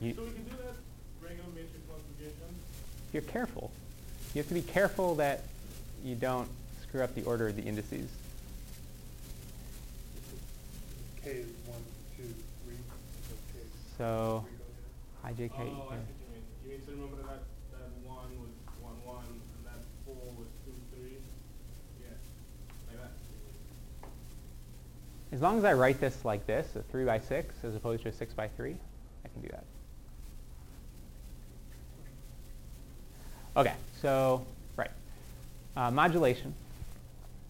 you, 0.00 0.14
So 0.14 0.22
we 0.22 0.30
can 0.32 0.44
do 0.44 0.50
that 0.50 0.74
regular 1.22 1.48
matrix 1.54 1.86
multiplication? 1.88 2.54
if 3.08 3.14
you're 3.14 3.22
careful. 3.22 3.70
You 4.34 4.40
have 4.40 4.48
to 4.48 4.54
be 4.54 4.62
careful 4.62 5.14
that 5.16 5.44
you 6.04 6.14
don't 6.14 6.48
screw 6.82 7.02
up 7.02 7.14
the 7.14 7.22
order 7.24 7.48
of 7.48 7.56
the 7.56 7.62
indices. 7.62 8.08
K 11.22 11.30
is 11.30 11.46
one, 11.66 11.82
two, 12.16 12.34
three, 12.64 12.76
so 13.28 13.34
K. 13.52 13.58
So, 13.98 14.44
three 14.46 15.48
goes. 15.48 15.50
IJK. 15.50 15.58
Oh, 15.58 15.60
I 15.60 15.64
yeah. 15.64 15.68
see 15.68 15.68
what 15.68 15.90
you 15.90 16.30
mean. 16.32 16.42
You 16.64 16.70
mean 16.70 16.80
to 16.86 16.90
remember 16.92 17.16
that, 17.28 17.42
that 17.72 17.90
one 18.04 18.30
was 18.40 18.50
one, 18.80 18.94
one, 19.04 19.24
and 19.26 19.66
that 19.66 19.80
four 20.06 20.16
was 20.38 20.48
two, 20.64 20.72
three? 20.94 21.18
Yeah, 22.00 22.14
like 22.88 23.02
that. 23.02 23.12
As 25.32 25.42
long 25.42 25.58
as 25.58 25.64
I 25.64 25.74
write 25.74 26.00
this 26.00 26.24
like 26.24 26.46
this, 26.46 26.74
a 26.76 26.82
3 26.82 27.04
by 27.04 27.18
6 27.18 27.54
as 27.64 27.74
opposed 27.74 28.02
to 28.04 28.08
a 28.08 28.12
6 28.12 28.32
by 28.34 28.48
3, 28.48 28.74
I 29.24 29.28
can 29.28 29.42
do 29.42 29.48
that. 29.48 29.64
Okay, 33.56 33.74
so, 34.00 34.38
right. 34.38 34.57
Uh, 35.78 35.92
modulation 35.92 36.52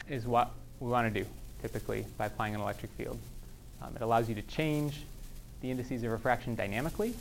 is 0.07 0.27
what 0.27 0.51
we 0.81 0.91
want 0.91 1.13
to 1.13 1.23
do 1.23 1.27
typically 1.63 2.05
by 2.19 2.27
applying 2.27 2.55
an 2.55 2.61
electric 2.61 2.93
field. 2.93 3.19
Um, 3.81 3.97
it 3.97 4.03
allows 4.03 4.29
you 4.29 4.35
to 4.35 4.43
change 4.43 5.01
the 5.63 5.71
indices 5.71 6.03
of 6.03 6.11
refraction 6.11 6.55
dynamically. 6.55 7.15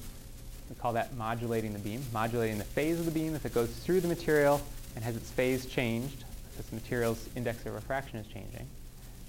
We 0.69 0.75
call 0.75 0.91
that 0.93 1.15
modulating 1.15 1.71
the 1.71 1.79
beam, 1.79 2.01
modulating 2.11 2.57
the 2.57 2.65
phase 2.65 2.99
of 2.99 3.05
the 3.05 3.11
beam 3.11 3.35
if 3.35 3.45
it 3.45 3.53
goes 3.53 3.69
through 3.69 4.01
the 4.01 4.09
material 4.09 4.61
and 4.95 5.03
has 5.05 5.15
its 5.15 5.31
phase 5.31 5.65
changed 5.65 6.25
because 6.51 6.65
the 6.65 6.75
material's 6.75 7.29
index 7.37 7.65
of 7.65 7.73
refraction 7.73 8.19
is 8.19 8.27
changing. 8.27 8.67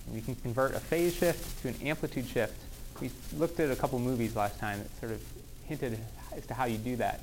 And 0.07 0.15
we 0.17 0.21
can 0.21 0.35
convert 0.35 0.75
a 0.75 0.81
phase 0.81 1.15
shift 1.15 1.63
to 1.63 1.69
an 1.69 1.77
amplitude 1.81 2.27
shift. 2.27 2.57
We 3.01 3.13
looked 3.37 3.61
at 3.61 3.71
a 3.71 3.77
couple 3.77 4.01
movies 4.01 4.35
last 4.35 4.59
time 4.59 4.81
that 4.81 4.99
sort 4.99 5.13
of 5.13 5.23
hinted 5.65 5.97
as 6.37 6.45
to 6.47 6.55
how 6.55 6.65
you 6.65 6.77
do 6.77 6.97
that. 6.97 7.21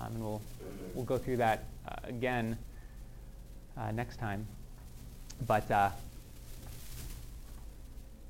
Um, 0.00 0.08
and 0.08 0.24
we'll, 0.24 0.42
we'll 0.92 1.04
go 1.04 1.18
through 1.18 1.36
that 1.36 1.66
uh, 1.86 1.94
again 2.02 2.58
uh, 3.76 3.90
next 3.90 4.18
time. 4.18 4.46
But 5.46 5.70
uh, 5.70 5.90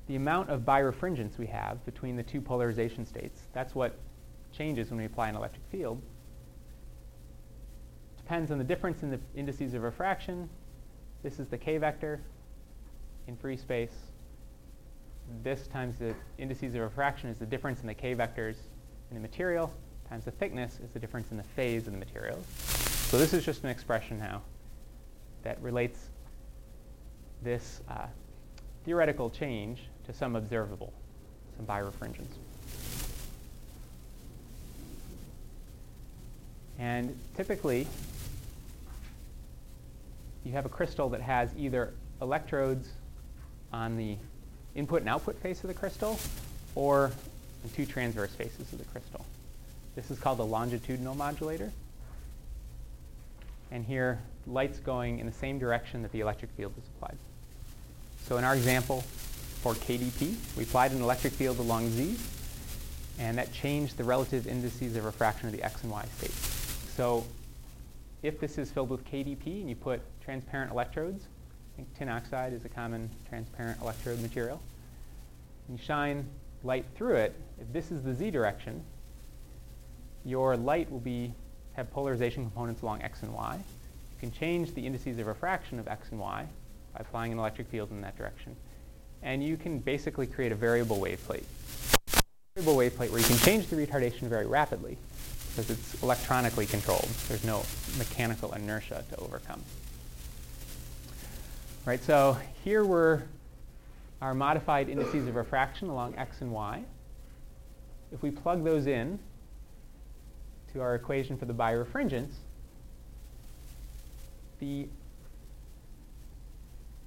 the 0.07 0.15
amount 0.15 0.49
of 0.49 0.61
birefringence 0.61 1.37
we 1.37 1.47
have 1.47 1.83
between 1.85 2.15
the 2.15 2.23
two 2.23 2.41
polarization 2.41 3.05
states, 3.05 3.41
that's 3.53 3.75
what 3.75 3.95
changes 4.51 4.89
when 4.89 4.99
we 4.99 5.05
apply 5.05 5.29
an 5.29 5.35
electric 5.35 5.63
field. 5.71 6.01
Depends 8.17 8.51
on 8.51 8.57
the 8.57 8.63
difference 8.63 9.03
in 9.03 9.11
the 9.11 9.19
indices 9.35 9.73
of 9.73 9.83
refraction. 9.83 10.49
This 11.23 11.39
is 11.39 11.47
the 11.47 11.57
k 11.57 11.77
vector 11.77 12.21
in 13.27 13.35
free 13.35 13.57
space. 13.57 13.93
This 15.43 15.67
times 15.67 15.97
the 15.99 16.13
indices 16.37 16.75
of 16.75 16.81
refraction 16.81 17.29
is 17.29 17.37
the 17.37 17.45
difference 17.45 17.81
in 17.81 17.87
the 17.87 17.93
k 17.93 18.15
vectors 18.15 18.55
in 19.09 19.15
the 19.15 19.21
material 19.21 19.71
times 20.09 20.25
the 20.25 20.31
thickness 20.31 20.79
is 20.83 20.91
the 20.91 20.99
difference 20.99 21.31
in 21.31 21.37
the 21.37 21.43
phase 21.43 21.87
of 21.87 21.93
the 21.93 21.99
materials. 21.99 22.45
So 23.09 23.17
this 23.17 23.33
is 23.33 23.45
just 23.45 23.63
an 23.63 23.69
expression 23.69 24.19
now 24.19 24.41
that 25.43 25.61
relates 25.61 25.99
this 27.41 27.81
uh, 27.89 28.07
theoretical 28.85 29.29
change 29.29 29.79
to 30.05 30.13
some 30.13 30.35
observable, 30.35 30.93
some 31.57 31.65
birefringence. 31.65 32.25
And 36.79 37.17
typically, 37.35 37.87
you 40.43 40.51
have 40.53 40.65
a 40.65 40.69
crystal 40.69 41.09
that 41.09 41.21
has 41.21 41.49
either 41.57 41.93
electrodes 42.21 42.89
on 43.71 43.95
the 43.95 44.17
input 44.75 45.01
and 45.01 45.09
output 45.09 45.37
face 45.39 45.63
of 45.63 45.67
the 45.67 45.73
crystal 45.73 46.19
or 46.75 47.11
in 47.63 47.69
two 47.71 47.85
transverse 47.85 48.31
faces 48.31 48.71
of 48.73 48.79
the 48.79 48.85
crystal. 48.85 49.25
This 49.95 50.09
is 50.09 50.19
called 50.19 50.39
a 50.39 50.43
longitudinal 50.43 51.15
modulator. 51.15 51.71
And 53.71 53.85
here, 53.85 54.19
light's 54.47 54.79
going 54.79 55.19
in 55.19 55.25
the 55.25 55.31
same 55.31 55.59
direction 55.59 56.01
that 56.01 56.11
the 56.11 56.19
electric 56.19 56.51
field 56.51 56.73
is 56.77 56.87
applied. 56.95 57.17
So 58.25 58.37
in 58.37 58.43
our 58.43 58.55
example 58.55 59.01
for 59.61 59.73
KDP, 59.73 60.35
we 60.57 60.63
applied 60.63 60.91
an 60.91 61.01
electric 61.01 61.33
field 61.33 61.59
along 61.59 61.89
Z, 61.91 62.17
and 63.19 63.37
that 63.37 63.53
changed 63.53 63.97
the 63.97 64.03
relative 64.03 64.47
indices 64.47 64.95
of 64.95 65.05
refraction 65.05 65.47
of 65.47 65.53
the 65.53 65.63
x 65.63 65.83
and 65.83 65.91
y 65.91 66.05
states. 66.17 66.35
So 66.95 67.25
if 68.21 68.39
this 68.39 68.57
is 68.57 68.71
filled 68.71 68.89
with 68.89 69.05
KDP 69.05 69.61
and 69.61 69.69
you 69.69 69.75
put 69.75 70.01
transparent 70.23 70.71
electrodes, 70.71 71.25
I 71.73 71.75
think 71.77 71.97
tin 71.97 72.09
oxide 72.09 72.53
is 72.53 72.65
a 72.65 72.69
common 72.69 73.09
transparent 73.27 73.81
electrode 73.81 74.21
material, 74.21 74.61
and 75.67 75.77
you 75.77 75.83
shine 75.83 76.25
light 76.63 76.85
through 76.95 77.15
it, 77.15 77.35
if 77.59 77.71
this 77.73 77.91
is 77.91 78.03
the 78.03 78.13
z 78.13 78.31
direction, 78.31 78.83
your 80.25 80.55
light 80.55 80.89
will 80.91 80.99
be 80.99 81.33
have 81.73 81.91
polarization 81.91 82.43
components 82.43 82.81
along 82.81 83.01
x 83.01 83.23
and 83.23 83.33
y. 83.33 83.59
Can 84.23 84.31
change 84.31 84.73
the 84.73 84.87
indices 84.87 85.19
of 85.19 85.27
refraction 85.27 85.79
of 85.79 85.89
x 85.89 86.07
and 86.11 86.17
y 86.17 86.47
by 86.93 87.01
applying 87.01 87.33
an 87.33 87.39
electric 87.39 87.67
field 87.67 87.91
in 87.91 87.99
that 88.03 88.17
direction. 88.17 88.55
And 89.21 89.43
you 89.43 89.57
can 89.57 89.79
basically 89.79 90.27
create 90.27 90.53
a 90.53 90.55
variable 90.55 90.97
wave 90.97 91.21
plate. 91.25 91.43
Variable 92.55 92.77
wave 92.77 92.95
plate 92.95 93.11
where 93.11 93.19
you 93.19 93.25
can 93.25 93.35
change 93.39 93.67
the 93.67 93.75
retardation 93.75 94.29
very 94.29 94.45
rapidly 94.45 94.97
because 95.49 95.69
it's 95.69 96.01
electronically 96.01 96.65
controlled. 96.65 97.09
There's 97.27 97.43
no 97.43 97.65
mechanical 97.97 98.53
inertia 98.53 99.03
to 99.09 99.17
overcome. 99.17 99.61
Right, 101.85 102.01
so 102.01 102.37
here 102.63 102.85
were 102.85 103.23
our 104.21 104.33
modified 104.33 104.87
indices 104.87 105.27
of 105.27 105.35
refraction 105.35 105.89
along 105.89 106.15
x 106.17 106.39
and 106.39 106.53
y. 106.53 106.81
If 108.13 108.23
we 108.23 108.31
plug 108.31 108.63
those 108.63 108.87
in 108.87 109.19
to 110.71 110.79
our 110.79 110.95
equation 110.95 111.35
for 111.35 111.43
the 111.43 111.53
birefringence, 111.53 112.31
the 114.59 114.87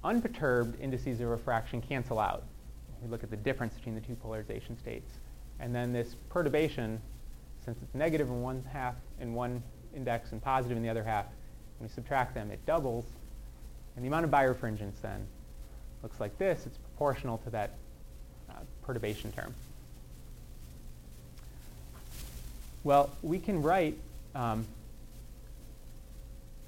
unperturbed 0.03 0.79
indices 0.79 1.19
of 1.21 1.27
refraction 1.27 1.81
cancel 1.81 2.19
out. 2.19 2.43
We 3.01 3.09
look 3.09 3.23
at 3.23 3.29
the 3.29 3.37
difference 3.37 3.73
between 3.75 3.95
the 3.95 4.01
two 4.01 4.15
polarization 4.15 4.77
states. 4.79 5.11
And 5.59 5.73
then 5.73 5.93
this 5.93 6.15
perturbation, 6.29 7.01
since 7.65 7.77
it's 7.81 7.95
negative 7.95 8.27
in 8.27 8.41
one 8.41 8.63
half 8.71 8.95
in 9.19 9.33
one 9.33 9.61
index 9.95 10.31
and 10.31 10.41
positive 10.41 10.77
in 10.77 10.83
the 10.83 10.89
other 10.89 11.03
half, 11.03 11.25
when 11.79 11.89
we 11.89 11.93
subtract 11.93 12.33
them, 12.33 12.51
it 12.51 12.65
doubles. 12.65 13.05
And 13.95 14.03
the 14.03 14.07
amount 14.07 14.25
of 14.25 14.31
birefringence 14.31 15.01
then 15.01 15.25
looks 16.03 16.19
like 16.19 16.37
this. 16.37 16.65
It's 16.65 16.77
proportional 16.77 17.39
to 17.39 17.49
that 17.51 17.71
uh, 18.49 18.53
perturbation 18.83 19.31
term. 19.31 19.53
Well, 22.83 23.09
we 23.21 23.39
can 23.39 23.61
write 23.61 23.97
um, 24.33 24.65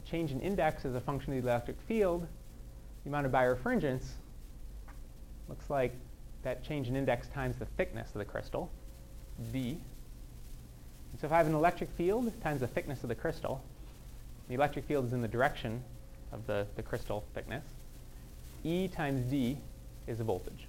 change 0.10 0.32
in 0.32 0.40
index 0.42 0.86
as 0.86 0.96
a 0.96 1.02
function 1.02 1.34
of 1.34 1.44
the 1.44 1.50
electric 1.50 1.80
field. 1.88 2.28
The 3.04 3.10
amount 3.10 3.26
of 3.26 3.32
birefringence 3.32 4.04
looks 5.48 5.70
like 5.70 5.94
that 6.44 6.64
change 6.64 6.88
in 6.88 6.96
index 6.96 7.28
times 7.28 7.58
the 7.58 7.66
thickness 7.66 8.10
of 8.10 8.20
the 8.20 8.26
crystal, 8.26 8.72
V. 9.40 9.78
And 11.12 11.20
so 11.20 11.28
if 11.28 11.34
I 11.34 11.38
have 11.38 11.48
an 11.48 11.56
electric 11.56 11.90
field 11.92 12.32
times 12.42 12.62
the 12.62 12.68
thickness 12.68 13.04
of 13.04 13.10
the 13.10 13.16
crystal, 13.16 13.62
the 14.48 14.56
electric 14.56 14.86
field 14.86 15.06
is 15.06 15.14
in 15.14 15.22
the 15.22 15.28
direction 15.28 15.84
of 16.32 16.46
the, 16.48 16.66
the 16.76 16.84
crystal 16.84 17.24
thickness, 17.34 17.64
E 18.64 18.88
times 18.88 19.30
D 19.30 19.58
is 20.08 20.18
the 20.18 20.24
voltage. 20.24 20.68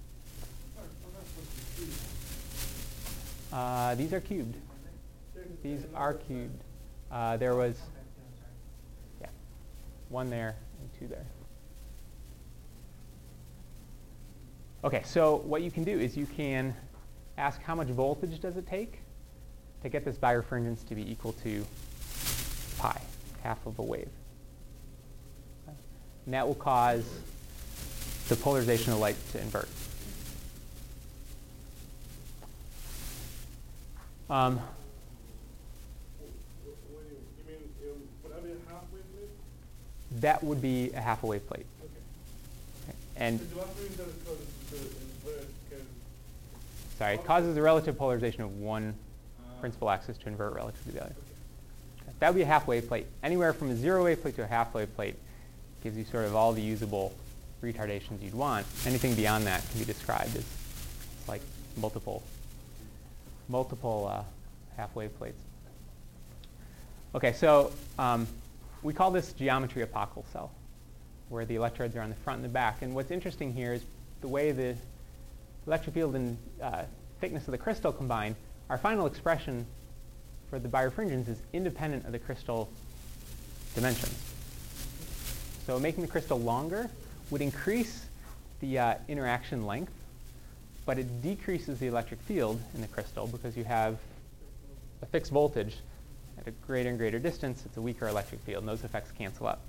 Uh, 3.51 3.95
these 3.95 4.13
are 4.13 4.21
cubed. 4.21 4.55
These 5.61 5.81
are 5.93 6.13
cubed. 6.13 6.61
Uh, 7.11 7.37
there 7.37 7.55
was 7.55 7.75
one 10.11 10.29
there 10.29 10.55
and 10.79 10.89
two 10.99 11.07
there. 11.07 11.25
Okay, 14.83 15.03
so 15.05 15.37
what 15.45 15.61
you 15.61 15.71
can 15.71 15.83
do 15.83 15.97
is 15.97 16.17
you 16.17 16.25
can 16.25 16.75
ask 17.37 17.61
how 17.61 17.75
much 17.75 17.87
voltage 17.87 18.39
does 18.39 18.57
it 18.57 18.67
take 18.67 18.99
to 19.83 19.89
get 19.89 20.03
this 20.05 20.17
birefringence 20.17 20.87
to 20.87 20.95
be 20.95 21.09
equal 21.09 21.33
to 21.33 21.65
pi, 22.77 22.99
half 23.43 23.65
of 23.65 23.79
a 23.79 23.83
wave. 23.83 24.09
And 26.25 26.33
that 26.33 26.47
will 26.47 26.55
cause 26.55 27.05
the 28.27 28.35
polarization 28.35 28.93
of 28.93 28.99
light 28.99 29.15
to 29.31 29.41
invert. 29.41 29.69
Um, 34.29 34.59
What 36.89 37.03
do 37.03 37.09
you, 37.09 37.17
you 37.37 37.43
mean, 37.51 37.91
um, 37.91 38.01
would 38.23 38.33
that 38.33 38.43
be 38.43 38.51
a 38.51 38.71
half 38.71 38.83
wavelength? 38.93 39.31
That 40.21 40.43
would 40.43 40.61
be 40.61 40.91
a 40.93 41.01
half 41.01 41.23
a 41.23 41.27
wave 41.27 41.45
plate. 41.47 41.65
Okay. 41.83 42.95
And 43.17 43.39
So 43.39 43.45
do 43.45 43.61
I 43.61 43.65
mean 43.65 43.97
that 43.97 44.07
it 44.07 44.25
causes 44.25 44.47
the 44.69 44.77
invert, 44.77 45.47
because, 45.69 45.85
sorry, 46.97 47.15
it 47.15 47.25
causes 47.25 47.55
the 47.55 47.61
relative 47.61 47.97
polarization 47.97 48.43
of 48.43 48.57
one 48.59 48.93
principal 49.59 49.89
axis 49.89 50.17
to 50.19 50.27
invert 50.27 50.53
relative 50.53 50.83
to 50.85 50.91
the 50.91 51.01
other. 51.03 51.15
okay. 52.01 52.11
That 52.19 52.29
would 52.29 52.37
be 52.37 52.43
a 52.43 52.47
half 52.47 52.67
wave 52.67 52.87
plate. 52.87 53.05
Anywhere 53.23 53.53
from 53.53 53.69
a 53.69 53.75
zero 53.75 54.03
wave 54.03 54.21
plate 54.21 54.35
to 54.37 54.43
a 54.43 54.47
half 54.47 54.73
wave 54.73 54.93
plate 54.95 55.15
gives 55.83 55.97
you 55.97 56.05
sort 56.05 56.25
of 56.25 56.35
all 56.35 56.53
the 56.53 56.61
usable 56.61 57.13
retardations 57.63 58.21
you'd 58.21 58.33
want. 58.33 58.65
Anything 58.85 59.13
beyond 59.15 59.45
that 59.45 59.67
can 59.69 59.79
be 59.79 59.85
described 59.85 60.35
as 60.35 60.45
like 61.27 61.41
multiple, 61.77 62.23
multiple 63.49 64.09
uh, 64.11 64.23
half 64.77 64.95
wave 64.95 65.15
plates. 65.17 65.39
Okay, 67.13 67.33
so 67.33 67.71
um, 67.99 68.25
we 68.83 68.93
call 68.93 69.11
this 69.11 69.33
geometry 69.33 69.81
a 69.83 69.87
Pockels 69.87 70.25
cell, 70.31 70.51
where 71.29 71.45
the 71.45 71.55
electrodes 71.55 71.95
are 71.95 72.01
on 72.01 72.09
the 72.09 72.15
front 72.15 72.37
and 72.37 72.45
the 72.45 72.53
back. 72.53 72.81
And 72.81 72.95
what's 72.95 73.11
interesting 73.11 73.53
here 73.53 73.73
is 73.73 73.83
the 74.21 74.27
way 74.27 74.51
the 74.51 74.75
electric 75.67 75.93
field 75.93 76.15
and 76.15 76.37
uh, 76.61 76.83
thickness 77.19 77.47
of 77.47 77.51
the 77.51 77.57
crystal 77.57 77.91
combine. 77.91 78.35
Our 78.69 78.77
final 78.77 79.05
expression 79.05 79.65
for 80.49 80.59
the 80.59 80.67
birefringence 80.67 81.27
is 81.27 81.39
independent 81.53 82.05
of 82.05 82.11
the 82.11 82.19
crystal 82.19 82.69
dimensions. 83.75 84.17
So 85.65 85.79
making 85.79 86.01
the 86.01 86.09
crystal 86.09 86.39
longer 86.39 86.89
would 87.29 87.41
increase 87.41 88.05
the 88.59 88.79
uh, 88.79 88.95
interaction 89.07 89.65
length, 89.65 89.93
but 90.85 90.97
it 90.97 91.21
decreases 91.21 91.79
the 91.79 91.87
electric 91.87 92.19
field 92.21 92.59
in 92.73 92.81
the 92.81 92.87
crystal 92.87 93.27
because 93.27 93.55
you 93.55 93.63
have 93.63 93.97
a 95.01 95.05
fixed 95.05 95.31
voltage 95.31 95.77
at 96.41 96.47
a 96.47 96.51
greater 96.65 96.89
and 96.89 96.97
greater 96.97 97.19
distance. 97.19 97.63
It's 97.65 97.77
a 97.77 97.81
weaker 97.81 98.07
electric 98.07 98.41
field, 98.41 98.63
and 98.63 98.69
those 98.69 98.83
effects 98.83 99.11
cancel 99.11 99.47
out. 99.47 99.59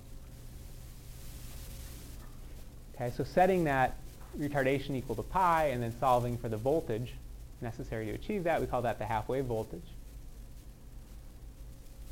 Okay, 2.95 3.13
so 3.17 3.25
setting 3.25 3.65
that 3.65 3.97
retardation 4.39 4.97
equal 4.97 5.17
to 5.17 5.23
pi 5.23 5.67
and 5.67 5.83
then 5.83 5.93
solving 5.99 6.39
for 6.39 6.49
the 6.49 6.57
voltage 6.57 7.13
necessary 7.61 8.07
to 8.07 8.13
achieve 8.13 8.45
that, 8.45 8.61
we 8.61 8.67
call 8.67 8.83
that 8.83 8.99
the 8.99 9.05
half-wave 9.05 9.45
voltage. 9.45 9.81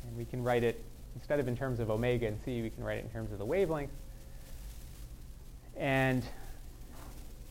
And 0.07 0.17
we 0.17 0.25
can 0.25 0.43
write 0.43 0.63
it, 0.63 0.83
instead 1.15 1.39
of 1.39 1.47
in 1.47 1.57
terms 1.57 1.79
of 1.79 1.89
omega 1.89 2.27
and 2.27 2.37
c, 2.45 2.61
we 2.61 2.69
can 2.69 2.83
write 2.83 2.99
it 2.99 3.05
in 3.05 3.09
terms 3.09 3.31
of 3.31 3.37
the 3.37 3.45
wavelength. 3.45 3.91
And 5.77 6.23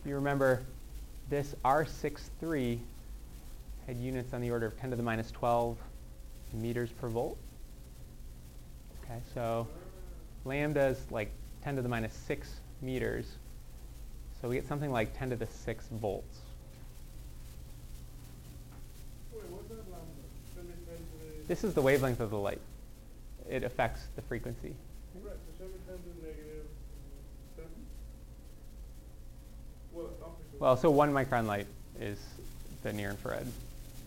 you 0.04 0.14
remember, 0.14 0.62
this 1.28 1.54
R63 1.64 2.78
had 3.86 3.96
units 3.96 4.32
on 4.32 4.40
the 4.40 4.50
order 4.50 4.66
of 4.66 4.78
10 4.78 4.90
to 4.90 4.96
the 4.96 5.02
minus 5.02 5.30
12 5.30 5.76
meters 6.52 6.90
per 6.90 7.08
volt. 7.08 7.36
Okay, 9.04 9.20
so 9.34 9.66
lambda 10.44 10.86
is 10.86 10.98
like 11.10 11.30
10 11.64 11.76
to 11.76 11.82
the 11.82 11.88
minus 11.88 12.12
6 12.12 12.48
meters. 12.82 13.26
So 14.40 14.48
we 14.48 14.54
get 14.54 14.66
something 14.66 14.90
like 14.90 15.16
10 15.18 15.30
to 15.30 15.36
the 15.36 15.46
6 15.46 15.86
volts. 15.92 16.38
Wait, 19.32 19.42
what's 19.50 19.68
that 19.68 19.76
lambda? 19.90 19.98
Show 20.54 20.62
me 20.62 20.72
10 20.86 20.96
to 20.96 21.42
the... 21.42 21.48
This 21.48 21.64
is 21.64 21.74
the 21.74 21.82
wavelength 21.82 22.20
of 22.20 22.30
the 22.30 22.38
light. 22.38 22.60
It 23.48 23.64
affects 23.64 24.02
the 24.16 24.22
frequency. 24.22 24.74
Right, 25.22 25.34
so 25.58 25.64
show 25.64 25.68
me 25.68 25.74
10 25.86 25.96
to 25.96 26.02
the 26.02 26.26
negative 26.26 26.66
7? 27.56 27.68
Well. 29.92 30.10
Well, 30.58 30.76
so 30.76 30.90
one 30.90 31.12
micron 31.12 31.46
light 31.46 31.66
is 32.00 32.18
the 32.82 32.92
near 32.92 33.10
infrared. 33.10 33.46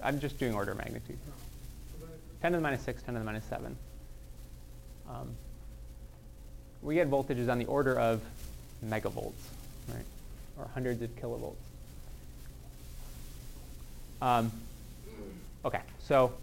I'm 0.02 0.20
just 0.20 0.40
doing 0.40 0.54
order 0.56 0.72
of 0.72 0.78
magnitude. 0.78 1.18
So 2.44 2.50
then 2.50 2.52
it's- 2.52 2.52
10 2.52 2.52
to 2.52 2.58
the 2.58 2.62
minus 2.62 2.82
6, 2.82 3.04
10 3.04 3.14
to 3.14 3.20
the 3.20 3.26
minus 3.26 3.46
7. 3.46 3.78
Um, 5.10 5.38
we 6.82 6.96
get 6.96 7.10
voltages 7.10 7.50
on 7.50 7.58
the 7.58 7.66
order 7.66 7.98
of 7.98 8.22
megavolts, 8.86 9.32
right? 9.88 10.06
Or 10.58 10.68
hundreds 10.74 11.02
of 11.02 11.10
kilovolts. 11.16 11.56
Um, 14.22 14.52
okay, 15.64 15.82
so 16.00 16.34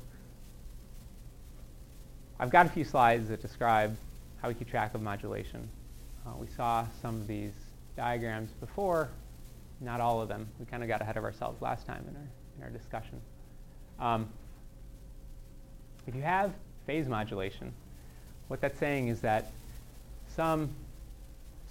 I've 2.38 2.50
got 2.50 2.64
a 2.64 2.70
few 2.70 2.84
slides 2.84 3.28
that 3.28 3.42
describe 3.42 3.94
how 4.40 4.48
we 4.48 4.54
keep 4.54 4.70
track 4.70 4.94
of 4.94 5.02
modulation. 5.02 5.68
Uh, 6.26 6.30
we 6.38 6.46
saw 6.56 6.86
some 7.02 7.16
of 7.16 7.26
these 7.26 7.52
diagrams 7.94 8.50
before, 8.52 9.10
not 9.82 10.00
all 10.00 10.22
of 10.22 10.30
them. 10.30 10.48
We 10.58 10.64
kind 10.64 10.82
of 10.82 10.88
got 10.88 11.02
ahead 11.02 11.18
of 11.18 11.24
ourselves 11.24 11.60
last 11.60 11.86
time 11.86 12.06
in 12.08 12.16
our, 12.16 12.28
in 12.56 12.62
our 12.64 12.70
discussion. 12.70 13.20
Um, 13.98 14.30
if 16.10 16.16
you 16.16 16.22
have 16.22 16.52
phase 16.86 17.06
modulation, 17.06 17.72
what 18.48 18.60
that's 18.60 18.80
saying 18.80 19.06
is 19.06 19.20
that 19.20 19.52
some 20.34 20.68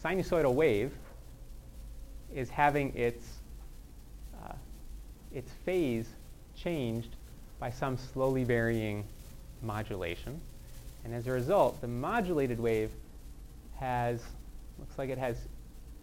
sinusoidal 0.02 0.54
wave 0.54 0.94
is 2.34 2.50
having 2.50 2.96
its, 2.96 3.26
uh, 4.42 4.54
its 5.34 5.52
phase 5.66 6.08
changed 6.56 7.10
by 7.60 7.70
some 7.70 7.98
slowly 7.98 8.46
varying 8.46 9.04
modulation. 9.62 10.40
And 11.04 11.14
as 11.14 11.28
a 11.28 11.34
result, 11.34 11.82
the 11.82 11.90
modulated 11.90 12.62
wave 12.62 12.92
has, 13.76 14.24
looks 14.80 14.98
like 14.98 15.10
it 15.10 15.18
has 15.18 15.36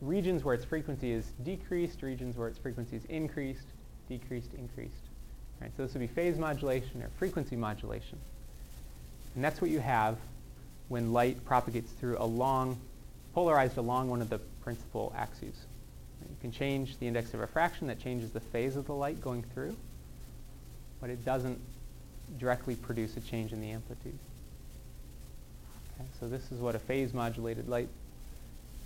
regions 0.03 0.45
where 0.45 0.55
its 0.55 0.64
frequency 0.66 1.11
is 1.11 1.24
decreased, 1.43 2.03
regions 2.03 2.37
where 2.37 2.49
its 2.49 2.59
frequency 2.59 2.97
is 2.97 3.05
increased, 3.07 3.68
decreased, 4.11 4.53
increased. 4.59 5.06
Right, 5.61 5.71
so 5.77 5.85
this 5.85 5.95
would 5.95 6.01
be 6.01 6.07
phase 6.07 6.39
modulation 6.39 7.03
or 7.03 7.09
frequency 7.19 7.57
modulation. 7.57 8.19
And 9.35 9.45
that's 9.45 9.61
what 9.61 9.71
you 9.71 9.81
have 9.81 10.17
when 10.89 11.13
light 11.13 11.45
propagates 11.45 11.91
through 11.93 12.17
a 12.19 12.25
long, 12.25 12.79
polarized 13.35 13.77
along 13.77 14.09
one 14.09 14.23
of 14.23 14.31
the 14.31 14.39
principal 14.63 15.13
axes. 15.17 15.55
You 16.23 16.37
can 16.41 16.53
change 16.53 16.99
the 16.99 17.07
index 17.07 17.33
of 17.35 17.41
refraction 17.41 17.87
that 17.89 18.01
changes 18.01 18.31
the 18.31 18.41
phase 18.41 18.77
of 18.77 18.87
the 18.87 18.95
light 18.95 19.21
going 19.21 19.45
through, 19.55 19.77
but 21.01 21.11
it 21.11 21.25
doesn't 21.25 21.61
directly 22.39 22.75
produce 22.75 23.17
a 23.17 23.21
change 23.21 23.53
in 23.53 23.61
the 23.61 23.71
amplitude. 23.71 24.19
Okay, 25.95 26.09
so 26.21 26.29
this 26.29 26.51
is 26.53 26.61
what 26.61 26.75
a 26.75 26.79
phase 26.79 27.15
modulated 27.15 27.69
light 27.69 27.89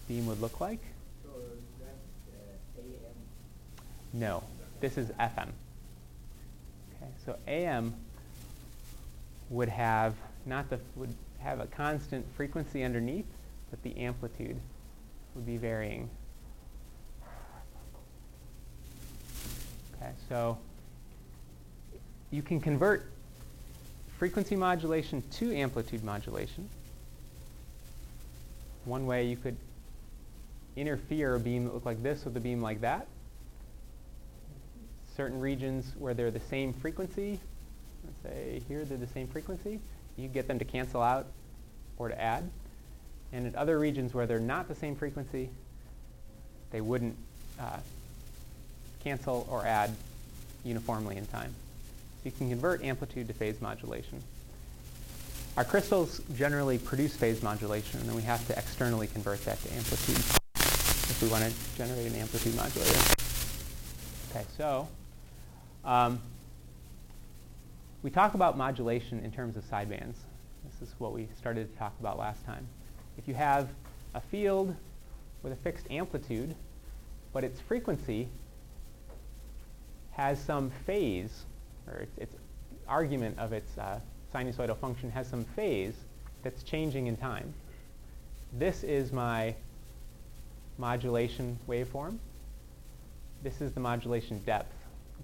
beam 0.08 0.26
would 0.26 0.40
look 0.40 0.60
like. 0.60 0.80
So 1.24 1.30
that's 1.80 2.78
uh, 2.78 2.82
AM. 2.82 4.20
No, 4.20 4.42
this 4.80 4.98
is 4.98 5.08
FM. 5.20 5.48
So 7.24 7.36
AM 7.46 7.94
would 9.50 9.68
have 9.68 10.14
not 10.46 10.70
the 10.70 10.78
would 10.96 11.14
have 11.40 11.60
a 11.60 11.66
constant 11.66 12.26
frequency 12.36 12.82
underneath, 12.82 13.26
but 13.70 13.82
the 13.82 13.96
amplitude 13.96 14.56
would 15.34 15.46
be 15.46 15.56
varying. 15.56 16.08
Okay, 19.96 20.12
so 20.28 20.58
you 22.30 22.42
can 22.42 22.60
convert 22.60 23.10
frequency 24.18 24.56
modulation 24.56 25.22
to 25.32 25.54
amplitude 25.54 26.04
modulation. 26.04 26.68
One 28.84 29.06
way 29.06 29.26
you 29.26 29.36
could 29.36 29.56
interfere 30.76 31.34
a 31.34 31.40
beam 31.40 31.64
that 31.64 31.74
looked 31.74 31.86
like 31.86 32.02
this 32.02 32.24
with 32.24 32.36
a 32.36 32.40
beam 32.40 32.62
like 32.62 32.80
that. 32.80 33.06
Certain 35.20 35.38
regions 35.38 35.92
where 35.98 36.14
they're 36.14 36.30
the 36.30 36.40
same 36.40 36.72
frequency, 36.72 37.38
let's 38.06 38.22
say 38.34 38.62
here 38.68 38.86
they're 38.86 38.96
the 38.96 39.06
same 39.08 39.28
frequency, 39.28 39.78
you 40.16 40.28
get 40.28 40.48
them 40.48 40.58
to 40.58 40.64
cancel 40.64 41.02
out 41.02 41.26
or 41.98 42.08
to 42.08 42.18
add. 42.18 42.48
And 43.30 43.46
in 43.46 43.54
other 43.54 43.78
regions 43.78 44.14
where 44.14 44.26
they're 44.26 44.40
not 44.40 44.66
the 44.66 44.74
same 44.74 44.96
frequency, 44.96 45.50
they 46.70 46.80
wouldn't 46.80 47.14
uh, 47.60 47.80
cancel 49.04 49.46
or 49.50 49.66
add 49.66 49.90
uniformly 50.64 51.18
in 51.18 51.26
time. 51.26 51.54
So 52.22 52.30
You 52.30 52.32
can 52.32 52.48
convert 52.48 52.82
amplitude 52.82 53.28
to 53.28 53.34
phase 53.34 53.60
modulation. 53.60 54.22
Our 55.58 55.64
crystals 55.64 56.22
generally 56.34 56.78
produce 56.78 57.14
phase 57.14 57.42
modulation, 57.42 58.00
and 58.00 58.08
then 58.08 58.16
we 58.16 58.22
have 58.22 58.46
to 58.46 58.58
externally 58.58 59.08
convert 59.08 59.44
that 59.44 59.62
to 59.64 59.74
amplitude 59.74 60.16
if 60.16 61.18
we 61.20 61.28
want 61.28 61.44
to 61.44 61.52
generate 61.76 62.06
an 62.06 62.14
amplitude 62.14 62.56
modulator. 62.56 62.98
Okay, 64.30 64.46
so 64.56 64.88
um, 65.84 66.20
we 68.02 68.10
talk 68.10 68.34
about 68.34 68.56
modulation 68.56 69.20
in 69.20 69.30
terms 69.30 69.56
of 69.56 69.64
sidebands. 69.64 70.16
This 70.64 70.88
is 70.88 70.94
what 70.98 71.12
we 71.12 71.28
started 71.38 71.72
to 71.72 71.78
talk 71.78 71.92
about 72.00 72.18
last 72.18 72.44
time. 72.46 72.66
If 73.18 73.28
you 73.28 73.34
have 73.34 73.68
a 74.14 74.20
field 74.20 74.74
with 75.42 75.52
a 75.52 75.56
fixed 75.56 75.90
amplitude, 75.90 76.54
but 77.32 77.44
its 77.44 77.60
frequency 77.60 78.28
has 80.12 80.42
some 80.42 80.70
phase, 80.86 81.44
or 81.86 82.00
its, 82.00 82.18
its 82.18 82.36
argument 82.88 83.38
of 83.38 83.52
its 83.52 83.78
uh, 83.78 84.00
sinusoidal 84.34 84.76
function 84.76 85.10
has 85.10 85.26
some 85.26 85.44
phase 85.44 85.94
that's 86.42 86.62
changing 86.62 87.06
in 87.06 87.16
time. 87.16 87.52
This 88.58 88.82
is 88.82 89.12
my 89.12 89.54
modulation 90.78 91.58
waveform. 91.68 92.18
This 93.42 93.60
is 93.60 93.72
the 93.72 93.80
modulation 93.80 94.40
depth. 94.44 94.74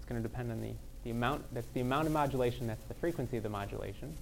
It's 0.06 0.12
going 0.12 0.22
to 0.22 0.28
depend 0.28 0.52
on 0.52 0.60
the, 0.60 0.70
the 1.02 1.10
amount, 1.10 1.52
that's 1.52 1.66
the 1.74 1.80
amount 1.80 2.06
of 2.06 2.12
modulation, 2.12 2.68
that's 2.68 2.86
the 2.86 2.94
frequency 2.94 3.38
of 3.38 3.42
the 3.42 3.48
modulation. 3.48 4.14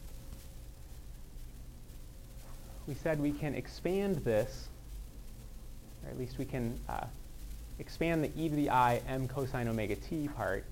We 2.86 2.94
said 2.94 3.20
we 3.20 3.32
can 3.32 3.54
expand 3.54 4.16
this, 4.24 4.68
or 6.02 6.10
at 6.10 6.18
least 6.18 6.38
we 6.38 6.46
can 6.46 6.80
uh, 6.88 7.04
expand 7.78 8.24
the 8.24 8.30
e 8.34 8.48
to 8.48 8.54
the 8.54 8.70
i 8.70 9.02
m 9.06 9.28
cosine 9.28 9.68
omega 9.68 9.94
t 9.96 10.26
part 10.28 10.64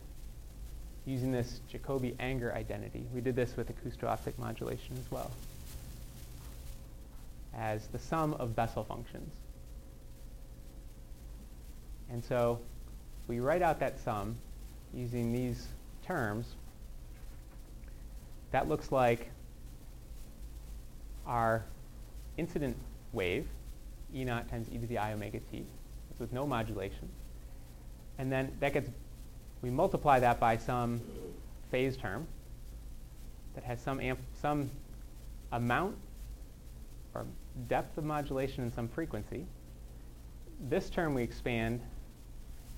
using 1.04 1.30
this 1.30 1.60
Jacobi 1.70 2.14
Anger 2.18 2.54
identity. 2.54 3.04
We 3.12 3.20
did 3.20 3.36
this 3.36 3.54
with 3.54 3.68
acousto-optic 3.68 4.38
modulation 4.38 4.96
as 4.98 5.10
well 5.10 5.30
as 7.54 7.86
the 7.88 7.98
sum 7.98 8.32
of 8.34 8.56
Bessel 8.56 8.84
functions. 8.84 9.30
And 12.10 12.24
so 12.24 12.60
we 13.28 13.40
write 13.40 13.60
out 13.60 13.78
that 13.80 14.00
sum 14.00 14.36
using 14.94 15.32
these 15.32 15.68
terms. 16.04 16.46
That 18.50 18.68
looks 18.68 18.92
like 18.92 19.30
our 21.26 21.64
incident 22.36 22.76
wave, 23.12 23.46
E 24.14 24.24
naught 24.24 24.48
times 24.50 24.68
e 24.70 24.78
to 24.78 24.86
the 24.86 24.98
i 24.98 25.12
omega 25.12 25.40
t, 25.50 25.64
with 26.18 26.32
no 26.32 26.46
modulation. 26.46 27.08
And 28.18 28.30
then 28.30 28.52
that 28.60 28.74
gets, 28.74 28.90
we 29.62 29.70
multiply 29.70 30.20
that 30.20 30.38
by 30.38 30.56
some 30.58 31.00
phase 31.70 31.96
term 31.96 32.26
that 33.54 33.64
has 33.64 33.80
some, 33.80 34.00
amp, 34.00 34.18
some 34.40 34.70
amount 35.50 35.96
or 37.14 37.26
depth 37.68 37.96
of 37.96 38.04
modulation 38.04 38.62
and 38.62 38.72
some 38.72 38.88
frequency. 38.88 39.46
This 40.68 40.90
term 40.90 41.14
we 41.14 41.22
expand 41.22 41.80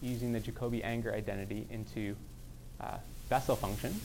using 0.01 0.33
the 0.33 0.41
Jacobi 0.41 0.83
Anger 0.85 1.13
identity 1.13 1.67
into 1.71 2.17
uh, 2.81 2.99
Bessel 3.29 3.57
functions. 3.57 4.03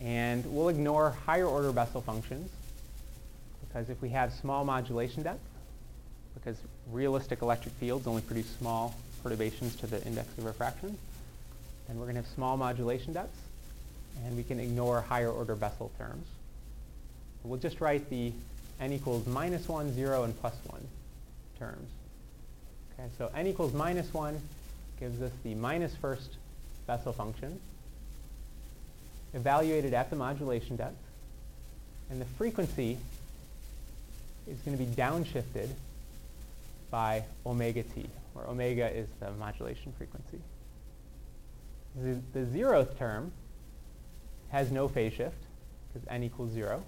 And 0.00 0.44
we'll 0.46 0.68
ignore 0.68 1.10
higher 1.26 1.46
order 1.46 1.72
Bessel 1.72 2.00
functions 2.00 2.50
because 3.68 3.90
if 3.90 4.00
we 4.00 4.08
have 4.10 4.32
small 4.32 4.64
modulation 4.64 5.22
depth, 5.22 5.40
because 6.34 6.56
realistic 6.90 7.42
electric 7.42 7.74
fields 7.74 8.06
only 8.06 8.22
produce 8.22 8.46
small 8.58 8.94
perturbations 9.22 9.76
to 9.76 9.86
the 9.86 10.04
index 10.06 10.26
of 10.38 10.44
refraction, 10.44 10.96
then 11.86 11.96
we're 11.98 12.04
going 12.04 12.14
to 12.14 12.22
have 12.22 12.30
small 12.34 12.56
modulation 12.56 13.12
depths, 13.12 13.38
and 14.24 14.36
we 14.36 14.42
can 14.42 14.58
ignore 14.60 15.00
higher 15.00 15.30
order 15.30 15.54
Bessel 15.54 15.90
terms. 15.98 16.26
We'll 17.44 17.58
just 17.58 17.80
write 17.80 18.08
the 18.10 18.32
n 18.80 18.92
equals 18.92 19.26
minus 19.26 19.68
1, 19.68 19.94
0, 19.94 20.24
and 20.24 20.38
plus 20.40 20.54
1 20.66 20.80
terms. 21.58 21.88
Okay, 22.98 23.08
so 23.16 23.30
n 23.34 23.46
equals 23.46 23.72
minus 23.72 24.12
1 24.12 24.40
gives 24.98 25.22
us 25.22 25.30
the 25.44 25.54
minus 25.54 25.94
first 25.94 26.30
Bessel 26.86 27.12
function 27.12 27.60
evaluated 29.34 29.94
at 29.94 30.10
the 30.10 30.16
modulation 30.16 30.76
depth. 30.76 30.96
And 32.10 32.20
the 32.20 32.24
frequency 32.24 32.96
is 34.48 34.58
going 34.60 34.76
to 34.76 34.82
be 34.82 34.90
downshifted 34.90 35.68
by 36.90 37.24
omega 37.44 37.82
t, 37.82 38.06
where 38.32 38.46
omega 38.46 38.90
is 38.90 39.06
the 39.20 39.30
modulation 39.32 39.92
frequency. 39.96 40.40
The, 41.94 42.18
the 42.32 42.46
zeroth 42.46 42.96
term 42.98 43.30
has 44.50 44.70
no 44.70 44.88
phase 44.88 45.12
shift 45.12 45.36
because 45.92 46.08
n 46.08 46.24
equals 46.24 46.50
0. 46.52 46.82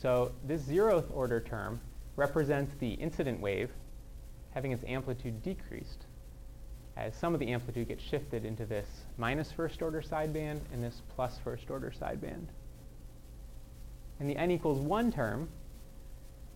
So 0.00 0.32
this 0.46 0.62
zeroth 0.62 1.04
order 1.14 1.40
term 1.40 1.80
represents 2.16 2.72
the 2.80 2.92
incident 2.94 3.40
wave 3.40 3.70
having 4.54 4.72
its 4.72 4.84
amplitude 4.84 5.42
decreased 5.42 6.06
as 6.96 7.16
some 7.16 7.34
of 7.34 7.40
the 7.40 7.52
amplitude 7.52 7.88
gets 7.88 8.02
shifted 8.02 8.44
into 8.44 8.66
this 8.66 8.86
minus 9.16 9.50
first 9.50 9.80
order 9.80 10.02
sideband 10.02 10.60
and 10.72 10.82
this 10.82 11.00
plus 11.14 11.38
first 11.42 11.70
order 11.70 11.92
sideband. 11.98 12.46
And 14.18 14.28
the 14.28 14.36
n 14.36 14.50
equals 14.50 14.78
1 14.78 15.12
term 15.12 15.48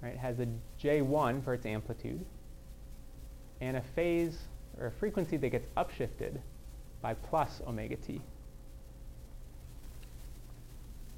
right, 0.03 0.17
has 0.17 0.39
a 0.41 0.47
j1 0.83 1.43
for 1.45 1.55
its 1.55 1.65
amplitude 1.65 2.25
and 3.61 3.77
a 3.77 3.83
phase 3.95 4.39
or 4.79 4.87
a 4.89 4.91
frequency 4.91 5.37
that 5.37 5.49
gets 5.49 5.67
upshifted 5.77 6.39
by 7.01 7.15
plus 7.15 7.63
omega 7.67 7.97
t. 7.97 8.21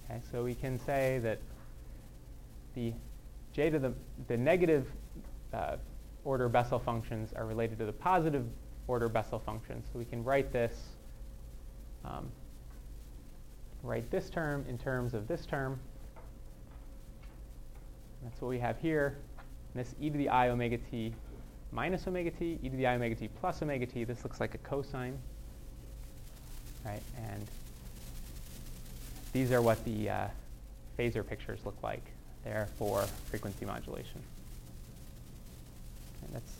Okay, 0.05 0.21
so 0.31 0.45
we 0.45 0.55
can 0.55 0.79
say 0.79 1.19
that 1.23 1.41
the 2.75 2.93
j 3.53 3.71
to 3.71 3.79
the, 3.79 3.93
the 4.29 4.37
negative 4.37 4.87
uh, 5.53 5.77
order 6.27 6.49
Bessel 6.49 6.79
functions 6.79 7.33
are 7.33 7.47
related 7.47 7.79
to 7.79 7.87
the 7.87 7.93
positive 7.93 8.45
order 8.89 9.09
Bessel 9.09 9.39
functions. 9.39 9.87
So 9.93 9.99
we 9.99 10.05
can 10.05 10.23
write 10.25 10.53
this, 10.53 10.75
um, 12.05 12.29
write 13.83 14.11
this 14.11 14.29
term 14.29 14.65
in 14.69 14.77
terms 14.77 15.15
of 15.15 15.29
this 15.29 15.47
term. 15.47 15.79
That's 18.23 18.41
what 18.43 18.49
we 18.49 18.59
have 18.59 18.79
here. 18.79 19.17
And 19.73 19.85
this 19.85 19.95
e 20.01 20.11
to 20.11 20.19
the 20.19 20.29
i 20.29 20.49
omega 20.49 20.79
t 20.91 21.15
minus 21.71 22.07
omega 22.07 22.31
t, 22.31 22.59
e 22.63 22.69
to 22.69 22.77
the 22.77 22.87
i 22.87 22.95
omega 22.95 23.15
t 23.15 23.29
plus 23.41 23.63
omega 23.63 23.87
t. 23.87 24.05
This 24.05 24.25
looks 24.25 24.41
like 24.41 24.55
a 24.55 24.59
cosine, 24.59 25.19
right? 26.85 27.03
And 27.31 27.47
these 29.33 29.53
are 29.53 29.63
what 29.63 29.85
the 29.85 30.11
uh, 30.11 30.29
phasor 30.99 31.27
pictures 31.27 31.61
look 31.65 31.77
like 31.83 32.03
They're 32.43 32.69
for 32.79 33.03
frequency 33.31 33.65
modulation. 33.65 34.23
That's 36.33 36.53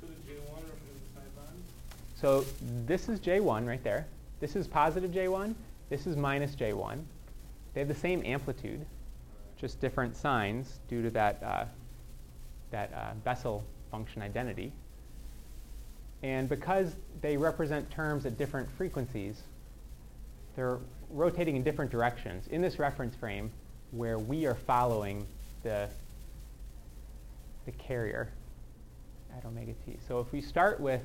So 0.00 0.06
the 0.06 0.14
J 0.26 0.38
one 0.50 0.62
represents 0.62 1.06
the 1.14 1.20
sideband? 1.20 1.60
so 2.20 2.44
this 2.86 3.08
is 3.08 3.20
J1 3.20 3.66
right 3.66 3.82
there. 3.82 4.06
This 4.40 4.56
is 4.56 4.66
positive 4.66 5.10
J1. 5.10 5.54
This 5.88 6.06
is 6.06 6.16
minus 6.16 6.54
J1. 6.54 7.02
They 7.74 7.80
have 7.80 7.88
the 7.88 7.94
same 7.94 8.22
amplitude, 8.24 8.84
just 9.58 9.80
different 9.80 10.16
signs 10.16 10.80
due 10.88 11.02
to 11.02 11.10
that, 11.10 11.42
uh, 11.42 11.64
that 12.70 12.92
uh, 12.94 13.14
Bessel 13.24 13.64
function 13.90 14.22
identity. 14.22 14.72
And 16.22 16.48
because 16.48 16.96
they 17.20 17.36
represent 17.36 17.90
terms 17.90 18.26
at 18.26 18.36
different 18.36 18.70
frequencies, 18.70 19.42
they're 20.54 20.78
rotating 21.10 21.56
in 21.56 21.62
different 21.62 21.90
directions 21.90 22.46
in 22.48 22.62
this 22.62 22.78
reference 22.78 23.14
frame 23.14 23.50
where 23.90 24.18
we 24.18 24.46
are 24.46 24.54
following 24.54 25.26
the, 25.62 25.88
the 27.66 27.72
carrier 27.72 28.30
at 29.36 29.44
omega 29.44 29.72
t. 29.84 29.96
So 30.06 30.20
if 30.20 30.32
we 30.32 30.40
start 30.40 30.80
with 30.80 31.02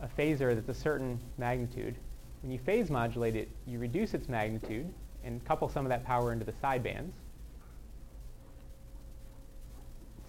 a 0.00 0.08
phasor 0.08 0.54
that's 0.54 0.68
a 0.68 0.80
certain 0.80 1.18
magnitude, 1.38 1.94
when 2.42 2.52
you 2.52 2.58
phase 2.58 2.90
modulate 2.90 3.36
it, 3.36 3.48
you 3.66 3.78
reduce 3.78 4.14
its 4.14 4.28
magnitude 4.28 4.92
and 5.24 5.44
couple 5.44 5.68
some 5.68 5.84
of 5.84 5.88
that 5.90 6.04
power 6.04 6.32
into 6.32 6.44
the 6.44 6.52
sidebands. 6.52 7.12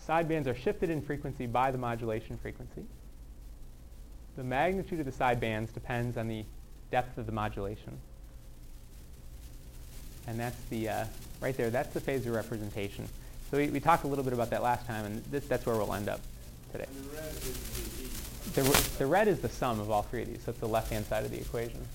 Sidebands 0.07 0.47
are 0.47 0.55
shifted 0.55 0.89
in 0.89 1.01
frequency 1.01 1.45
by 1.45 1.69
the 1.69 1.77
modulation 1.77 2.38
frequency. 2.38 2.85
The 4.38 4.43
magnitude 4.43 4.99
of 4.99 5.05
the 5.05 5.11
sidebands 5.11 5.73
depends 5.73 6.17
on 6.17 6.27
the 6.27 6.45
depth 6.91 7.17
of 7.17 7.25
the 7.25 7.31
modulation. 7.31 7.97
And 10.27 10.39
that's 10.39 10.59
the, 10.69 10.89
uh, 10.89 11.05
right 11.41 11.55
there, 11.57 11.69
that's 11.69 11.93
the 11.93 11.99
phasor 11.99 12.33
representation. 12.33 13.07
So 13.51 13.57
we, 13.57 13.69
we 13.69 13.79
talked 13.79 14.03
a 14.05 14.07
little 14.07 14.23
bit 14.23 14.33
about 14.33 14.49
that 14.51 14.63
last 14.63 14.85
time, 14.88 15.05
and 15.05 15.23
that's 15.25 15.65
where 15.65 15.75
we'll 15.75 15.93
end 15.93 16.07
up 16.07 16.21
today. 16.72 16.86
The 18.53 18.63
red 18.63 18.76
is 18.76 18.97
the 18.97 19.05
red 19.05 19.28
is 19.28 19.39
the 19.39 19.49
sum 19.49 19.80
of 19.80 19.91
all 19.91 20.03
three 20.03 20.24
of 20.24 20.28
these, 20.28 20.47
it's 20.47 20.59
the 20.59 20.68
left-hand 20.68 21.05
side 21.05 21.26
of 21.26 21.32
the 21.32 21.39
equation. 21.39 21.86